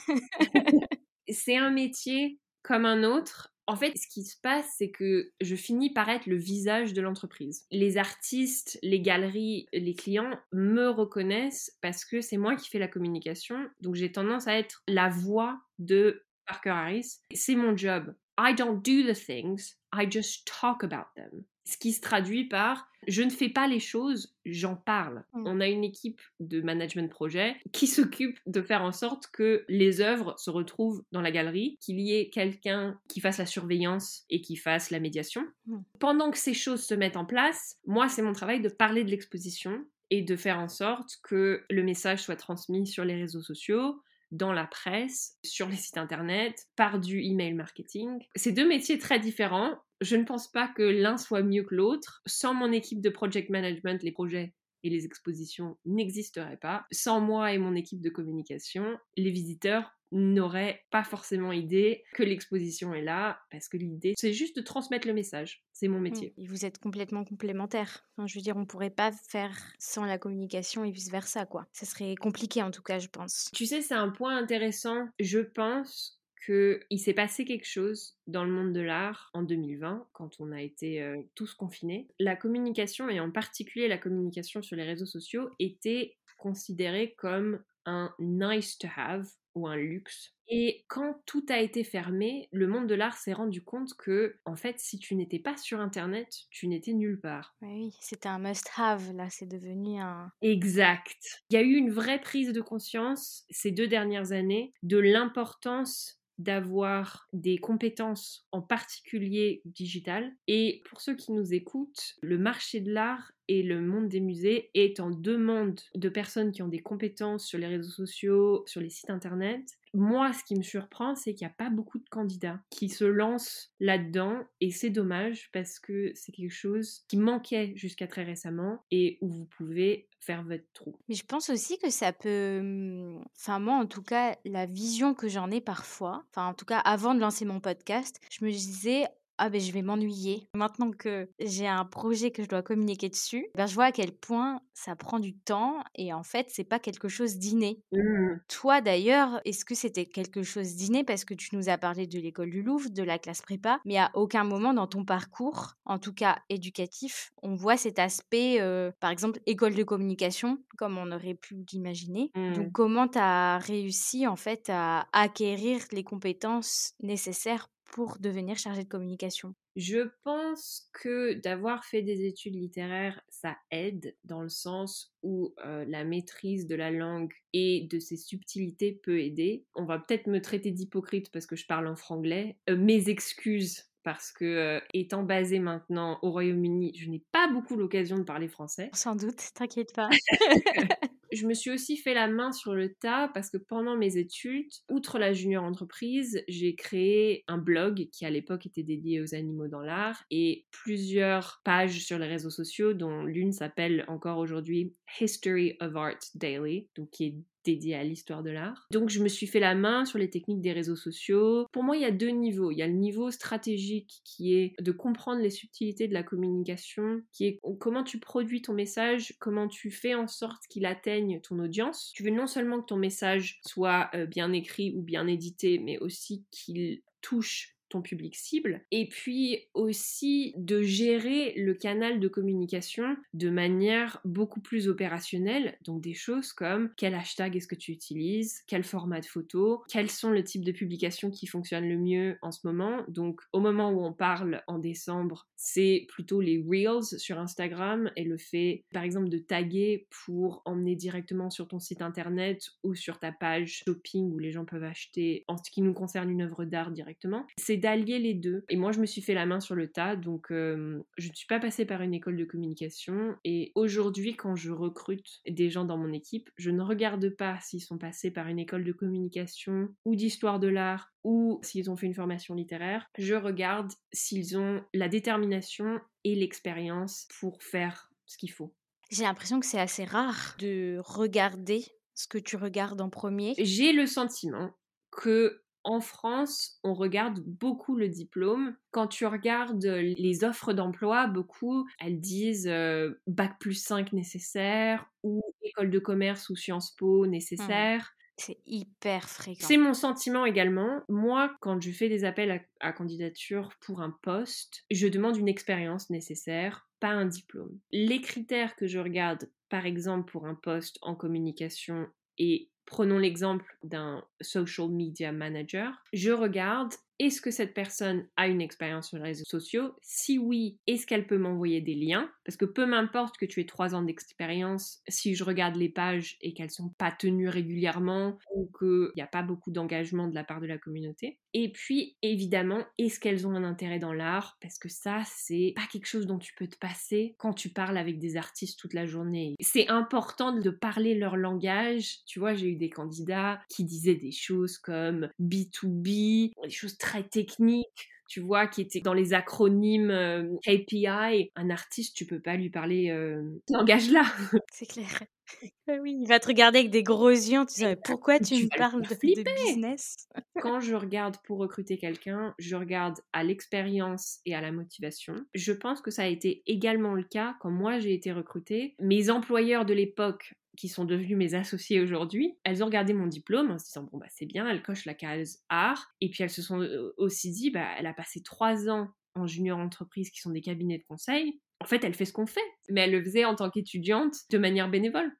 c'est 1.29 1.57
un 1.57 1.71
métier 1.71 2.39
comme 2.63 2.85
un 2.85 3.03
autre. 3.03 3.52
En 3.65 3.75
fait, 3.77 3.97
ce 3.97 4.07
qui 4.07 4.23
se 4.23 4.35
passe, 4.41 4.67
c'est 4.77 4.91
que 4.91 5.31
je 5.39 5.55
finis 5.55 5.93
par 5.93 6.09
être 6.09 6.25
le 6.25 6.35
visage 6.35 6.93
de 6.93 7.01
l'entreprise. 7.01 7.65
Les 7.71 7.97
artistes, 7.97 8.77
les 8.83 8.99
galeries, 8.99 9.67
les 9.71 9.93
clients 9.93 10.37
me 10.51 10.89
reconnaissent 10.89 11.77
parce 11.81 12.03
que 12.03 12.19
c'est 12.19 12.37
moi 12.37 12.55
qui 12.55 12.69
fais 12.69 12.79
la 12.79 12.89
communication. 12.89 13.69
Donc 13.79 13.95
j'ai 13.95 14.11
tendance 14.11 14.47
à 14.47 14.57
être 14.57 14.83
la 14.87 15.07
voix 15.07 15.61
de 15.79 16.25
Parker 16.45 16.71
Harris. 16.71 17.19
C'est 17.33 17.55
mon 17.55 17.77
job. 17.77 18.13
I 18.37 18.53
don't 18.53 18.81
do 18.81 19.03
the 19.03 19.15
things, 19.15 19.77
I 19.93 20.09
just 20.09 20.45
talk 20.45 20.83
about 20.83 21.07
them. 21.15 21.45
Ce 21.65 21.77
qui 21.77 21.93
se 21.93 22.01
traduit 22.01 22.45
par 22.45 22.89
je 23.07 23.21
ne 23.21 23.29
fais 23.29 23.49
pas 23.49 23.67
les 23.67 23.79
choses, 23.79 24.33
j'en 24.45 24.75
parle. 24.75 25.23
Mm. 25.33 25.43
On 25.47 25.59
a 25.61 25.67
une 25.67 25.83
équipe 25.83 26.21
de 26.39 26.61
management 26.61 27.09
projet 27.09 27.55
qui 27.71 27.87
s'occupe 27.87 28.39
de 28.45 28.61
faire 28.61 28.83
en 28.83 28.91
sorte 28.91 29.27
que 29.27 29.65
les 29.67 30.01
œuvres 30.01 30.35
se 30.37 30.49
retrouvent 30.49 31.03
dans 31.11 31.21
la 31.21 31.31
galerie, 31.31 31.77
qu'il 31.79 31.99
y 31.99 32.15
ait 32.15 32.29
quelqu'un 32.29 32.99
qui 33.07 33.19
fasse 33.19 33.37
la 33.37 33.45
surveillance 33.45 34.25
et 34.29 34.41
qui 34.41 34.55
fasse 34.55 34.91
la 34.91 34.99
médiation. 34.99 35.45
Mm. 35.65 35.79
Pendant 35.99 36.31
que 36.31 36.37
ces 36.37 36.53
choses 36.53 36.83
se 36.83 36.93
mettent 36.93 37.17
en 37.17 37.25
place, 37.25 37.77
moi, 37.85 38.09
c'est 38.09 38.21
mon 38.21 38.33
travail 38.33 38.61
de 38.61 38.69
parler 38.69 39.03
de 39.03 39.09
l'exposition 39.09 39.85
et 40.09 40.21
de 40.21 40.35
faire 40.35 40.59
en 40.59 40.67
sorte 40.67 41.19
que 41.23 41.63
le 41.69 41.83
message 41.83 42.21
soit 42.21 42.35
transmis 42.35 42.85
sur 42.85 43.05
les 43.05 43.15
réseaux 43.15 43.41
sociaux, 43.41 44.01
dans 44.31 44.51
la 44.51 44.65
presse, 44.65 45.37
sur 45.43 45.69
les 45.69 45.75
sites 45.75 45.97
internet, 45.97 46.67
par 46.75 46.99
du 46.99 47.21
email 47.21 47.53
marketing. 47.53 48.25
C'est 48.35 48.51
deux 48.51 48.67
métiers 48.67 48.97
très 48.97 49.19
différents. 49.19 49.77
Je 50.03 50.17
ne 50.17 50.25
pense 50.25 50.51
pas 50.51 50.67
que 50.67 50.83
l'un 50.83 51.17
soit 51.17 51.43
mieux 51.43 51.63
que 51.63 51.75
l'autre. 51.75 52.21
Sans 52.25 52.53
mon 52.53 52.71
équipe 52.71 53.01
de 53.01 53.09
project 53.09 53.49
management, 53.49 54.03
les 54.03 54.11
projets 54.11 54.53
et 54.83 54.89
les 54.89 55.05
expositions 55.05 55.77
n'existeraient 55.85 56.57
pas. 56.57 56.85
Sans 56.91 57.21
moi 57.21 57.53
et 57.53 57.57
mon 57.57 57.73
équipe 57.73 58.01
de 58.01 58.09
communication, 58.09 58.97
les 59.15 59.31
visiteurs 59.31 59.91
n'auraient 60.11 60.85
pas 60.91 61.03
forcément 61.03 61.51
idée 61.51 62.03
que 62.13 62.21
l'exposition 62.21 62.93
est 62.93 63.01
là, 63.01 63.39
parce 63.49 63.67
que 63.67 63.77
l'idée, 63.77 64.13
c'est 64.15 64.33
juste 64.33 64.55
de 64.55 64.61
transmettre 64.61 65.07
le 65.07 65.13
message. 65.13 65.63
C'est 65.71 65.87
mon 65.87 65.99
métier. 65.99 66.33
Et 66.37 66.45
vous 66.45 66.65
êtes 66.65 66.77
complètement 66.77 67.23
complémentaires. 67.23 68.05
je 68.23 68.35
veux 68.35 68.43
dire, 68.43 68.57
on 68.57 68.65
pourrait 68.65 68.91
pas 68.91 69.11
faire 69.29 69.57
sans 69.79 70.05
la 70.05 70.19
communication 70.19 70.83
et 70.83 70.91
vice-versa, 70.91 71.45
quoi. 71.45 71.65
Ça 71.71 71.87
serait 71.87 72.13
compliqué, 72.15 72.61
en 72.61 72.69
tout 72.69 72.83
cas, 72.83 72.99
je 72.99 73.07
pense. 73.07 73.49
Tu 73.55 73.65
sais, 73.65 73.81
c'est 73.81 73.95
un 73.95 74.09
point 74.09 74.37
intéressant. 74.37 75.07
Je 75.19 75.39
pense 75.39 76.22
qu'il 76.45 76.99
s'est 76.99 77.13
passé 77.13 77.45
quelque 77.45 77.67
chose 77.67 78.17
dans 78.27 78.43
le 78.43 78.51
monde 78.51 78.73
de 78.73 78.81
l'art 78.81 79.29
en 79.33 79.43
2020, 79.43 80.07
quand 80.13 80.39
on 80.39 80.51
a 80.51 80.61
été 80.61 81.01
euh, 81.01 81.21
tous 81.35 81.53
confinés. 81.53 82.07
La 82.19 82.35
communication, 82.35 83.09
et 83.09 83.19
en 83.19 83.31
particulier 83.31 83.87
la 83.87 83.97
communication 83.97 84.61
sur 84.61 84.75
les 84.75 84.83
réseaux 84.83 85.05
sociaux, 85.05 85.49
était 85.59 86.17
considérée 86.37 87.15
comme 87.17 87.63
un 87.85 88.13
nice 88.19 88.77
to 88.77 88.87
have 88.95 89.27
ou 89.55 89.67
un 89.67 89.75
luxe. 89.75 90.33
Et 90.49 90.83
quand 90.87 91.21
tout 91.25 91.45
a 91.49 91.59
été 91.59 91.83
fermé, 91.83 92.49
le 92.51 92.67
monde 92.67 92.87
de 92.87 92.95
l'art 92.95 93.17
s'est 93.17 93.33
rendu 93.33 93.63
compte 93.63 93.95
que, 93.97 94.35
en 94.45 94.55
fait, 94.55 94.79
si 94.79 94.99
tu 94.99 95.15
n'étais 95.15 95.39
pas 95.39 95.55
sur 95.57 95.79
Internet, 95.79 96.27
tu 96.49 96.67
n'étais 96.67 96.93
nulle 96.93 97.19
part. 97.19 97.55
Oui, 97.61 97.95
c'était 98.01 98.29
un 98.29 98.39
must-have, 98.39 99.15
là, 99.15 99.29
c'est 99.29 99.45
devenu 99.45 99.99
un... 99.99 100.31
Exact. 100.41 101.43
Il 101.49 101.53
y 101.53 101.57
a 101.57 101.61
eu 101.61 101.75
une 101.75 101.91
vraie 101.91 102.19
prise 102.19 102.51
de 102.51 102.61
conscience 102.61 103.45
ces 103.49 103.71
deux 103.71 103.87
dernières 103.87 104.31
années 104.31 104.73
de 104.83 104.97
l'importance 104.97 106.22
d'avoir 106.43 107.27
des 107.33 107.57
compétences 107.57 108.45
en 108.51 108.61
particulier 108.61 109.61
digitales. 109.65 110.33
Et 110.47 110.81
pour 110.89 111.01
ceux 111.01 111.15
qui 111.15 111.31
nous 111.31 111.53
écoutent, 111.53 112.15
le 112.21 112.37
marché 112.37 112.81
de 112.81 112.91
l'art 112.91 113.31
et 113.47 113.63
le 113.63 113.81
monde 113.81 114.09
des 114.09 114.19
musées 114.19 114.69
est 114.73 114.99
en 114.99 115.09
demande 115.09 115.79
de 115.95 116.09
personnes 116.09 116.51
qui 116.51 116.61
ont 116.61 116.67
des 116.67 116.81
compétences 116.81 117.45
sur 117.45 117.59
les 117.59 117.67
réseaux 117.67 117.91
sociaux, 117.91 118.63
sur 118.67 118.81
les 118.81 118.89
sites 118.89 119.09
internet. 119.09 119.63
Moi, 119.93 120.33
ce 120.33 120.43
qui 120.43 120.55
me 120.55 120.63
surprend, 120.63 121.15
c'est 121.15 121.33
qu'il 121.33 121.45
n'y 121.45 121.51
a 121.51 121.55
pas 121.55 121.69
beaucoup 121.69 121.99
de 121.99 122.09
candidats 122.09 122.59
qui 122.69 122.89
se 122.89 123.05
lancent 123.05 123.71
là-dedans 123.79 124.43
et 124.59 124.71
c'est 124.71 124.89
dommage 124.89 125.49
parce 125.53 125.79
que 125.79 126.11
c'est 126.15 126.31
quelque 126.31 126.51
chose 126.53 127.03
qui 127.07 127.17
manquait 127.17 127.73
jusqu'à 127.75 128.07
très 128.07 128.23
récemment 128.23 128.83
et 128.89 129.17
où 129.21 129.29
vous 129.29 129.45
pouvez 129.45 130.07
faire 130.19 130.43
votre 130.43 130.65
trou. 130.73 130.97
Mais 131.09 131.15
je 131.15 131.25
pense 131.25 131.49
aussi 131.49 131.77
que 131.77 131.89
ça 131.89 132.13
peut... 132.13 132.61
Mmh, 132.61 133.23
enfin 133.37 133.59
moi, 133.59 133.75
en 133.75 133.85
tout 133.85 134.03
cas, 134.03 134.37
la 134.45 134.65
vision 134.65 135.13
que 135.13 135.27
j'en 135.27 135.51
ai 135.51 135.61
parfois, 135.61 136.23
enfin 136.29 136.47
en 136.47 136.53
tout 136.53 136.65
cas 136.65 136.79
avant 136.79 137.13
de 137.13 137.19
lancer 137.19 137.45
mon 137.45 137.59
podcast, 137.59 138.19
je 138.31 138.45
me 138.45 138.51
disais, 138.51 139.05
ah 139.37 139.49
ben 139.49 139.59
je 139.59 139.71
vais 139.71 139.81
m'ennuyer. 139.81 140.47
Maintenant 140.55 140.91
que 140.91 141.29
j'ai 141.39 141.67
un 141.67 141.85
projet 141.85 142.31
que 142.31 142.43
je 142.43 142.49
dois 142.49 142.61
communiquer 142.61 143.09
dessus, 143.09 143.47
ben 143.55 143.67
je 143.67 143.73
vois 143.73 143.85
à 143.85 143.91
quel 143.91 144.11
point 144.11 144.61
ça 144.73 144.95
prend 144.95 145.19
du 145.19 145.35
temps 145.35 145.83
et 145.95 146.13
en 146.13 146.23
fait 146.23 146.47
c'est 146.49 146.63
pas 146.63 146.79
quelque 146.79 147.07
chose 147.07 147.37
d'inné. 147.37 147.81
Mmh. 147.91 148.35
Toi 148.47 148.81
d'ailleurs, 148.81 149.41
est-ce 149.45 149.65
que 149.65 149.75
c'était 149.75 150.05
quelque 150.05 150.43
chose 150.43 150.75
d'inné? 150.75 151.03
Parce 151.03 151.25
que 151.25 151.33
tu 151.33 151.55
nous 151.55 151.69
as 151.69 151.77
parlé 151.77 152.07
de 152.07 152.19
l'école 152.19 152.51
du 152.51 152.61
Louvre, 152.61 152.89
de 152.89 153.03
la 153.03 153.19
classe 153.19 153.41
prépa, 153.41 153.79
mais 153.85 153.97
à 153.97 154.11
aucun 154.13 154.43
moment 154.43 154.73
dans 154.73 154.87
ton 154.87 155.05
parcours, 155.05 155.73
en 155.85 155.99
tout 155.99 156.13
cas 156.13 156.39
éducatif, 156.49 157.31
on 157.41 157.55
voit 157.55 157.77
cet 157.77 157.99
aspect, 157.99 158.61
euh, 158.61 158.91
par 158.99 159.11
exemple 159.11 159.39
école 159.45 159.75
de 159.75 159.83
communication, 159.83 160.59
comme 160.77 160.97
on 160.97 161.11
aurait 161.11 161.35
pu 161.35 161.65
l'imaginer. 161.71 162.31
Donc 162.35 162.67
mmh. 162.67 162.71
comment 162.71 163.07
tu 163.07 163.19
as 163.19 163.57
réussi 163.57 164.27
en 164.27 164.35
fait 164.35 164.69
à 164.69 165.07
acquérir 165.11 165.81
les 165.91 166.03
compétences 166.03 166.93
nécessaires 167.01 167.69
pour 167.93 168.17
devenir 168.19 168.57
chargé 168.57 168.83
de 168.83 168.89
communication? 168.89 169.53
Je 169.75 170.09
pense 170.23 170.89
que 170.93 171.33
d'avoir 171.33 171.85
fait 171.85 172.01
des 172.01 172.25
études 172.25 172.55
littéraires, 172.55 173.21
ça 173.29 173.55
aide 173.69 174.15
dans 174.23 174.41
le 174.41 174.49
sens 174.49 175.13
où 175.21 175.53
euh, 175.63 175.85
la 175.87 176.03
maîtrise 176.03 176.65
de 176.65 176.73
la 176.73 176.89
langue 176.89 177.31
et 177.53 177.87
de 177.89 177.99
ses 177.99 178.17
subtilités 178.17 178.99
peut 179.03 179.19
aider. 179.19 179.65
On 179.75 179.85
va 179.85 179.99
peut-être 179.99 180.25
me 180.25 180.41
traiter 180.41 180.71
d'hypocrite 180.71 181.31
parce 181.31 181.45
que 181.45 181.55
je 181.55 181.67
parle 181.67 181.87
en 181.87 181.95
franglais. 181.95 182.57
Euh, 182.67 182.75
mes 182.75 183.09
excuses 183.09 183.83
parce 184.01 184.31
que 184.31 184.43
euh, 184.43 184.79
étant 184.95 185.21
basée 185.21 185.59
maintenant 185.59 186.17
au 186.23 186.31
Royaume-Uni, 186.31 186.93
je 186.97 187.09
n'ai 187.09 187.23
pas 187.31 187.47
beaucoup 187.47 187.75
l'occasion 187.75 188.17
de 188.17 188.23
parler 188.23 188.47
français. 188.47 188.89
Sans 188.93 189.15
doute, 189.15 189.51
t'inquiète 189.53 189.93
pas. 189.93 190.09
je 191.35 191.47
me 191.47 191.53
suis 191.53 191.71
aussi 191.71 191.97
fait 191.97 192.13
la 192.13 192.27
main 192.27 192.51
sur 192.51 192.73
le 192.73 192.93
tas 192.93 193.29
parce 193.33 193.49
que 193.49 193.57
pendant 193.57 193.97
mes 193.97 194.17
études, 194.17 194.69
outre 194.89 195.19
la 195.19 195.33
junior 195.33 195.63
entreprise, 195.63 196.43
j'ai 196.47 196.75
créé 196.75 197.43
un 197.47 197.57
blog 197.57 198.07
qui 198.11 198.25
à 198.25 198.29
l'époque 198.29 198.65
était 198.65 198.83
dédié 198.83 199.21
aux 199.21 199.35
animaux 199.35 199.67
dans 199.67 199.81
l'art 199.81 200.23
et 200.31 200.65
plusieurs 200.71 201.61
pages 201.63 202.03
sur 202.03 202.19
les 202.19 202.27
réseaux 202.27 202.49
sociaux 202.49 202.93
dont 202.93 203.23
l'une 203.23 203.51
s'appelle 203.51 204.05
encore 204.07 204.37
aujourd'hui 204.37 204.93
History 205.19 205.75
of 205.79 205.95
Art 205.95 206.19
Daily, 206.35 206.87
donc 206.95 207.09
qui 207.11 207.25
est 207.25 207.35
dédié 207.63 207.95
à 207.95 208.03
l'histoire 208.03 208.43
de 208.43 208.51
l'art. 208.51 208.87
Donc 208.91 209.09
je 209.09 209.21
me 209.21 209.27
suis 209.27 209.47
fait 209.47 209.59
la 209.59 209.75
main 209.75 210.05
sur 210.05 210.19
les 210.19 210.29
techniques 210.29 210.61
des 210.61 210.73
réseaux 210.73 210.95
sociaux. 210.95 211.67
Pour 211.71 211.83
moi, 211.83 211.95
il 211.97 212.01
y 212.01 212.05
a 212.05 212.11
deux 212.11 212.29
niveaux. 212.29 212.71
Il 212.71 212.77
y 212.77 212.81
a 212.81 212.87
le 212.87 212.93
niveau 212.93 213.31
stratégique 213.31 214.21
qui 214.23 214.53
est 214.53 214.73
de 214.81 214.91
comprendre 214.91 215.41
les 215.41 215.49
subtilités 215.49 216.07
de 216.07 216.13
la 216.13 216.23
communication, 216.23 217.21
qui 217.31 217.45
est 217.45 217.59
comment 217.79 218.03
tu 218.03 218.19
produis 218.19 218.61
ton 218.61 218.73
message, 218.73 219.35
comment 219.39 219.67
tu 219.67 219.91
fais 219.91 220.15
en 220.15 220.27
sorte 220.27 220.63
qu'il 220.69 220.85
atteigne 220.85 221.39
ton 221.41 221.59
audience. 221.59 222.11
Tu 222.13 222.23
veux 222.23 222.31
non 222.31 222.47
seulement 222.47 222.81
que 222.81 222.87
ton 222.87 222.97
message 222.97 223.59
soit 223.65 224.09
euh, 224.13 224.25
bien 224.25 224.51
écrit 224.53 224.93
ou 224.95 225.01
bien 225.01 225.27
édité, 225.27 225.79
mais 225.79 225.97
aussi 225.99 226.45
qu'il 226.51 227.01
touche 227.21 227.75
public 228.01 228.35
cible, 228.35 228.81
et 228.91 229.07
puis 229.07 229.59
aussi 229.73 230.53
de 230.57 230.81
gérer 230.81 231.53
le 231.55 231.73
canal 231.73 232.19
de 232.19 232.27
communication 232.27 233.15
de 233.33 233.49
manière 233.49 234.19
beaucoup 234.25 234.61
plus 234.61 234.87
opérationnelle, 234.87 235.77
donc 235.83 236.01
des 236.01 236.13
choses 236.13 236.53
comme 236.53 236.91
quel 236.97 237.13
hashtag 237.13 237.55
est-ce 237.55 237.67
que 237.67 237.75
tu 237.75 237.91
utilises, 237.91 238.63
quel 238.67 238.83
format 238.83 239.21
de 239.21 239.25
photo, 239.25 239.83
quels 239.89 240.09
sont 240.09 240.31
le 240.31 240.43
type 240.43 240.63
de 240.63 240.71
publications 240.71 241.31
qui 241.31 241.47
fonctionnent 241.47 241.89
le 241.89 241.97
mieux 241.97 242.37
en 242.41 242.51
ce 242.51 242.65
moment. 242.65 243.03
Donc 243.07 243.41
au 243.51 243.59
moment 243.59 243.91
où 243.91 244.03
on 244.03 244.13
parle 244.13 244.61
en 244.67 244.79
décembre, 244.79 245.47
c'est 245.55 246.05
plutôt 246.09 246.41
les 246.41 246.63
Reels 246.65 247.19
sur 247.19 247.39
Instagram 247.39 248.11
et 248.15 248.23
le 248.23 248.37
fait 248.37 248.83
par 248.91 249.03
exemple 249.03 249.29
de 249.29 249.37
taguer 249.37 250.07
pour 250.25 250.61
emmener 250.65 250.95
directement 250.95 251.49
sur 251.49 251.67
ton 251.67 251.79
site 251.79 252.01
internet 252.01 252.71
ou 252.83 252.95
sur 252.95 253.19
ta 253.19 253.31
page 253.31 253.83
shopping 253.85 254.31
où 254.31 254.39
les 254.39 254.51
gens 254.51 254.65
peuvent 254.65 254.83
acheter 254.83 255.43
en 255.47 255.57
ce 255.57 255.69
qui 255.71 255.81
nous 255.81 255.93
concerne 255.93 256.29
une 256.29 256.41
œuvre 256.41 256.65
d'art 256.65 256.91
directement. 256.91 257.45
C'est 257.57 257.77
d'allier 257.83 258.17
les 258.17 258.33
deux. 258.33 258.63
Et 258.69 258.77
moi, 258.77 258.93
je 258.93 259.01
me 259.01 259.05
suis 259.05 259.21
fait 259.21 259.33
la 259.33 259.45
main 259.45 259.59
sur 259.59 259.75
le 259.75 259.89
tas, 259.89 260.15
donc 260.15 260.47
je 260.49 261.27
ne 261.29 261.33
suis 261.33 261.47
pas 261.47 261.59
passée 261.59 261.85
par 261.85 262.01
une 262.01 262.13
école 262.13 262.37
de 262.37 262.45
communication. 262.45 263.35
Et 263.43 263.73
aujourd'hui, 263.75 264.35
quand 264.35 264.55
je 264.55 264.71
recrute 264.71 265.41
des 265.47 265.69
gens 265.69 265.83
dans 265.83 265.97
mon 265.97 266.13
équipe, 266.13 266.49
je 266.55 266.71
ne 266.71 266.81
regarde 266.81 267.29
pas 267.29 267.59
s'ils 267.61 267.81
sont 267.81 267.97
passés 267.97 268.31
par 268.31 268.47
une 268.47 268.59
école 268.59 268.85
de 268.85 268.93
communication 268.93 269.89
ou 270.05 270.15
d'histoire 270.15 270.59
de 270.59 270.69
l'art 270.69 271.11
ou 271.25 271.59
s'ils 271.61 271.89
ont 271.89 271.97
fait 271.97 272.07
une 272.07 272.13
formation 272.13 272.55
littéraire. 272.55 273.05
Je 273.17 273.35
regarde 273.35 273.91
s'ils 274.13 274.57
ont 274.57 274.81
la 274.93 275.09
détermination 275.09 275.99
et 276.23 276.35
l'expérience 276.35 277.27
pour 277.39 277.61
faire 277.61 278.09
ce 278.25 278.37
qu'il 278.37 278.51
faut. 278.51 278.73
J'ai 279.11 279.23
l'impression 279.23 279.59
que 279.59 279.65
c'est 279.65 279.79
assez 279.79 280.05
rare 280.05 280.55
de 280.59 280.97
regarder 280.99 281.83
ce 282.15 282.27
que 282.27 282.37
tu 282.37 282.55
regardes 282.55 283.01
en 283.01 283.09
premier. 283.09 283.53
J'ai 283.57 283.91
le 283.91 284.05
sentiment 284.05 284.71
que 285.11 285.62
en 285.83 285.99
France, 285.99 286.79
on 286.83 286.93
regarde 286.93 287.39
beaucoup 287.41 287.95
le 287.95 288.07
diplôme. 288.07 288.75
Quand 288.91 289.07
tu 289.07 289.25
regardes 289.25 289.83
les 289.83 290.43
offres 290.43 290.73
d'emploi, 290.73 291.27
beaucoup, 291.27 291.87
elles 291.99 292.19
disent 292.19 292.67
euh, 292.67 293.13
bac 293.27 293.57
plus 293.59 293.81
5 293.81 294.13
nécessaire 294.13 295.09
ou 295.23 295.41
école 295.61 295.89
de 295.89 295.99
commerce 295.99 296.49
ou 296.49 296.55
Sciences 296.55 296.91
Po 296.91 297.25
mmh. 297.25 297.29
nécessaire. 297.29 298.13
C'est 298.37 298.57
hyper 298.65 299.29
fréquent. 299.29 299.67
C'est 299.67 299.77
mon 299.77 299.93
sentiment 299.93 300.45
également. 300.45 301.01
Moi, 301.07 301.55
quand 301.59 301.79
je 301.79 301.91
fais 301.91 302.09
des 302.09 302.23
appels 302.23 302.65
à, 302.79 302.91
candidature 302.91 303.69
pour 303.79 304.01
un 304.01 304.17
poste, 304.21 304.85
je 304.89 305.07
demande 305.07 305.37
une 305.37 305.47
expérience 305.47 306.09
nécessaire, 306.09 306.87
pas 306.99 307.09
un 307.09 307.25
diplôme. 307.25 307.79
Les 307.91 308.21
critères 308.21 308.75
que 308.75 308.87
je 308.87 308.97
regarde, 308.97 309.49
par 309.69 309.85
exemple, 309.85 310.31
pour 310.31 310.47
un 310.47 310.55
poste 310.55 310.97
en 311.03 311.13
communication 311.13 312.07
et 312.39 312.69
Prenons 312.85 313.17
l'exemple 313.17 313.65
d'un 313.83 314.23
social 314.41 314.89
media 314.89 315.31
manager. 315.31 315.91
Je 316.11 316.31
regarde 316.31 316.93
est-ce 317.19 317.41
que 317.41 317.51
cette 317.51 317.73
personne 317.73 318.27
a 318.35 318.47
une 318.47 318.61
expérience 318.61 319.09
sur 319.09 319.17
les 319.17 319.23
réseaux 319.23 319.45
sociaux? 319.45 319.93
Si 320.01 320.37
oui, 320.37 320.79
est-ce 320.87 321.05
qu'elle 321.05 321.27
peut 321.27 321.37
m'envoyer 321.37 321.81
des 321.81 321.95
liens? 321.95 322.29
Parce 322.45 322.57
que 322.57 322.65
peu 322.65 322.85
m'importe 322.85 323.37
que 323.37 323.45
tu 323.45 323.61
aies 323.61 323.65
trois 323.65 323.95
ans 323.95 324.01
d'expérience, 324.01 325.01
si 325.07 325.35
je 325.35 325.43
regarde 325.43 325.75
les 325.75 325.89
pages 325.89 326.37
et 326.41 326.53
qu'elles 326.53 326.71
sont 326.71 326.89
pas 326.97 327.11
tenues 327.11 327.49
régulièrement 327.49 328.37
ou 328.55 328.69
qu'il 328.77 329.11
n'y 329.15 329.21
a 329.21 329.27
pas 329.27 329.43
beaucoup 329.43 329.71
d'engagement 329.71 330.27
de 330.27 330.35
la 330.35 330.43
part 330.43 330.61
de 330.61 330.67
la 330.67 330.77
communauté. 330.77 331.39
Et 331.53 331.71
puis, 331.71 332.17
évidemment, 332.23 332.83
est-ce 332.97 333.19
qu'elles 333.19 333.45
ont 333.45 333.51
un 333.51 333.63
intérêt 333.63 333.99
dans 333.99 334.13
l'art? 334.13 334.57
Parce 334.59 334.79
que 334.79 334.89
ça, 334.89 335.21
c'est 335.27 335.73
pas 335.75 335.85
quelque 335.91 336.07
chose 336.07 336.25
dont 336.25 336.39
tu 336.39 336.53
peux 336.55 336.67
te 336.67 336.77
passer 336.77 337.35
quand 337.37 337.53
tu 337.53 337.69
parles 337.69 337.97
avec 337.97 338.17
des 338.17 338.37
artistes 338.37 338.79
toute 338.79 338.95
la 338.95 339.05
journée. 339.05 339.55
C'est 339.59 339.87
important 339.87 340.57
de 340.57 340.69
parler 340.71 341.13
leur 341.13 341.37
langage. 341.37 342.23
Tu 342.25 342.39
vois, 342.39 342.55
j'ai 342.55 342.69
eu 342.69 342.75
des 342.75 342.89
candidats 342.89 343.61
qui 343.69 343.83
disaient 343.83 344.15
des 344.15 344.31
choses 344.31 344.79
comme 344.79 345.29
B2B, 345.39 346.53
des 346.63 346.69
choses 346.69 346.97
très 347.03 347.23
technique, 347.23 348.09
tu 348.29 348.39
vois, 348.39 348.65
qui 348.65 348.81
était 348.81 349.01
dans 349.01 349.13
les 349.13 349.33
acronymes 349.33 350.09
euh, 350.09 350.55
KPI. 350.63 351.51
Un 351.55 351.69
artiste, 351.69 352.15
tu 352.15 352.25
peux 352.25 352.39
pas 352.39 352.55
lui 352.55 352.69
parler 352.69 353.09
euh, 353.11 353.43
langage-là. 353.69 354.23
C'est 354.71 354.87
clair. 354.87 355.23
Oui, 355.87 356.17
il 356.21 356.27
va 356.27 356.39
te 356.39 356.47
regarder 356.47 356.79
avec 356.79 356.89
des 356.89 357.03
gros 357.03 357.29
yeux 357.29 357.65
te 357.65 357.73
disant 357.73 357.93
pourquoi 358.05 358.39
tu, 358.39 358.55
me 358.55 358.77
parles 358.77 359.01
de, 359.01 359.09
de, 359.09 359.65
business? 359.65 360.15
Quand 360.61 360.79
je 360.79 360.95
regarde 360.95 361.35
pour 361.43 361.59
recruter 361.59 361.97
quelqu'un, 361.97 362.55
je 362.57 362.77
regarde 362.77 363.17
à 363.33 363.43
l'expérience 363.43 364.39
et 364.45 364.55
à 364.55 364.61
la 364.61 364.71
motivation. 364.71 365.35
Je 365.53 365.73
pense 365.73 366.01
que 366.01 366.11
ça 366.11 366.23
a 366.23 366.27
été 366.27 366.63
également 366.65 367.13
le 367.13 367.23
cas 367.23 367.55
quand 367.59 367.71
moi 367.71 367.99
j'ai 367.99 368.13
été 368.13 368.31
recrutée. 368.31 368.95
Mes 368.99 369.29
employeurs 369.29 369.85
de 369.85 369.93
l'époque 369.93 370.53
qui 370.77 370.89
sont 370.89 371.05
devenus 371.05 371.37
mes 371.37 371.53
associés 371.53 372.01
aujourd'hui, 372.01 372.57
elles 372.63 372.83
ont 372.83 372.87
regardé 372.87 373.13
mon 373.13 373.27
diplôme 373.27 373.71
en 373.71 373.77
se 373.77 373.85
disant 373.85 374.03
bon 374.11 374.17
bah 374.17 374.27
c'est 374.29 374.45
bien, 374.45 374.67
elle 374.67 374.81
coche 374.81 375.05
la 375.05 375.13
case 375.13 375.63
art, 375.69 376.13
et 376.21 376.29
puis 376.29 376.43
elles 376.43 376.49
se 376.49 376.61
sont 376.61 376.81
euh, 376.81 377.13
aussi 377.17 377.51
dit 377.51 377.71
bah 377.71 377.87
elle 377.97 378.07
a 378.07 378.13
passé 378.13 378.41
trois 378.41 378.89
ans 378.89 379.09
en 379.35 379.47
junior 379.47 379.79
entreprise 379.79 380.29
qui 380.29 380.39
sont 380.39 380.51
des 380.51 380.61
cabinets 380.61 380.97
de 380.97 381.03
conseil. 381.03 381.59
En 381.81 381.85
fait, 381.85 382.03
elle 382.03 382.13
fait 382.13 382.25
ce 382.25 382.33
qu'on 382.33 382.45
fait, 382.45 382.61
mais 382.89 383.01
elle 383.01 383.11
le 383.11 383.23
faisait 383.23 383.45
en 383.45 383.55
tant 383.55 383.69
qu'étudiante 383.69 384.35
de 384.51 384.57
manière 384.57 384.89
bénévole. 384.89 385.31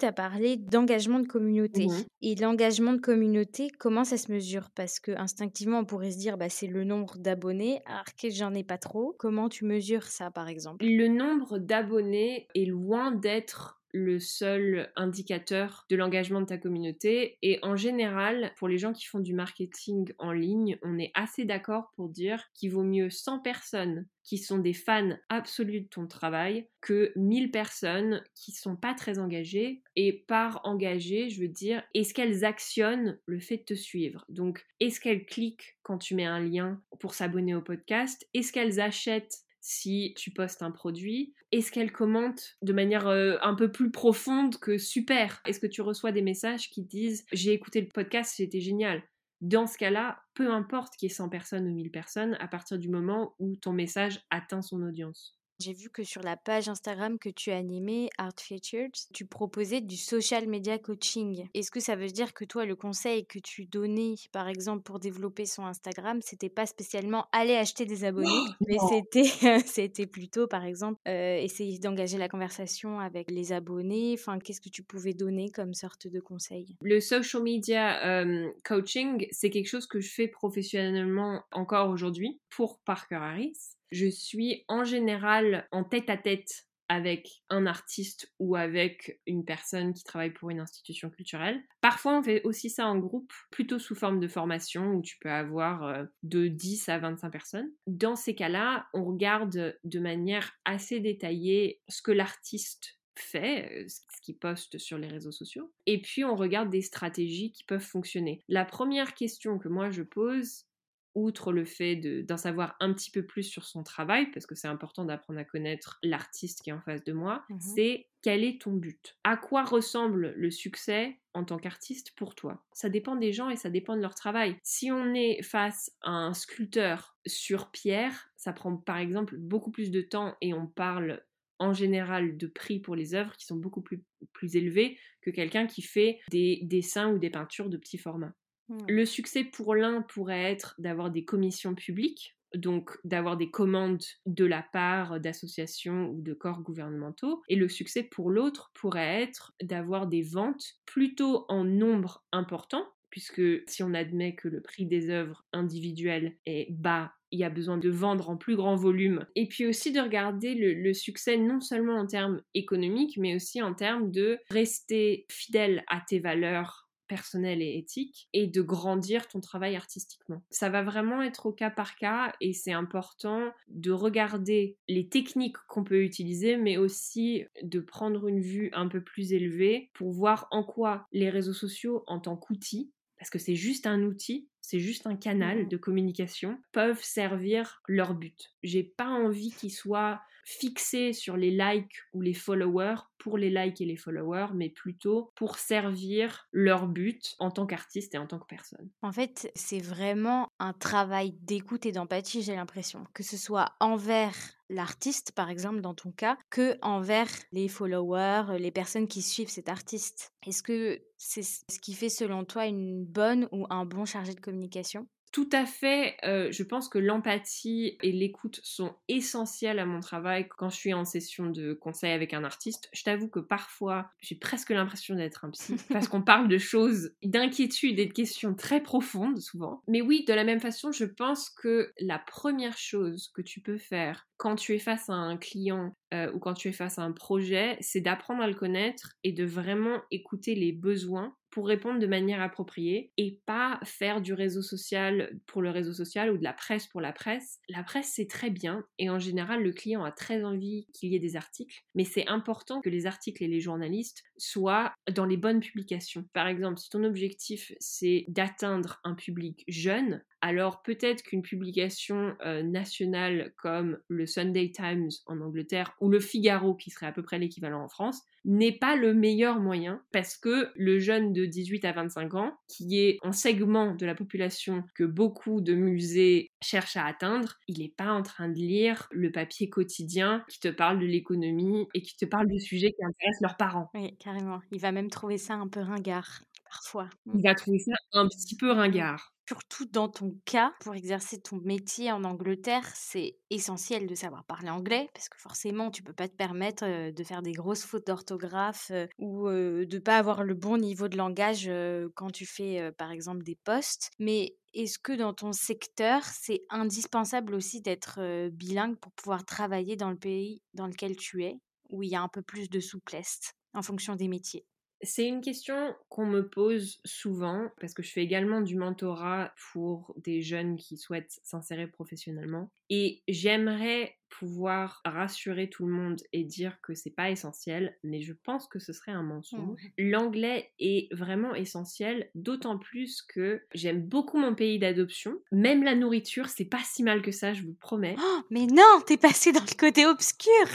Tu 0.00 0.06
as 0.06 0.12
parlé 0.12 0.56
d'engagement 0.56 1.20
de 1.20 1.26
communauté. 1.26 1.86
Mmh 1.86 2.04
Et 2.22 2.34
l'engagement 2.34 2.94
de 2.94 3.00
communauté, 3.00 3.68
comment 3.78 4.04
ça 4.04 4.16
se 4.16 4.32
mesure? 4.32 4.70
Parce 4.74 4.98
que 4.98 5.12
instinctivement, 5.12 5.80
on 5.80 5.84
pourrait 5.84 6.10
se 6.10 6.18
dire, 6.18 6.38
bah, 6.38 6.48
c'est 6.48 6.66
le 6.66 6.82
nombre 6.82 7.18
d'abonnés, 7.18 7.82
alors 7.86 8.06
que 8.20 8.30
j'en 8.30 8.54
ai 8.54 8.64
pas 8.64 8.78
trop. 8.78 9.14
Comment 9.18 9.48
tu 9.48 9.64
mesures 9.64 10.04
ça, 10.04 10.30
par 10.30 10.48
exemple? 10.48 10.84
Le 10.84 11.08
nombre 11.08 11.58
d'abonnés 11.58 12.48
est 12.54 12.64
loin 12.64 13.12
d'être 13.12 13.81
le 13.92 14.18
seul 14.18 14.90
indicateur 14.96 15.84
de 15.88 15.96
l'engagement 15.96 16.40
de 16.40 16.46
ta 16.46 16.58
communauté. 16.58 17.38
Et 17.42 17.58
en 17.62 17.76
général, 17.76 18.52
pour 18.56 18.68
les 18.68 18.78
gens 18.78 18.92
qui 18.92 19.06
font 19.06 19.20
du 19.20 19.34
marketing 19.34 20.12
en 20.18 20.32
ligne, 20.32 20.78
on 20.82 20.98
est 20.98 21.12
assez 21.14 21.44
d'accord 21.44 21.92
pour 21.94 22.08
dire 22.08 22.44
qu'il 22.54 22.72
vaut 22.72 22.84
mieux 22.84 23.10
100 23.10 23.40
personnes 23.40 24.06
qui 24.24 24.38
sont 24.38 24.58
des 24.58 24.72
fans 24.72 25.16
absolus 25.28 25.82
de 25.82 25.88
ton 25.88 26.06
travail 26.06 26.68
que 26.80 27.12
1000 27.16 27.50
personnes 27.50 28.22
qui 28.34 28.52
sont 28.52 28.76
pas 28.76 28.94
très 28.94 29.18
engagées. 29.18 29.82
Et 29.96 30.24
par 30.26 30.60
engagées, 30.64 31.28
je 31.28 31.40
veux 31.40 31.48
dire, 31.48 31.82
est-ce 31.94 32.14
qu'elles 32.14 32.44
actionnent 32.44 33.18
le 33.26 33.40
fait 33.40 33.58
de 33.58 33.64
te 33.64 33.74
suivre? 33.74 34.24
Donc, 34.28 34.64
est-ce 34.80 35.00
qu'elles 35.00 35.26
cliquent 35.26 35.76
quand 35.82 35.98
tu 35.98 36.14
mets 36.14 36.24
un 36.24 36.40
lien 36.40 36.80
pour 37.00 37.14
s'abonner 37.14 37.54
au 37.54 37.62
podcast? 37.62 38.26
Est-ce 38.34 38.52
qu'elles 38.52 38.80
achètent 38.80 39.40
si 39.60 40.14
tu 40.16 40.30
postes 40.30 40.62
un 40.62 40.70
produit? 40.70 41.34
Est-ce 41.52 41.70
qu'elle 41.70 41.92
commente 41.92 42.56
de 42.62 42.72
manière 42.72 43.06
euh, 43.06 43.36
un 43.42 43.54
peu 43.54 43.70
plus 43.70 43.90
profonde 43.90 44.56
que 44.58 44.78
super 44.78 45.42
Est-ce 45.46 45.60
que 45.60 45.66
tu 45.66 45.82
reçois 45.82 46.10
des 46.10 46.22
messages 46.22 46.70
qui 46.70 46.82
disent 46.82 47.26
j'ai 47.32 47.52
écouté 47.52 47.80
le 47.80 47.88
podcast, 47.88 48.32
c'était 48.36 48.60
génial 48.60 49.02
Dans 49.42 49.66
ce 49.66 49.76
cas-là, 49.76 50.22
peu 50.34 50.50
importe 50.50 50.96
qu'il 50.96 51.08
y 51.08 51.12
ait 51.12 51.14
100 51.14 51.28
personnes 51.28 51.66
ou 51.66 51.74
1000 51.74 51.90
personnes, 51.90 52.36
à 52.40 52.48
partir 52.48 52.78
du 52.78 52.88
moment 52.88 53.34
où 53.38 53.54
ton 53.56 53.72
message 53.72 54.20
atteint 54.30 54.62
son 54.62 54.82
audience. 54.82 55.38
J'ai 55.62 55.74
vu 55.74 55.90
que 55.90 56.02
sur 56.02 56.22
la 56.22 56.36
page 56.36 56.68
Instagram 56.68 57.20
que 57.20 57.28
tu 57.28 57.52
as 57.52 57.56
animée, 57.56 58.10
Art 58.18 58.32
Featured, 58.36 58.90
tu 59.14 59.26
proposais 59.26 59.80
du 59.80 59.96
social 59.96 60.48
media 60.48 60.76
coaching. 60.76 61.46
Est-ce 61.54 61.70
que 61.70 61.78
ça 61.78 61.94
veut 61.94 62.08
dire 62.08 62.34
que 62.34 62.44
toi, 62.44 62.66
le 62.66 62.74
conseil 62.74 63.26
que 63.26 63.38
tu 63.38 63.66
donnais, 63.66 64.16
par 64.32 64.48
exemple, 64.48 64.82
pour 64.82 64.98
développer 64.98 65.46
son 65.46 65.64
Instagram, 65.64 66.18
c'était 66.20 66.48
pas 66.48 66.66
spécialement 66.66 67.26
aller 67.30 67.54
acheter 67.54 67.86
des 67.86 68.04
abonnés, 68.04 68.28
mais 68.66 68.76
c'était, 68.88 69.22
c'était 69.64 70.06
plutôt, 70.06 70.48
par 70.48 70.64
exemple, 70.64 71.00
euh, 71.06 71.36
essayer 71.36 71.78
d'engager 71.78 72.18
la 72.18 72.28
conversation 72.28 72.98
avec 72.98 73.30
les 73.30 73.52
abonnés? 73.52 74.16
Enfin, 74.18 74.40
qu'est-ce 74.40 74.60
que 74.60 74.68
tu 74.68 74.82
pouvais 74.82 75.14
donner 75.14 75.50
comme 75.50 75.74
sorte 75.74 76.08
de 76.08 76.18
conseil? 76.18 76.76
Le 76.80 76.98
social 76.98 77.44
media 77.44 78.04
euh, 78.04 78.50
coaching, 78.64 79.28
c'est 79.30 79.50
quelque 79.50 79.68
chose 79.68 79.86
que 79.86 80.00
je 80.00 80.12
fais 80.12 80.26
professionnellement 80.26 81.44
encore 81.52 81.88
aujourd'hui 81.88 82.40
pour 82.50 82.80
Parker 82.80 83.14
Harris 83.14 83.76
je 83.92 84.06
suis 84.06 84.64
en 84.68 84.84
général 84.84 85.68
en 85.70 85.84
tête 85.84 86.10
à 86.10 86.16
tête 86.16 86.66
avec 86.88 87.42
un 87.48 87.64
artiste 87.64 88.30
ou 88.38 88.54
avec 88.54 89.18
une 89.26 89.46
personne 89.46 89.94
qui 89.94 90.04
travaille 90.04 90.32
pour 90.32 90.50
une 90.50 90.60
institution 90.60 91.08
culturelle. 91.08 91.62
Parfois, 91.80 92.18
on 92.18 92.22
fait 92.22 92.42
aussi 92.44 92.68
ça 92.68 92.86
en 92.86 92.98
groupe, 92.98 93.32
plutôt 93.50 93.78
sous 93.78 93.94
forme 93.94 94.20
de 94.20 94.28
formation, 94.28 94.92
où 94.92 95.00
tu 95.00 95.16
peux 95.18 95.30
avoir 95.30 95.84
euh, 95.84 96.04
de 96.22 96.48
10 96.48 96.90
à 96.90 96.98
25 96.98 97.30
personnes. 97.30 97.70
Dans 97.86 98.14
ces 98.14 98.34
cas-là, 98.34 98.88
on 98.92 99.04
regarde 99.04 99.78
de 99.84 100.00
manière 100.00 100.52
assez 100.66 101.00
détaillée 101.00 101.80
ce 101.88 102.02
que 102.02 102.12
l'artiste 102.12 102.98
fait, 103.16 103.86
ce 103.88 104.20
qu'il 104.22 104.36
poste 104.36 104.76
sur 104.76 104.98
les 104.98 105.08
réseaux 105.08 105.32
sociaux, 105.32 105.72
et 105.86 106.00
puis 106.00 106.24
on 106.24 106.36
regarde 106.36 106.70
des 106.70 106.82
stratégies 106.82 107.52
qui 107.52 107.64
peuvent 107.64 107.80
fonctionner. 107.80 108.42
La 108.48 108.64
première 108.64 109.14
question 109.14 109.58
que 109.58 109.68
moi 109.68 109.90
je 109.90 110.02
pose, 110.02 110.66
outre 111.14 111.52
le 111.52 111.64
fait 111.64 111.96
d'en 112.24 112.36
savoir 112.36 112.76
un 112.80 112.92
petit 112.92 113.10
peu 113.10 113.24
plus 113.24 113.42
sur 113.42 113.64
son 113.64 113.82
travail, 113.82 114.30
parce 114.30 114.46
que 114.46 114.54
c'est 114.54 114.68
important 114.68 115.04
d'apprendre 115.04 115.38
à 115.40 115.44
connaître 115.44 115.98
l'artiste 116.02 116.62
qui 116.62 116.70
est 116.70 116.72
en 116.74 116.80
face 116.80 117.04
de 117.04 117.12
moi, 117.12 117.44
mmh 117.48 117.58
c'est 117.58 118.08
quel 118.22 118.44
est 118.44 118.60
ton 118.60 118.72
but? 118.72 119.18
À 119.24 119.36
quoi 119.36 119.64
ressemble 119.64 120.32
le 120.36 120.50
succès 120.50 121.20
en 121.34 121.44
tant 121.44 121.58
qu'artiste 121.58 122.12
pour 122.16 122.34
toi? 122.34 122.64
Ça 122.72 122.88
dépend 122.88 123.16
des 123.16 123.32
gens 123.32 123.50
et 123.50 123.56
ça 123.56 123.68
dépend 123.70 123.96
de 123.96 124.00
leur 124.00 124.14
travail. 124.14 124.56
Si 124.62 124.90
on 124.92 125.12
est 125.14 125.42
face 125.42 125.90
à 126.02 126.10
un 126.10 126.34
sculpteur 126.34 127.18
sur 127.26 127.70
pierre, 127.70 128.30
ça 128.36 128.52
prend 128.52 128.76
par 128.76 128.98
exemple 128.98 129.36
beaucoup 129.36 129.70
plus 129.70 129.90
de 129.90 130.00
temps 130.02 130.36
et 130.40 130.54
on 130.54 130.66
parle 130.66 131.24
en 131.58 131.72
général 131.72 132.36
de 132.36 132.46
prix 132.46 132.80
pour 132.80 132.96
les 132.96 133.14
œuvres 133.14 133.36
qui 133.36 133.46
sont 133.46 133.56
beaucoup 133.56 133.82
plus, 133.82 134.02
plus 134.32 134.56
élevés 134.56 134.98
que 135.20 135.30
quelqu'un 135.30 135.66
qui 135.66 135.82
fait 135.82 136.20
des 136.28 136.60
dessins 136.64 137.12
ou 137.12 137.18
des 137.18 137.30
peintures 137.30 137.68
de 137.68 137.76
petits 137.76 137.98
formats. 137.98 138.34
Mmh. 138.72 138.78
Le 138.88 139.04
succès 139.04 139.44
pour 139.44 139.74
l'un 139.74 140.02
pourrait 140.02 140.50
être 140.50 140.74
d'avoir 140.78 141.10
des 141.10 141.24
commissions 141.24 141.74
publiques, 141.74 142.36
donc 142.54 142.98
d'avoir 143.04 143.36
des 143.36 143.50
commandes 143.50 144.04
de 144.26 144.44
la 144.44 144.62
part 144.62 145.20
d'associations 145.20 146.10
ou 146.10 146.22
de 146.22 146.32
corps 146.32 146.62
gouvernementaux. 146.62 147.42
Et 147.48 147.56
le 147.56 147.68
succès 147.68 148.02
pour 148.02 148.30
l'autre 148.30 148.70
pourrait 148.74 149.22
être 149.22 149.52
d'avoir 149.62 150.06
des 150.06 150.22
ventes 150.22 150.64
plutôt 150.86 151.44
en 151.48 151.64
nombre 151.64 152.24
important, 152.32 152.86
puisque 153.10 153.42
si 153.68 153.82
on 153.82 153.92
admet 153.92 154.34
que 154.34 154.48
le 154.48 154.62
prix 154.62 154.86
des 154.86 155.10
œuvres 155.10 155.44
individuelles 155.52 156.36
est 156.46 156.72
bas, 156.72 157.12
il 157.30 157.38
y 157.38 157.44
a 157.44 157.50
besoin 157.50 157.78
de 157.78 157.90
vendre 157.90 158.30
en 158.30 158.36
plus 158.36 158.56
grand 158.56 158.76
volume. 158.76 159.26
Et 159.36 159.48
puis 159.48 159.66
aussi 159.66 159.92
de 159.92 160.00
regarder 160.00 160.54
le, 160.54 160.74
le, 160.74 160.94
succès 160.94 161.38
non 161.38 161.60
seulement 161.60 161.96
en 161.96 162.06
termes 162.06 162.42
économiques, 162.54 163.16
mais 163.18 163.34
aussi 163.34 163.62
en 163.62 163.74
termes 163.74 164.10
de 164.10 164.38
rester 164.50 165.26
fidèle 165.30 165.82
à 165.88 166.02
tes 166.06 166.20
valeurs 166.20 166.90
personnelle 167.08 167.62
et 167.62 167.76
éthique 167.76 168.28
et 168.32 168.46
de 168.46 168.62
grandir 168.62 169.28
ton 169.28 169.40
travail 169.40 169.76
artistiquement. 169.76 170.42
Ça 170.50 170.68
va 170.68 170.82
vraiment 170.82 171.22
être 171.22 171.46
au 171.46 171.52
cas 171.52 171.70
par 171.70 171.96
cas 171.96 172.32
et 172.40 172.52
c'est 172.52 172.72
important 172.72 173.52
de 173.68 173.90
regarder 173.90 174.76
les 174.88 175.08
techniques 175.08 175.56
qu'on 175.68 175.84
peut 175.84 176.02
utiliser 176.02 176.56
mais 176.56 176.76
aussi 176.76 177.44
de 177.62 177.80
prendre 177.80 178.28
une 178.28 178.40
vue 178.40 178.70
un 178.72 178.88
peu 178.88 179.02
plus 179.02 179.32
élevée 179.32 179.90
pour 179.94 180.12
voir 180.12 180.48
en 180.50 180.64
quoi 180.64 181.06
les 181.12 181.30
réseaux 181.30 181.52
sociaux 181.52 182.04
en 182.06 182.20
tant 182.20 182.36
qu'outil 182.36 182.92
parce 183.22 183.30
que 183.30 183.38
c'est 183.38 183.54
juste 183.54 183.86
un 183.86 184.02
outil, 184.02 184.48
c'est 184.60 184.80
juste 184.80 185.06
un 185.06 185.14
canal 185.14 185.62
mmh 185.62 185.68
de 185.68 185.76
communication, 185.76 186.58
peuvent 186.72 187.04
servir 187.04 187.80
leur 187.86 188.14
but. 188.14 188.50
J'ai 188.64 188.82
pas 188.82 189.06
envie 189.06 189.52
qu'ils 189.52 189.70
soient 189.70 190.20
fixés 190.44 191.12
sur 191.12 191.36
les 191.36 191.50
likes 191.50 191.94
ou 192.12 192.20
les 192.20 192.34
followers 192.34 192.96
pour 193.18 193.38
les 193.38 193.50
likes 193.50 193.80
et 193.80 193.84
les 193.84 193.96
followers, 193.96 194.48
mais 194.54 194.68
plutôt 194.68 195.30
pour 195.36 195.56
servir 195.56 196.48
leur 196.52 196.88
but 196.88 197.34
en 197.38 197.50
tant 197.50 197.66
qu'artiste 197.66 198.14
et 198.14 198.18
en 198.18 198.26
tant 198.26 198.38
que 198.38 198.46
personne. 198.46 198.90
En 199.02 199.12
fait, 199.12 199.50
c'est 199.54 199.78
vraiment 199.78 200.48
un 200.58 200.72
travail 200.72 201.32
d'écoute 201.42 201.86
et 201.86 201.92
d'empathie, 201.92 202.42
j'ai 202.42 202.56
l'impression, 202.56 203.04
que 203.14 203.22
ce 203.22 203.36
soit 203.36 203.74
envers 203.78 204.34
l'artiste, 204.68 205.32
par 205.32 205.50
exemple, 205.50 205.80
dans 205.80 205.94
ton 205.94 206.10
cas, 206.10 206.36
que 206.50 206.78
envers 206.82 207.28
les 207.52 207.68
followers, 207.68 208.58
les 208.58 208.70
personnes 208.70 209.06
qui 209.06 209.22
suivent 209.22 209.50
cet 209.50 209.68
artiste. 209.68 210.32
Est-ce 210.46 210.62
que 210.62 211.00
c'est 211.18 211.42
ce 211.42 211.78
qui 211.80 211.94
fait, 211.94 212.08
selon 212.08 212.44
toi, 212.44 212.66
une 212.66 213.04
bonne 213.04 213.48
ou 213.52 213.66
un 213.70 213.84
bon 213.84 214.04
chargé 214.04 214.34
de 214.34 214.40
communication? 214.40 215.06
Tout 215.32 215.48
à 215.50 215.64
fait. 215.64 216.16
Euh, 216.24 216.52
je 216.52 216.62
pense 216.62 216.88
que 216.88 216.98
l'empathie 216.98 217.96
et 218.02 218.12
l'écoute 218.12 218.60
sont 218.62 218.94
essentielles 219.08 219.78
à 219.78 219.86
mon 219.86 220.00
travail 220.00 220.46
quand 220.46 220.68
je 220.68 220.76
suis 220.76 220.92
en 220.92 221.06
session 221.06 221.46
de 221.46 221.72
conseil 221.72 222.12
avec 222.12 222.34
un 222.34 222.44
artiste. 222.44 222.90
Je 222.92 223.02
t'avoue 223.02 223.28
que 223.28 223.40
parfois, 223.40 224.10
j'ai 224.20 224.34
presque 224.34 224.70
l'impression 224.70 225.14
d'être 225.14 225.46
un 225.46 225.50
psy 225.50 225.76
parce 225.90 226.06
qu'on 226.06 226.22
parle 226.22 226.48
de 226.48 226.58
choses, 226.58 227.12
d'inquiétudes 227.22 227.98
et 227.98 228.06
de 228.06 228.12
questions 228.12 228.54
très 228.54 228.82
profondes 228.82 229.40
souvent. 229.40 229.82
Mais 229.88 230.02
oui, 230.02 230.24
de 230.28 230.34
la 230.34 230.44
même 230.44 230.60
façon, 230.60 230.92
je 230.92 231.06
pense 231.06 231.48
que 231.48 231.92
la 231.98 232.18
première 232.18 232.76
chose 232.76 233.32
que 233.34 233.40
tu 233.40 233.60
peux 233.60 233.78
faire 233.78 234.28
quand 234.36 234.56
tu 234.56 234.74
es 234.74 234.78
face 234.78 235.08
à 235.08 235.14
un 235.14 235.38
client 235.38 235.96
euh, 236.12 236.30
ou 236.32 236.38
quand 236.38 236.54
tu 236.54 236.68
es 236.68 236.72
face 236.72 236.98
à 236.98 237.02
un 237.02 237.12
projet, 237.12 237.76
c'est 237.80 238.00
d'apprendre 238.00 238.42
à 238.42 238.46
le 238.46 238.54
connaître 238.54 239.14
et 239.24 239.32
de 239.32 239.44
vraiment 239.44 240.02
écouter 240.10 240.54
les 240.54 240.72
besoins 240.72 241.36
pour 241.52 241.66
répondre 241.66 242.00
de 242.00 242.06
manière 242.06 242.40
appropriée 242.40 243.12
et 243.18 243.38
pas 243.44 243.78
faire 243.84 244.22
du 244.22 244.32
réseau 244.32 244.62
social 244.62 245.38
pour 245.46 245.60
le 245.60 245.70
réseau 245.70 245.92
social 245.92 246.30
ou 246.30 246.38
de 246.38 246.42
la 246.42 246.54
presse 246.54 246.86
pour 246.86 247.02
la 247.02 247.12
presse. 247.12 247.60
La 247.68 247.82
presse, 247.82 248.12
c'est 248.14 248.26
très 248.26 248.48
bien 248.48 248.84
et 248.98 249.10
en 249.10 249.18
général, 249.18 249.62
le 249.62 249.72
client 249.72 250.02
a 250.02 250.12
très 250.12 250.44
envie 250.44 250.86
qu'il 250.94 251.10
y 251.10 251.14
ait 251.14 251.20
des 251.20 251.36
articles, 251.36 251.82
mais 251.94 252.04
c'est 252.04 252.26
important 252.26 252.80
que 252.80 252.88
les 252.88 253.06
articles 253.06 253.44
et 253.44 253.48
les 253.48 253.60
journalistes 253.60 254.24
soient 254.38 254.94
dans 255.14 255.26
les 255.26 255.36
bonnes 255.36 255.60
publications. 255.60 256.26
Par 256.32 256.46
exemple, 256.46 256.78
si 256.78 256.88
ton 256.88 257.04
objectif, 257.04 257.72
c'est 257.78 258.24
d'atteindre 258.28 259.00
un 259.04 259.14
public 259.14 259.64
jeune, 259.68 260.24
alors 260.42 260.82
peut-être 260.82 261.22
qu'une 261.22 261.40
publication 261.40 262.34
euh, 262.44 262.64
nationale 262.64 263.52
comme 263.56 263.98
le 264.08 264.26
Sunday 264.26 264.72
Times 264.74 265.10
en 265.26 265.40
Angleterre 265.40 265.94
ou 266.00 266.08
le 266.08 266.18
Figaro, 266.18 266.74
qui 266.74 266.90
serait 266.90 267.06
à 267.06 267.12
peu 267.12 267.22
près 267.22 267.38
l'équivalent 267.38 267.82
en 267.82 267.88
France, 267.88 268.20
n'est 268.44 268.76
pas 268.76 268.96
le 268.96 269.14
meilleur 269.14 269.60
moyen 269.60 270.02
parce 270.12 270.36
que 270.36 270.70
le 270.74 270.98
jeune 270.98 271.32
de 271.32 271.46
18 271.46 271.84
à 271.84 271.92
25 271.92 272.34
ans, 272.34 272.56
qui 272.66 272.98
est 272.98 273.18
un 273.22 273.30
segment 273.30 273.94
de 273.94 274.04
la 274.04 274.16
population 274.16 274.82
que 274.96 275.04
beaucoup 275.04 275.60
de 275.60 275.74
musées 275.74 276.50
cherchent 276.60 276.96
à 276.96 277.06
atteindre, 277.06 277.54
il 277.68 277.78
n'est 277.78 277.94
pas 277.96 278.10
en 278.10 278.22
train 278.22 278.48
de 278.48 278.58
lire 278.58 279.06
le 279.12 279.30
papier 279.30 279.70
quotidien 279.70 280.44
qui 280.48 280.58
te 280.58 280.68
parle 280.68 280.98
de 280.98 281.06
l'économie 281.06 281.86
et 281.94 282.02
qui 282.02 282.16
te 282.16 282.24
parle 282.24 282.48
du 282.48 282.58
sujet 282.58 282.92
qui 282.92 283.04
intéresse 283.04 283.40
leurs 283.40 283.56
parents. 283.56 283.90
Oui, 283.94 284.16
carrément. 284.18 284.60
Il 284.72 284.80
va 284.80 284.90
même 284.90 285.08
trouver 285.08 285.38
ça 285.38 285.54
un 285.54 285.68
peu 285.68 285.80
ringard 285.80 286.42
parfois. 286.64 287.08
Il 287.32 287.42
va 287.42 287.54
trouver 287.54 287.78
ça 287.78 287.92
un 288.12 288.26
petit 288.28 288.56
peu 288.56 288.72
ringard 288.72 289.31
surtout 289.52 289.84
dans 289.84 290.08
ton 290.08 290.34
cas, 290.46 290.72
pour 290.80 290.94
exercer 290.94 291.38
ton 291.42 291.56
métier 291.58 292.10
en 292.10 292.24
Angleterre, 292.24 292.90
c'est 292.94 293.36
essentiel 293.50 294.06
de 294.06 294.14
savoir 294.14 294.46
parler 294.46 294.70
anglais 294.70 295.10
parce 295.12 295.28
que 295.28 295.38
forcément, 295.38 295.90
tu 295.90 296.02
peux 296.02 296.14
pas 296.14 296.26
te 296.26 296.34
permettre 296.34 297.10
de 297.10 297.24
faire 297.24 297.42
des 297.42 297.52
grosses 297.52 297.84
fautes 297.84 298.06
d'orthographe 298.06 298.90
ou 299.18 299.48
de 299.50 299.98
pas 299.98 300.16
avoir 300.16 300.42
le 300.42 300.54
bon 300.54 300.78
niveau 300.78 301.08
de 301.08 301.18
langage 301.18 301.70
quand 302.14 302.30
tu 302.30 302.46
fais, 302.46 302.90
par 302.96 303.10
exemple, 303.10 303.42
des 303.42 303.58
postes. 303.62 304.08
Mais 304.18 304.56
est-ce 304.72 304.98
que 304.98 305.12
dans 305.12 305.34
ton 305.34 305.52
secteur, 305.52 306.24
c'est 306.24 306.62
indispensable 306.70 307.54
aussi 307.54 307.82
d'être 307.82 308.48
bilingue 308.48 308.96
pour 308.98 309.12
pouvoir 309.12 309.44
travailler 309.44 309.96
dans 309.96 310.10
le 310.10 310.16
pays 310.16 310.62
dans 310.72 310.86
lequel 310.86 311.14
tu 311.16 311.44
es, 311.44 311.58
où 311.90 312.02
il 312.02 312.08
y 312.08 312.16
a 312.16 312.22
un 312.22 312.28
peu 312.28 312.40
plus 312.40 312.70
de 312.70 312.80
souplesse 312.80 313.52
en 313.74 313.82
fonction 313.82 314.16
des 314.16 314.28
métiers? 314.28 314.64
C'est 315.02 315.26
une 315.26 315.40
question 315.40 315.94
qu'on 316.08 316.26
me 316.26 316.48
pose 316.48 317.00
souvent 317.04 317.68
parce 317.80 317.92
que 317.94 318.02
je 318.02 318.12
fais 318.12 318.22
également 318.22 318.60
du 318.60 318.76
mentorat 318.76 319.52
pour 319.72 320.14
des 320.16 320.42
jeunes 320.42 320.76
qui 320.76 320.96
souhaitent 320.96 321.40
s'insérer 321.42 321.86
professionnellement. 321.88 322.70
Et 322.88 323.22
j'aimerais 323.26 324.16
pouvoir 324.38 325.02
rassurer 325.04 325.68
tout 325.68 325.86
le 325.86 325.92
monde 325.92 326.20
et 326.32 326.42
dire 326.42 326.80
que 326.80 326.94
c'est 326.94 327.14
pas 327.14 327.30
essentiel, 327.30 327.96
mais 328.02 328.22
je 328.22 328.32
pense 328.32 328.66
que 328.66 328.78
ce 328.78 328.92
serait 328.92 329.12
un 329.12 329.22
mensonge. 329.22 329.80
L'anglais 329.98 330.72
est 330.78 331.12
vraiment 331.14 331.54
essentiel, 331.54 332.30
d'autant 332.34 332.78
plus 332.78 333.22
que 333.22 333.62
j'aime 333.74 334.02
beaucoup 334.02 334.38
mon 334.38 334.54
pays 334.54 334.78
d'adoption. 334.78 335.38
Même 335.52 335.82
la 335.82 335.94
nourriture, 335.94 336.48
c'est 336.48 336.64
pas 336.64 336.80
si 336.82 337.02
mal 337.02 337.20
que 337.20 337.30
ça, 337.30 337.52
je 337.52 337.62
vous 337.62 337.74
promets. 337.74 338.16
Oh, 338.18 338.40
mais 338.50 338.66
non, 338.66 339.02
t'es 339.06 339.18
passé 339.18 339.52
dans 339.52 339.60
le 339.60 339.76
côté 339.76 340.06
obscur. 340.06 340.66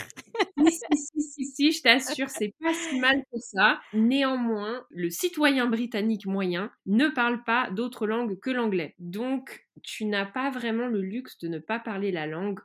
si, 0.68 0.98
si, 0.98 1.22
si, 1.22 1.46
si, 1.46 1.72
je 1.72 1.82
t'assure, 1.82 2.30
c'est 2.30 2.54
pas 2.62 2.74
si 2.74 3.00
mal 3.00 3.24
que 3.34 3.40
ça. 3.40 3.80
Néanmoins, 3.94 4.86
le 4.92 5.10
citoyen 5.10 5.66
britannique 5.66 6.28
moyen 6.28 6.72
ne 6.86 7.08
parle 7.08 7.44
pas 7.44 7.72
d'autre 7.72 8.06
langue 8.06 8.40
que 8.40 8.52
l'anglais. 8.52 8.94
Donc, 9.00 9.68
tu 9.84 10.06
n'as 10.06 10.26
pas 10.26 10.52
vraiment 10.52 10.88
le 10.88 11.02
luxe 11.02 11.38
de 11.40 11.48
ne 11.48 11.60
pas 11.60 11.80
parler 11.80 12.12
la 12.12 12.28
langue 12.28 12.60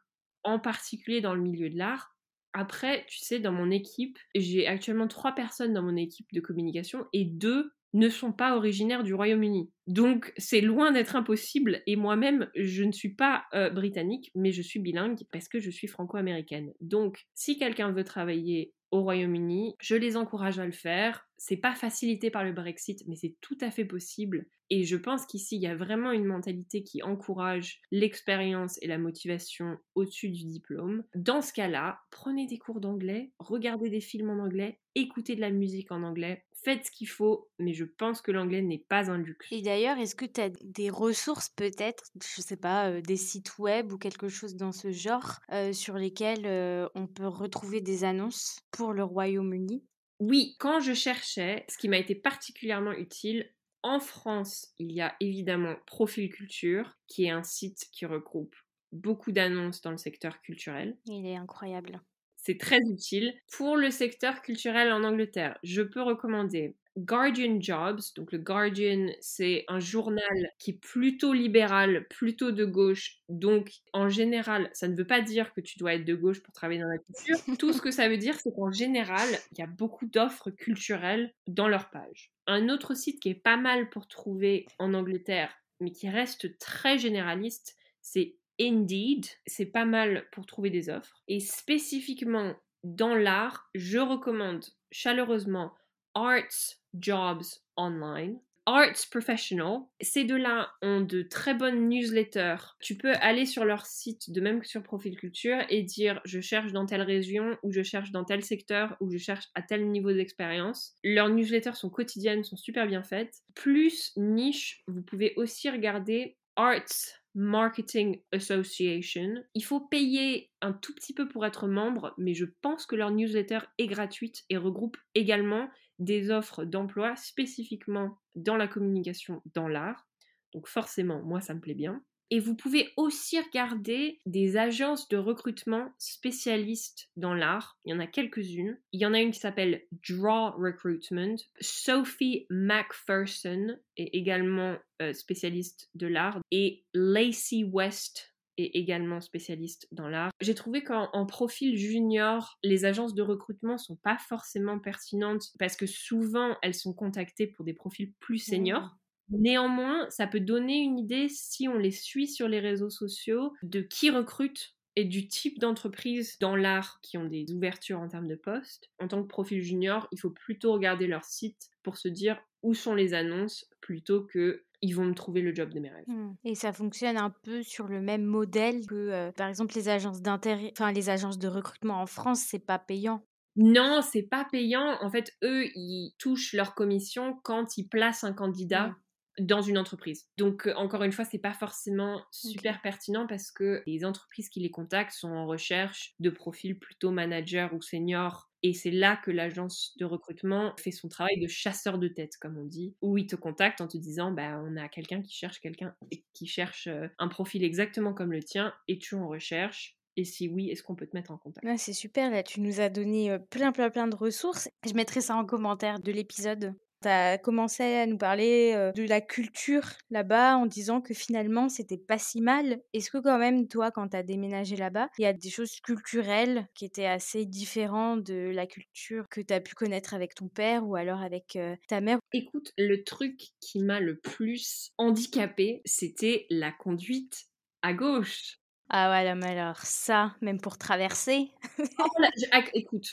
en 0.44 0.58
particulier 0.58 1.20
dans 1.20 1.34
le 1.34 1.42
milieu 1.42 1.70
de 1.70 1.78
l'art. 1.78 2.16
Après, 2.52 3.06
tu 3.08 3.18
sais, 3.18 3.40
dans 3.40 3.52
mon 3.52 3.70
équipe, 3.70 4.18
j'ai 4.34 4.66
actuellement 4.66 5.08
trois 5.08 5.34
personnes 5.34 5.72
dans 5.72 5.82
mon 5.82 5.96
équipe 5.96 6.32
de 6.32 6.40
communication 6.40 7.06
et 7.12 7.24
deux 7.24 7.72
ne 7.92 8.08
sont 8.08 8.32
pas 8.32 8.56
originaires 8.56 9.02
du 9.02 9.14
Royaume-Uni. 9.14 9.70
Donc 9.86 10.32
c'est 10.36 10.60
loin 10.60 10.92
d'être 10.92 11.16
impossible 11.16 11.82
et 11.86 11.96
moi-même 11.96 12.48
je 12.54 12.84
ne 12.84 12.92
suis 12.92 13.14
pas 13.14 13.44
euh, 13.54 13.70
britannique 13.70 14.30
mais 14.34 14.52
je 14.52 14.62
suis 14.62 14.80
bilingue 14.80 15.20
parce 15.32 15.48
que 15.48 15.60
je 15.60 15.70
suis 15.70 15.88
franco-américaine. 15.88 16.72
Donc 16.80 17.24
si 17.34 17.58
quelqu'un 17.58 17.92
veut 17.92 18.04
travailler 18.04 18.72
au 18.90 19.02
Royaume-Uni, 19.02 19.74
je 19.80 19.96
les 19.96 20.16
encourage 20.16 20.58
à 20.58 20.66
le 20.66 20.72
faire. 20.72 21.26
C'est 21.38 21.56
pas 21.56 21.74
facilité 21.74 22.30
par 22.30 22.44
le 22.44 22.52
Brexit 22.52 23.02
mais 23.06 23.16
c'est 23.16 23.36
tout 23.40 23.58
à 23.60 23.70
fait 23.70 23.84
possible 23.84 24.46
et 24.74 24.84
je 24.84 24.96
pense 24.96 25.26
qu'ici, 25.26 25.56
il 25.56 25.60
y 25.60 25.66
a 25.66 25.76
vraiment 25.76 26.12
une 26.12 26.24
mentalité 26.24 26.82
qui 26.82 27.02
encourage 27.02 27.82
l'expérience 27.90 28.78
et 28.80 28.86
la 28.86 28.96
motivation 28.96 29.76
au-dessus 29.94 30.30
du 30.30 30.46
diplôme. 30.46 31.04
Dans 31.14 31.42
ce 31.42 31.52
cas-là, 31.52 31.98
prenez 32.10 32.46
des 32.46 32.56
cours 32.56 32.80
d'anglais, 32.80 33.32
regardez 33.38 33.90
des 33.90 34.00
films 34.00 34.30
en 34.30 34.42
anglais, 34.42 34.80
écoutez 34.94 35.36
de 35.36 35.42
la 35.42 35.50
musique 35.50 35.92
en 35.92 36.02
anglais, 36.02 36.46
faites 36.64 36.86
ce 36.86 36.90
qu'il 36.90 37.08
faut, 37.08 37.50
mais 37.58 37.72
je 37.72 37.84
pense 37.84 38.20
que 38.20 38.30
l'anglais 38.30 38.62
n'est 38.62 38.84
pas 38.88 39.10
un 39.10 39.18
luxe. 39.18 39.46
Et 39.50 39.62
d'ailleurs, 39.62 39.98
est-ce 39.98 40.14
que 40.14 40.24
tu 40.24 40.40
as 40.40 40.50
des 40.62 40.90
ressources 40.90 41.48
peut-être, 41.50 42.04
je 42.22 42.40
sais 42.40 42.56
pas, 42.56 42.90
euh, 42.90 43.00
des 43.00 43.16
sites 43.16 43.58
web 43.58 43.92
ou 43.92 43.98
quelque 43.98 44.28
chose 44.28 44.56
dans 44.56 44.72
ce 44.72 44.90
genre, 44.90 45.40
euh, 45.52 45.72
sur 45.72 45.94
lesquels 45.94 46.46
euh, 46.46 46.88
on 46.94 47.06
peut 47.06 47.26
retrouver 47.26 47.80
des 47.80 48.04
annonces 48.04 48.60
pour 48.70 48.92
le 48.92 49.04
Royaume-Uni? 49.04 49.84
Oui, 50.20 50.56
quand 50.58 50.80
je 50.80 50.94
cherchais, 50.94 51.64
ce 51.68 51.78
qui 51.78 51.88
m'a 51.88 51.98
été 51.98 52.14
particulièrement 52.14 52.92
utile, 52.92 53.50
en 53.82 53.98
France, 53.98 54.72
il 54.78 54.92
y 54.92 55.00
a 55.00 55.16
évidemment 55.18 55.74
Profil 55.86 56.30
Culture, 56.30 56.96
qui 57.08 57.24
est 57.24 57.30
un 57.30 57.42
site 57.42 57.88
qui 57.92 58.06
regroupe 58.06 58.54
beaucoup 58.92 59.32
d'annonces 59.32 59.80
dans 59.80 59.90
le 59.90 59.96
secteur 59.96 60.40
culturel. 60.40 60.96
Il 61.06 61.26
est 61.26 61.36
incroyable. 61.36 62.00
C'est 62.42 62.58
très 62.58 62.80
utile. 62.80 63.34
Pour 63.52 63.76
le 63.76 63.90
secteur 63.90 64.42
culturel 64.42 64.92
en 64.92 65.04
Angleterre, 65.04 65.58
je 65.62 65.80
peux 65.80 66.02
recommander 66.02 66.74
Guardian 66.98 67.60
Jobs. 67.60 68.00
Donc 68.16 68.32
le 68.32 68.38
Guardian, 68.38 69.12
c'est 69.20 69.64
un 69.68 69.78
journal 69.78 70.50
qui 70.58 70.72
est 70.72 70.80
plutôt 70.80 71.32
libéral, 71.32 72.06
plutôt 72.08 72.50
de 72.50 72.64
gauche. 72.64 73.20
Donc 73.28 73.70
en 73.92 74.08
général, 74.08 74.68
ça 74.72 74.88
ne 74.88 74.96
veut 74.96 75.06
pas 75.06 75.20
dire 75.20 75.52
que 75.54 75.60
tu 75.60 75.78
dois 75.78 75.94
être 75.94 76.04
de 76.04 76.16
gauche 76.16 76.42
pour 76.42 76.52
travailler 76.52 76.80
dans 76.80 76.88
la 76.88 76.98
culture. 76.98 77.36
Tout 77.60 77.72
ce 77.72 77.80
que 77.80 77.92
ça 77.92 78.08
veut 78.08 78.18
dire, 78.18 78.38
c'est 78.40 78.52
qu'en 78.52 78.72
général, 78.72 79.28
il 79.52 79.58
y 79.58 79.62
a 79.62 79.66
beaucoup 79.66 80.06
d'offres 80.06 80.50
culturelles 80.50 81.32
dans 81.46 81.68
leur 81.68 81.90
page. 81.90 82.32
Un 82.48 82.68
autre 82.68 82.94
site 82.94 83.20
qui 83.20 83.30
est 83.30 83.34
pas 83.34 83.56
mal 83.56 83.88
pour 83.88 84.08
trouver 84.08 84.66
en 84.80 84.94
Angleterre, 84.94 85.54
mais 85.80 85.92
qui 85.92 86.08
reste 86.08 86.58
très 86.58 86.98
généraliste, 86.98 87.76
c'est 88.00 88.34
Indeed. 88.62 89.26
C'est 89.46 89.66
pas 89.66 89.84
mal 89.84 90.26
pour 90.32 90.46
trouver 90.46 90.70
des 90.70 90.88
offres. 90.88 91.22
Et 91.28 91.40
spécifiquement 91.40 92.54
dans 92.84 93.14
l'art, 93.14 93.68
je 93.74 93.98
recommande 93.98 94.64
chaleureusement 94.90 95.72
Arts 96.14 96.76
Jobs 96.94 97.44
Online. 97.76 98.38
Arts 98.66 99.08
Professional. 99.10 99.80
Ces 100.00 100.24
deux-là 100.24 100.70
ont 100.82 101.00
de 101.00 101.22
très 101.22 101.54
bonnes 101.54 101.88
newsletters. 101.88 102.76
Tu 102.80 102.96
peux 102.96 103.12
aller 103.14 103.44
sur 103.44 103.64
leur 103.64 103.86
site, 103.86 104.30
de 104.30 104.40
même 104.40 104.60
que 104.60 104.68
sur 104.68 104.82
Profil 104.84 105.16
Culture, 105.16 105.58
et 105.68 105.82
dire 105.82 106.20
je 106.24 106.40
cherche 106.40 106.72
dans 106.72 106.86
telle 106.86 107.02
région, 107.02 107.56
ou 107.64 107.72
je 107.72 107.82
cherche 107.82 108.12
dans 108.12 108.24
tel 108.24 108.44
secteur, 108.44 108.96
ou 109.00 109.10
je 109.10 109.18
cherche 109.18 109.46
à 109.56 109.62
tel 109.62 109.90
niveau 109.90 110.12
d'expérience. 110.12 110.94
Leurs 111.02 111.28
newsletters 111.28 111.74
sont 111.74 111.90
quotidiennes, 111.90 112.44
sont 112.44 112.56
super 112.56 112.86
bien 112.86 113.02
faites. 113.02 113.42
Plus 113.54 114.12
niche, 114.16 114.84
vous 114.86 115.02
pouvez 115.02 115.32
aussi 115.36 115.68
regarder 115.68 116.36
Arts 116.56 117.22
Marketing 117.34 118.20
Association. 118.32 119.42
Il 119.54 119.64
faut 119.64 119.80
payer 119.80 120.50
un 120.60 120.72
tout 120.72 120.94
petit 120.94 121.14
peu 121.14 121.28
pour 121.28 121.46
être 121.46 121.66
membre, 121.66 122.14
mais 122.18 122.34
je 122.34 122.44
pense 122.60 122.84
que 122.84 122.96
leur 122.96 123.10
newsletter 123.10 123.60
est 123.78 123.86
gratuite 123.86 124.42
et 124.50 124.56
regroupe 124.56 124.98
également 125.14 125.68
des 125.98 126.30
offres 126.30 126.64
d'emploi 126.64 127.16
spécifiquement 127.16 128.18
dans 128.34 128.56
la 128.56 128.68
communication 128.68 129.42
dans 129.54 129.68
l'art. 129.68 130.06
Donc 130.52 130.68
forcément, 130.68 131.22
moi, 131.22 131.40
ça 131.40 131.54
me 131.54 131.60
plaît 131.60 131.74
bien. 131.74 132.02
Et 132.32 132.40
vous 132.40 132.54
pouvez 132.54 132.88
aussi 132.96 133.38
regarder 133.38 134.18
des 134.24 134.56
agences 134.56 135.06
de 135.10 135.18
recrutement 135.18 135.92
spécialistes 135.98 137.10
dans 137.18 137.34
l'art. 137.34 137.78
Il 137.84 137.90
y 137.90 137.94
en 137.94 138.00
a 138.00 138.06
quelques-unes. 138.06 138.78
Il 138.92 139.02
y 139.02 139.04
en 139.04 139.12
a 139.12 139.20
une 139.20 139.32
qui 139.32 139.38
s'appelle 139.38 139.82
Draw 140.08 140.52
Recruitment. 140.56 141.36
Sophie 141.60 142.46
McPherson 142.48 143.76
est 143.98 144.14
également 144.14 144.78
euh, 145.02 145.12
spécialiste 145.12 145.90
de 145.94 146.06
l'art. 146.06 146.40
Et 146.50 146.86
Lacey 146.94 147.64
West 147.64 148.32
est 148.56 148.76
également 148.76 149.20
spécialiste 149.20 149.86
dans 149.92 150.08
l'art. 150.08 150.30
J'ai 150.40 150.54
trouvé 150.54 150.82
qu'en 150.82 151.26
profil 151.26 151.76
junior, 151.76 152.58
les 152.62 152.86
agences 152.86 153.14
de 153.14 153.22
recrutement 153.22 153.76
sont 153.76 153.96
pas 153.96 154.16
forcément 154.16 154.78
pertinentes 154.78 155.52
parce 155.58 155.76
que 155.76 155.86
souvent 155.86 156.56
elles 156.62 156.74
sont 156.74 156.94
contactées 156.94 157.46
pour 157.46 157.66
des 157.66 157.74
profils 157.74 158.10
plus 158.20 158.38
seniors. 158.38 158.96
Néanmoins, 159.32 160.08
ça 160.10 160.26
peut 160.26 160.40
donner 160.40 160.78
une 160.78 160.98
idée, 160.98 161.28
si 161.28 161.68
on 161.68 161.78
les 161.78 161.90
suit 161.90 162.28
sur 162.28 162.48
les 162.48 162.60
réseaux 162.60 162.90
sociaux, 162.90 163.52
de 163.62 163.80
qui 163.80 164.10
recrute 164.10 164.74
et 164.96 165.04
du 165.04 165.26
type 165.26 165.58
d'entreprise 165.58 166.38
dans 166.38 166.54
l'art 166.54 166.98
qui 167.02 167.16
ont 167.16 167.24
des 167.24 167.50
ouvertures 167.52 168.00
en 168.00 168.08
termes 168.08 168.28
de 168.28 168.34
postes. 168.34 168.90
En 169.00 169.08
tant 169.08 169.22
que 169.22 169.28
profil 169.28 169.62
junior, 169.62 170.06
il 170.12 170.20
faut 170.20 170.30
plutôt 170.30 170.72
regarder 170.72 171.06
leur 171.06 171.24
site 171.24 171.70
pour 171.82 171.96
se 171.96 172.08
dire 172.08 172.38
où 172.62 172.74
sont 172.74 172.94
les 172.94 173.14
annonces 173.14 173.68
plutôt 173.80 174.22
que 174.22 174.64
ils 174.84 174.92
vont 174.92 175.04
me 175.04 175.14
trouver 175.14 175.42
le 175.42 175.54
job 175.54 175.72
de 175.72 175.78
mes 175.78 175.90
rêves. 175.90 176.04
Mmh. 176.08 176.34
Et 176.44 176.54
ça 176.56 176.72
fonctionne 176.72 177.16
un 177.16 177.30
peu 177.30 177.62
sur 177.62 177.86
le 177.86 178.00
même 178.00 178.24
modèle 178.24 178.84
que, 178.86 178.94
euh, 178.94 179.32
par 179.32 179.48
exemple, 179.48 179.74
les 179.76 179.88
agences 179.88 180.22
d'intérêt, 180.22 180.72
enfin 180.76 180.90
les 180.90 181.08
agences 181.08 181.38
de 181.38 181.46
recrutement 181.46 182.02
en 182.02 182.06
France, 182.06 182.40
c'est 182.40 182.58
pas 182.58 182.80
payant. 182.80 183.24
Non, 183.54 184.00
c'est 184.02 184.24
pas 184.24 184.44
payant. 184.50 184.96
En 185.00 185.10
fait, 185.10 185.32
eux, 185.44 185.66
ils 185.76 186.14
touchent 186.18 186.52
leur 186.52 186.74
commission 186.74 187.38
quand 187.44 187.76
ils 187.76 187.86
placent 187.86 188.24
un 188.24 188.32
candidat 188.32 188.88
mmh 188.88 188.96
dans 189.38 189.62
une 189.62 189.78
entreprise. 189.78 190.28
Donc 190.38 190.66
euh, 190.66 190.74
encore 190.74 191.02
une 191.02 191.12
fois, 191.12 191.24
c'est 191.24 191.38
pas 191.38 191.54
forcément 191.54 192.22
super 192.30 192.80
pertinent 192.82 193.26
parce 193.26 193.50
que 193.50 193.82
les 193.86 194.04
entreprises 194.04 194.48
qui 194.48 194.60
les 194.60 194.70
contactent 194.70 195.12
sont 195.12 195.30
en 195.30 195.46
recherche 195.46 196.14
de 196.20 196.30
profils 196.30 196.78
plutôt 196.78 197.10
manager 197.10 197.72
ou 197.74 197.80
senior 197.80 198.50
et 198.64 198.74
c'est 198.74 198.90
là 198.92 199.16
que 199.16 199.30
l'agence 199.30 199.92
de 199.98 200.04
recrutement 200.04 200.72
fait 200.78 200.92
son 200.92 201.08
travail 201.08 201.40
de 201.40 201.48
chasseur 201.48 201.98
de 201.98 202.06
tête, 202.06 202.36
comme 202.40 202.56
on 202.56 202.64
dit, 202.64 202.94
où 203.02 203.18
ils 203.18 203.26
te 203.26 203.34
contactent 203.34 203.80
en 203.80 203.88
te 203.88 203.96
disant, 203.96 204.30
bah, 204.30 204.62
on 204.64 204.76
a 204.76 204.88
quelqu'un 204.88 205.20
qui 205.20 205.34
cherche 205.34 205.60
quelqu'un 205.60 205.94
qui 206.32 206.46
cherche 206.46 206.86
euh, 206.86 207.08
un 207.18 207.26
profil 207.26 207.64
exactement 207.64 208.14
comme 208.14 208.32
le 208.32 208.42
tien, 208.42 208.72
et 208.86 208.98
tu 208.98 209.16
en 209.16 209.26
recherches 209.26 209.96
et 210.16 210.24
si 210.24 210.46
oui, 210.46 210.68
est-ce 210.68 210.82
qu'on 210.82 210.94
peut 210.94 211.06
te 211.06 211.16
mettre 211.16 211.30
en 211.30 211.38
contact? 211.38 211.66
C'est 211.78 211.94
super, 211.94 212.30
là 212.30 212.42
tu 212.42 212.60
nous 212.60 212.80
as 212.80 212.90
donné 212.90 213.30
euh, 213.30 213.38
plein 213.38 213.72
plein 213.72 213.90
plein 213.90 214.06
de 214.06 214.14
ressources. 214.14 214.68
Je 214.86 214.92
mettrai 214.92 215.20
ça 215.22 215.36
en 215.36 215.44
commentaire 215.44 216.00
de 216.00 216.12
l'épisode. 216.12 216.74
Tu 217.02 217.08
as 217.08 217.38
commencé 217.38 217.82
à 217.82 218.06
nous 218.06 218.18
parler 218.18 218.90
de 218.94 219.02
la 219.06 219.20
culture 219.20 219.84
là-bas 220.10 220.56
en 220.56 220.66
disant 220.66 221.00
que 221.00 221.14
finalement 221.14 221.68
c'était 221.68 221.98
pas 221.98 222.18
si 222.18 222.40
mal. 222.40 222.80
Est-ce 222.92 223.10
que 223.10 223.18
quand 223.18 223.38
même 223.38 223.68
toi 223.68 223.90
quand 223.90 224.08
tu 224.08 224.16
as 224.16 224.22
déménagé 224.22 224.76
là-bas, 224.76 225.08
il 225.18 225.22
y 225.22 225.26
a 225.26 225.32
des 225.32 225.50
choses 225.50 225.80
culturelles 225.80 226.66
qui 226.74 226.84
étaient 226.84 227.06
assez 227.06 227.46
différentes 227.46 228.22
de 228.24 228.50
la 228.54 228.66
culture 228.66 229.28
que 229.28 229.40
tu 229.40 229.52
as 229.52 229.60
pu 229.60 229.74
connaître 229.74 230.14
avec 230.14 230.34
ton 230.34 230.48
père 230.48 230.86
ou 230.86 230.96
alors 230.96 231.20
avec 231.20 231.58
ta 231.88 232.00
mère? 232.00 232.18
Écoute, 232.34 232.72
le 232.76 233.04
truc 233.04 233.40
qui 233.60 233.78
m'a 233.78 234.00
le 234.00 234.18
plus 234.18 234.92
handicapé, 234.98 235.80
c'était 235.86 236.46
la 236.50 236.72
conduite 236.72 237.46
à 237.82 237.94
gauche. 237.94 238.58
Ah 238.94 239.10
ouais, 239.10 239.34
mais 239.34 239.58
alors 239.58 239.78
ça, 239.78 240.36
même 240.42 240.60
pour 240.60 240.76
traverser? 240.76 241.50
Oh 241.98 242.04
ah, 242.52 242.62
écoute, 242.74 243.06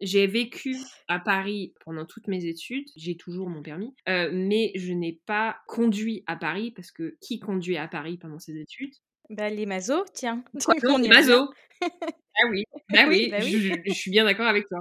j'ai 0.00 0.28
vécu 0.28 0.76
à 1.08 1.18
Paris 1.18 1.74
pendant 1.84 2.06
toutes 2.06 2.28
mes 2.28 2.44
études, 2.44 2.86
j'ai 2.94 3.16
toujours 3.16 3.48
mon 3.48 3.60
permis, 3.60 3.92
mais 4.06 4.70
je 4.76 4.92
n'ai 4.92 5.20
pas 5.26 5.56
conduit 5.66 6.22
à 6.28 6.36
Paris 6.36 6.70
parce 6.70 6.92
que 6.92 7.16
qui 7.20 7.40
conduit 7.40 7.76
à 7.76 7.88
Paris 7.88 8.18
pendant 8.18 8.38
ses 8.38 8.56
études? 8.56 8.94
Bah 9.30 9.50
les 9.50 9.66
mazos, 9.66 10.04
tiens. 10.14 10.44
non, 10.84 10.98
les 10.98 11.08
mazos. 11.08 11.48
ah 11.82 12.46
oui, 12.48 12.64
bah 12.88 13.04
oui, 13.08 13.30
bah 13.30 13.40
je, 13.40 13.92
suis 13.92 14.12
bien 14.12 14.24
d'accord 14.24 14.46
avec 14.46 14.68
toi. 14.68 14.78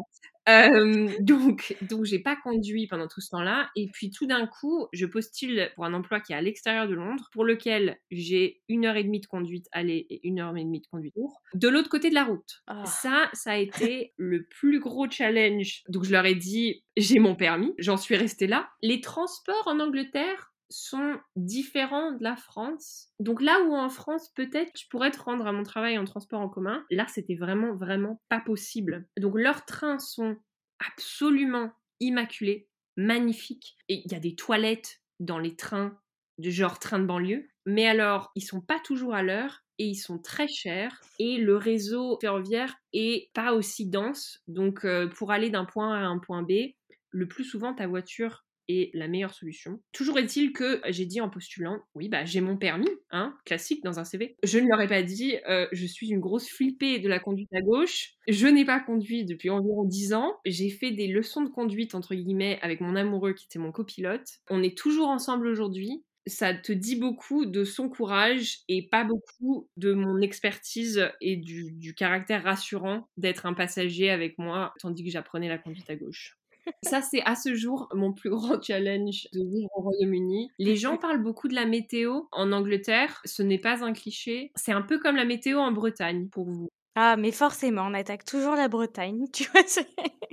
Euh, 0.50 1.10
donc, 1.20 1.76
donc 1.82 2.06
j'ai 2.06 2.20
pas 2.20 2.36
conduit 2.36 2.88
pendant 2.88 3.08
tout 3.08 3.22
ce 3.22 3.30
temps-là. 3.30 3.70
Et 3.76 3.90
puis 3.92 4.10
tout 4.10 4.26
d'un 4.26 4.48
coup, 4.48 4.88
je 4.94 5.06
postule 5.06 5.70
pour 5.76 5.86
un 5.86 5.94
emploi 5.94 6.20
qui 6.20 6.34
est 6.34 6.36
à 6.36 6.42
l'extérieur 6.42 6.88
de 6.88 6.94
Londres, 6.94 7.30
pour 7.32 7.44
lequel 7.44 7.98
j'ai 8.12 8.62
une 8.70 8.86
heure 8.86 8.96
et 8.96 9.04
demie 9.04 9.20
de 9.20 9.28
conduite 9.28 9.68
aller 9.72 10.08
et 10.10 10.28
une 10.28 10.40
heure 10.40 10.56
et 10.58 10.64
demie 10.64 10.82
de 10.82 10.88
conduite 10.88 11.10
retour, 11.16 11.42
de 11.54 11.68
l'autre 11.68 11.90
côté 11.90 12.10
de 12.10 12.16
la 12.16 12.24
route. 12.24 12.62
Ah. 12.68 12.86
Ça, 12.86 13.30
ça 13.34 13.52
a 13.52 13.58
été 13.58 14.14
le 14.18 14.46
plus 14.46 14.80
gros 14.80 15.10
challenge. 15.10 15.84
Donc 15.90 16.04
je 16.04 16.12
leur 16.12 16.26
ai 16.26 16.36
dit, 16.36 16.84
j'ai 16.98 17.20
mon 17.20 17.36
permis, 17.36 17.74
j'en 17.78 17.98
suis 17.98 18.16
restée 18.16 18.48
là. 18.48 18.70
Les 18.82 19.02
transports 19.02 19.68
en 19.68 19.80
Angleterre 19.80 20.49
sont 20.70 21.20
différents 21.36 22.12
de 22.12 22.24
la 22.24 22.36
France. 22.36 23.10
Donc 23.20 23.42
là 23.42 23.62
où 23.64 23.76
en 23.76 23.90
France, 23.90 24.32
peut-être 24.36 24.72
je 24.80 24.88
pourrais 24.90 25.12
te 25.12 25.20
rendre 25.20 25.48
à 25.48 25.52
mon 25.52 25.64
travail 25.64 25.98
en 25.98 26.06
transport 26.06 26.42
en 26.42 26.50
commun, 26.50 26.86
là 26.92 27.06
c'était 27.08 27.36
vraiment, 27.36 27.74
vraiment 27.76 28.22
pas 28.30 28.40
possible. 28.40 29.08
Donc 29.18 29.36
leurs 29.38 29.66
trains 29.66 30.00
sont 30.00 30.38
absolument 30.80 31.72
immaculés, 32.00 32.70
magnifiques. 32.98 33.78
Et 33.88 34.02
il 34.06 34.12
y 34.12 34.16
a 34.16 34.20
des 34.20 34.36
toilettes 34.36 35.02
dans 35.20 35.40
les 35.40 35.56
trains, 35.56 35.98
de 36.38 36.50
genre 36.50 36.80
train 36.80 37.00
de 37.00 37.06
banlieue. 37.06 37.50
Mais 37.66 37.88
alors, 37.88 38.32
ils 38.36 38.42
sont 38.42 38.62
pas 38.62 38.80
toujours 38.80 39.14
à 39.14 39.22
l'heure 39.22 39.64
et 39.78 39.86
ils 39.86 39.96
sont 39.96 40.20
très 40.20 40.48
chers 40.48 41.00
et 41.20 41.38
le 41.38 41.56
réseau 41.56 42.18
ferroviaire 42.20 42.76
est 42.94 43.32
pas 43.34 43.54
aussi 43.54 43.90
dense. 43.90 44.42
Donc 44.48 44.86
euh, 44.86 45.08
pour 45.08 45.32
aller 45.32 45.50
d'un 45.50 45.66
point 45.66 45.94
A 45.94 46.00
à 46.00 46.08
un 46.08 46.20
point 46.20 46.44
B, 46.44 46.74
le 47.12 47.28
plus 47.28 47.44
souvent 47.44 47.74
ta 47.74 47.88
voiture 47.88 48.46
la 48.94 49.08
meilleure 49.08 49.34
solution. 49.34 49.82
Toujours 49.92 50.18
est-il 50.20 50.54
que 50.54 50.82
j'ai 50.90 51.06
dit 51.06 51.22
en 51.22 51.30
postulant, 51.30 51.80
oui, 51.96 52.10
bah 52.10 52.26
j'ai 52.26 52.42
mon 52.42 52.58
permis, 52.58 52.90
hein, 53.12 53.36
classique 53.46 53.84
dans 53.84 54.00
un 54.00 54.04
CV. 54.04 54.36
Je 54.44 54.60
ne 54.60 54.68
leur 54.68 54.82
ai 54.82 54.88
pas 54.88 55.04
dit, 55.04 55.36
euh, 55.48 55.68
je 55.72 55.86
suis 55.86 56.10
une 56.10 56.20
grosse 56.20 56.48
flippée 56.48 57.00
de 57.00 57.10
la 57.10 57.20
conduite 57.20 57.54
à 57.54 57.62
gauche. 57.62 58.12
Je 58.28 58.48
n'ai 58.48 58.66
pas 58.66 58.80
conduit 58.80 59.26
depuis 59.26 59.50
environ 59.50 59.86
10 59.86 60.14
ans. 60.14 60.38
J'ai 60.46 60.70
fait 60.70 60.92
des 60.92 61.08
leçons 61.08 61.44
de 61.44 61.50
conduite, 61.50 61.96
entre 61.96 62.16
guillemets, 62.16 62.60
avec 62.62 62.82
mon 62.82 62.96
amoureux 62.96 63.34
qui 63.34 63.46
était 63.46 63.60
mon 63.60 63.72
copilote. 63.72 64.28
On 64.50 64.62
est 64.64 64.78
toujours 64.78 65.10
ensemble 65.10 65.48
aujourd'hui 65.48 66.04
ça 66.28 66.54
te 66.54 66.72
dit 66.72 66.96
beaucoup 66.96 67.46
de 67.46 67.64
son 67.64 67.90
courage 67.90 68.60
et 68.68 68.88
pas 68.88 69.04
beaucoup 69.04 69.68
de 69.78 69.94
mon 69.94 70.22
expertise 70.22 71.10
et 71.22 71.38
du 71.38 71.96
caractère 71.96 72.44
rassurant 72.44 73.10
d'être 73.18 73.46
un 73.46 73.54
passager 73.54 74.10
avec 74.10 74.38
moi 74.38 74.74
tandis 74.80 75.04
que 75.04 75.10
j'apprenais 75.10 75.50
la 75.50 75.58
conduite 75.58 75.90
à 75.90 75.96
gauche. 75.96 76.39
Ça, 76.84 77.02
c'est 77.02 77.22
à 77.24 77.36
ce 77.36 77.56
jour 77.56 77.90
mon 77.94 78.14
plus 78.14 78.30
grand 78.30 78.62
challenge 78.64 79.28
de 79.34 79.40
vivre 79.40 79.70
au 79.76 79.82
Royaume-Uni. 79.82 80.52
Les 80.60 80.76
gens 80.76 80.98
parlent 80.98 81.22
beaucoup 81.22 81.48
de 81.48 81.56
la 81.56 81.66
météo 81.66 82.22
en 82.32 82.52
Angleterre. 82.52 83.22
Ce 83.26 83.44
n'est 83.44 83.60
pas 83.60 83.84
un 83.84 83.94
cliché. 83.94 84.52
C'est 84.56 84.72
un 84.72 84.82
peu 84.82 85.00
comme 85.00 85.16
la 85.16 85.26
météo 85.26 85.60
en 85.60 85.72
Bretagne 85.72 86.30
pour 86.30 86.46
vous. 86.46 86.70
Ah, 86.96 87.16
mais 87.16 87.32
forcément, 87.32 87.84
on 87.84 87.94
attaque 87.94 88.26
toujours 88.26 88.56
la 88.56 88.68
Bretagne, 88.68 89.26
tu 89.34 89.46
vois. 89.52 89.62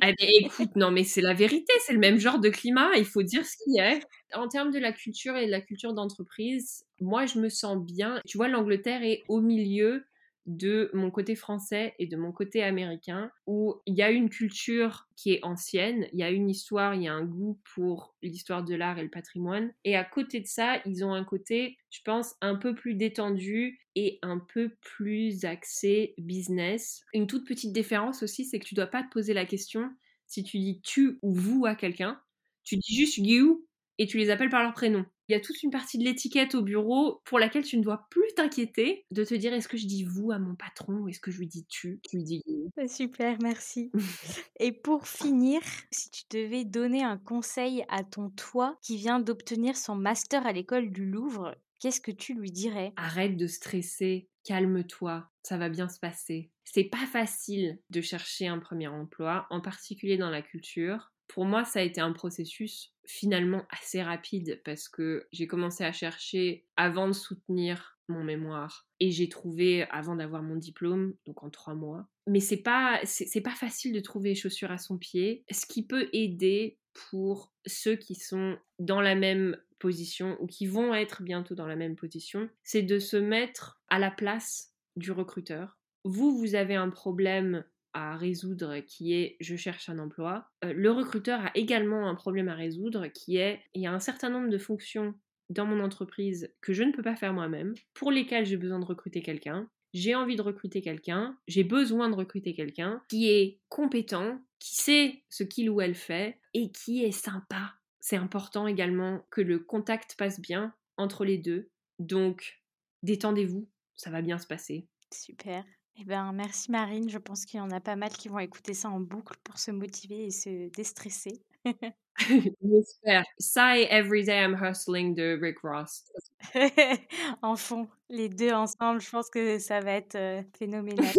Eh 0.02 0.14
ben, 0.18 0.28
écoute, 0.40 0.74
non, 0.74 0.90
mais 0.90 1.04
c'est 1.04 1.20
la 1.20 1.32
vérité, 1.32 1.72
c'est 1.80 1.92
le 1.92 1.98
même 1.98 2.18
genre 2.18 2.38
de 2.38 2.48
climat, 2.48 2.90
il 2.96 3.04
faut 3.04 3.22
dire 3.22 3.46
ce 3.46 3.56
qui 3.62 3.78
est. 3.78 4.00
En 4.34 4.48
termes 4.48 4.70
de 4.70 4.78
la 4.78 4.92
culture 4.92 5.36
et 5.36 5.46
de 5.46 5.50
la 5.50 5.60
culture 5.60 5.94
d'entreprise, 5.94 6.84
moi, 7.00 7.26
je 7.26 7.38
me 7.38 7.48
sens 7.48 7.78
bien. 7.78 8.20
Tu 8.26 8.36
vois, 8.36 8.48
l'Angleterre 8.48 9.02
est 9.02 9.22
au 9.28 9.40
milieu 9.40 10.04
de 10.46 10.90
mon 10.94 11.10
côté 11.10 11.34
français 11.34 11.94
et 11.98 12.06
de 12.06 12.16
mon 12.16 12.32
côté 12.32 12.62
américain, 12.62 13.30
où 13.46 13.80
il 13.86 13.94
y 13.94 14.02
a 14.02 14.10
une 14.10 14.30
culture 14.30 15.06
qui 15.16 15.32
est 15.32 15.44
ancienne, 15.44 16.06
il 16.12 16.18
y 16.20 16.22
a 16.22 16.30
une 16.30 16.48
histoire, 16.50 16.94
il 16.94 17.02
y 17.02 17.08
a 17.08 17.14
un 17.14 17.24
goût 17.24 17.60
pour 17.74 18.14
l'histoire 18.22 18.64
de 18.64 18.74
l'art 18.74 18.98
et 18.98 19.02
le 19.02 19.10
patrimoine, 19.10 19.72
et 19.84 19.96
à 19.96 20.04
côté 20.04 20.40
de 20.40 20.46
ça, 20.46 20.80
ils 20.86 21.04
ont 21.04 21.12
un 21.12 21.24
côté, 21.24 21.76
je 21.90 22.00
pense, 22.04 22.34
un 22.40 22.56
peu 22.56 22.74
plus 22.74 22.94
détendu 22.94 23.80
et 23.94 24.18
un 24.22 24.38
peu 24.38 24.70
plus 24.80 25.44
axé 25.44 26.14
business. 26.18 27.02
Une 27.14 27.26
toute 27.26 27.46
petite 27.46 27.72
différence 27.72 28.22
aussi, 28.22 28.44
c'est 28.44 28.58
que 28.58 28.66
tu 28.66 28.74
dois 28.74 28.86
pas 28.86 29.02
te 29.02 29.10
poser 29.10 29.34
la 29.34 29.46
question 29.46 29.90
si 30.26 30.42
tu 30.42 30.58
dis 30.58 30.80
tu 30.82 31.18
ou 31.22 31.32
vous 31.32 31.66
à 31.66 31.74
quelqu'un, 31.76 32.20
tu 32.64 32.76
dis 32.76 32.94
juste 32.96 33.18
you 33.18 33.66
et 33.98 34.06
tu 34.06 34.18
les 34.18 34.30
appelles 34.30 34.50
par 34.50 34.62
leur 34.62 34.72
prénom. 34.74 35.06
Il 35.28 35.32
y 35.32 35.34
a 35.34 35.40
toute 35.40 35.62
une 35.62 35.70
partie 35.70 35.98
de 35.98 36.04
l'étiquette 36.04 36.54
au 36.54 36.62
bureau 36.62 37.20
pour 37.24 37.38
laquelle 37.38 37.64
tu 37.64 37.76
ne 37.78 37.82
dois 37.82 38.06
plus 38.10 38.32
t'inquiéter 38.36 39.04
de 39.10 39.24
te 39.24 39.34
dire 39.34 39.52
est-ce 39.52 39.68
que 39.68 39.76
je 39.76 39.86
dis 39.86 40.04
vous 40.04 40.30
à 40.30 40.38
mon 40.38 40.54
patron 40.54 40.94
ou 40.98 41.08
est-ce 41.08 41.20
que 41.20 41.30
je 41.30 41.38
lui 41.38 41.48
dis 41.48 41.66
tu, 41.66 42.00
tu 42.08 42.16
lui 42.16 42.24
dis 42.24 42.42
Super, 42.86 43.36
merci. 43.42 43.90
Et 44.60 44.72
pour 44.72 45.06
finir, 45.08 45.60
si 45.90 46.10
tu 46.10 46.22
devais 46.30 46.64
donner 46.64 47.02
un 47.02 47.18
conseil 47.18 47.84
à 47.88 48.04
ton 48.04 48.30
toi 48.30 48.76
qui 48.82 48.96
vient 48.96 49.20
d'obtenir 49.20 49.76
son 49.76 49.96
master 49.96 50.46
à 50.46 50.52
l'école 50.52 50.90
du 50.90 51.06
Louvre, 51.06 51.56
qu'est-ce 51.80 52.00
que 52.00 52.10
tu 52.10 52.34
lui 52.34 52.50
dirais? 52.50 52.92
Arrête 52.96 53.36
de 53.36 53.46
stresser, 53.46 54.28
calme-toi, 54.44 55.28
ça 55.42 55.58
va 55.58 55.68
bien 55.68 55.88
se 55.88 55.98
passer. 55.98 56.50
C'est 56.64 56.84
pas 56.84 57.06
facile 57.06 57.78
de 57.90 58.00
chercher 58.00 58.48
un 58.48 58.58
premier 58.58 58.88
emploi, 58.88 59.46
en 59.50 59.60
particulier 59.60 60.16
dans 60.16 60.30
la 60.30 60.42
culture. 60.42 61.12
Pour 61.28 61.44
moi, 61.44 61.64
ça 61.64 61.80
a 61.80 61.82
été 61.82 62.00
un 62.00 62.12
processus 62.12 62.92
finalement 63.04 63.64
assez 63.70 64.02
rapide 64.02 64.60
parce 64.64 64.88
que 64.88 65.26
j'ai 65.32 65.46
commencé 65.46 65.84
à 65.84 65.92
chercher 65.92 66.66
avant 66.76 67.08
de 67.08 67.12
soutenir 67.12 67.98
mon 68.08 68.22
mémoire 68.22 68.86
et 69.00 69.10
j'ai 69.10 69.28
trouvé 69.28 69.84
avant 69.90 70.16
d'avoir 70.16 70.42
mon 70.42 70.56
diplôme, 70.56 71.14
donc 71.26 71.42
en 71.42 71.50
trois 71.50 71.74
mois. 71.74 72.06
Mais 72.26 72.40
c'est 72.40 72.62
pas 72.62 73.00
c'est 73.04 73.40
pas 73.40 73.54
facile 73.54 73.92
de 73.92 74.00
trouver 74.00 74.34
chaussures 74.34 74.70
à 74.70 74.78
son 74.78 74.98
pied. 74.98 75.44
Ce 75.50 75.66
qui 75.66 75.86
peut 75.86 76.08
aider 76.12 76.78
pour 77.10 77.52
ceux 77.66 77.96
qui 77.96 78.14
sont 78.14 78.58
dans 78.78 79.00
la 79.00 79.14
même 79.14 79.56
position 79.78 80.36
ou 80.40 80.46
qui 80.46 80.66
vont 80.66 80.94
être 80.94 81.22
bientôt 81.22 81.54
dans 81.54 81.66
la 81.66 81.76
même 81.76 81.96
position, 81.96 82.48
c'est 82.62 82.82
de 82.82 82.98
se 82.98 83.16
mettre 83.16 83.80
à 83.88 83.98
la 83.98 84.10
place 84.10 84.72
du 84.96 85.12
recruteur. 85.12 85.78
Vous, 86.04 86.38
vous 86.38 86.54
avez 86.54 86.74
un 86.74 86.88
problème 86.88 87.64
à 87.96 88.14
résoudre 88.14 88.80
qui 88.80 89.14
est 89.14 89.36
je 89.40 89.56
cherche 89.56 89.88
un 89.88 89.98
emploi. 89.98 90.50
Euh, 90.64 90.74
le 90.74 90.90
recruteur 90.90 91.40
a 91.40 91.50
également 91.54 92.08
un 92.08 92.14
problème 92.14 92.48
à 92.48 92.54
résoudre 92.54 93.06
qui 93.08 93.38
est 93.38 93.62
il 93.74 93.80
y 93.80 93.86
a 93.86 93.92
un 93.92 94.00
certain 94.00 94.28
nombre 94.28 94.50
de 94.50 94.58
fonctions 94.58 95.14
dans 95.48 95.64
mon 95.64 95.82
entreprise 95.82 96.52
que 96.60 96.74
je 96.74 96.82
ne 96.82 96.92
peux 96.92 97.02
pas 97.02 97.16
faire 97.16 97.32
moi-même, 97.32 97.74
pour 97.94 98.10
lesquelles 98.10 98.44
j'ai 98.44 98.56
besoin 98.56 98.80
de 98.80 98.84
recruter 98.84 99.22
quelqu'un. 99.22 99.70
J'ai 99.94 100.14
envie 100.14 100.36
de 100.36 100.42
recruter 100.42 100.82
quelqu'un, 100.82 101.38
j'ai 101.48 101.64
besoin 101.64 102.10
de 102.10 102.14
recruter 102.14 102.52
quelqu'un 102.54 103.02
qui 103.08 103.30
est 103.30 103.60
compétent, 103.70 104.40
qui 104.58 104.74
sait 104.76 105.22
ce 105.30 105.42
qu'il 105.42 105.70
ou 105.70 105.80
elle 105.80 105.94
fait 105.94 106.38
et 106.52 106.70
qui 106.72 107.02
est 107.02 107.12
sympa. 107.12 107.74
C'est 108.00 108.16
important 108.16 108.66
également 108.66 109.24
que 109.30 109.40
le 109.40 109.58
contact 109.58 110.16
passe 110.18 110.40
bien 110.40 110.74
entre 110.98 111.24
les 111.24 111.38
deux. 111.38 111.70
Donc, 111.98 112.60
détendez-vous, 113.02 113.68
ça 113.94 114.10
va 114.10 114.20
bien 114.20 114.38
se 114.38 114.46
passer. 114.46 114.86
Super. 115.14 115.64
Eh 115.98 116.04
ben, 116.04 116.32
merci 116.32 116.70
Marine. 116.70 117.08
Je 117.08 117.18
pense 117.18 117.44
qu'il 117.44 117.58
y 117.58 117.60
en 117.60 117.70
a 117.70 117.80
pas 117.80 117.96
mal 117.96 118.10
qui 118.10 118.28
vont 118.28 118.38
écouter 118.38 118.74
ça 118.74 118.90
en 118.90 119.00
boucle 119.00 119.36
pour 119.42 119.58
se 119.58 119.70
motiver 119.70 120.26
et 120.26 120.30
se 120.30 120.68
déstresser. 120.70 121.42
J'espère. 122.62 123.24
Ça 123.38 123.78
et 123.78 123.86
Every 123.90 124.24
Day 124.24 124.42
I'm 124.42 124.54
Hustling 124.54 125.14
de 125.14 125.38
Rick 125.40 125.58
Ross. 125.62 126.04
en 127.42 127.56
fond, 127.56 127.88
les 128.08 128.28
deux 128.28 128.52
ensemble, 128.52 129.00
je 129.00 129.10
pense 129.10 129.30
que 129.30 129.58
ça 129.58 129.80
va 129.80 129.92
être 129.92 130.14
euh, 130.14 130.42
phénoménal. 130.58 131.12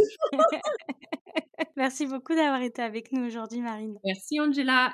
merci 1.76 2.08
beaucoup 2.08 2.36
d'avoir 2.36 2.62
été 2.62 2.82
avec 2.82 3.12
nous 3.12 3.26
aujourd'hui, 3.26 3.62
Marine. 3.62 3.98
Merci, 4.04 4.40
Angela. 4.40 4.94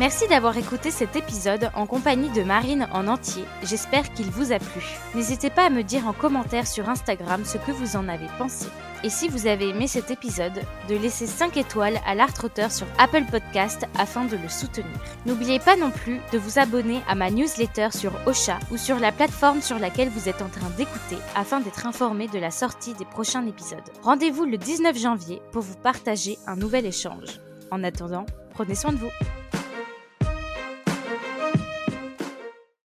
Merci 0.00 0.26
d'avoir 0.28 0.56
écouté 0.56 0.90
cet 0.90 1.14
épisode 1.14 1.70
en 1.74 1.84
compagnie 1.84 2.30
de 2.30 2.42
Marine 2.42 2.88
en 2.94 3.06
entier. 3.06 3.44
J'espère 3.62 4.10
qu'il 4.14 4.30
vous 4.30 4.50
a 4.50 4.58
plu. 4.58 4.82
N'hésitez 5.14 5.50
pas 5.50 5.66
à 5.66 5.68
me 5.68 5.82
dire 5.82 6.06
en 6.06 6.14
commentaire 6.14 6.66
sur 6.66 6.88
Instagram 6.88 7.44
ce 7.44 7.58
que 7.58 7.70
vous 7.70 7.96
en 7.96 8.08
avez 8.08 8.28
pensé. 8.38 8.64
Et 9.04 9.10
si 9.10 9.28
vous 9.28 9.46
avez 9.46 9.68
aimé 9.68 9.86
cet 9.88 10.10
épisode, 10.10 10.58
de 10.88 10.96
laisser 10.96 11.26
5 11.26 11.58
étoiles 11.58 12.00
à 12.06 12.14
l'art 12.14 12.32
auteur 12.42 12.72
sur 12.72 12.86
Apple 12.96 13.26
Podcast 13.30 13.86
afin 13.98 14.24
de 14.24 14.38
le 14.38 14.48
soutenir. 14.48 14.88
N'oubliez 15.26 15.58
pas 15.58 15.76
non 15.76 15.90
plus 15.90 16.18
de 16.32 16.38
vous 16.38 16.58
abonner 16.58 17.02
à 17.06 17.14
ma 17.14 17.30
newsletter 17.30 17.88
sur 17.90 18.12
Ocha 18.26 18.58
ou 18.70 18.78
sur 18.78 18.98
la 18.98 19.12
plateforme 19.12 19.60
sur 19.60 19.78
laquelle 19.78 20.08
vous 20.08 20.30
êtes 20.30 20.40
en 20.40 20.48
train 20.48 20.70
d'écouter 20.78 21.18
afin 21.36 21.60
d'être 21.60 21.86
informé 21.86 22.26
de 22.26 22.38
la 22.38 22.50
sortie 22.50 22.94
des 22.94 23.04
prochains 23.04 23.46
épisodes. 23.46 23.90
Rendez-vous 24.02 24.46
le 24.46 24.56
19 24.56 24.96
janvier 24.96 25.42
pour 25.52 25.60
vous 25.60 25.76
partager 25.76 26.38
un 26.46 26.56
nouvel 26.56 26.86
échange. 26.86 27.38
En 27.70 27.84
attendant, 27.84 28.24
prenez 28.54 28.74
soin 28.74 28.92
de 28.92 28.96
vous. 28.96 29.10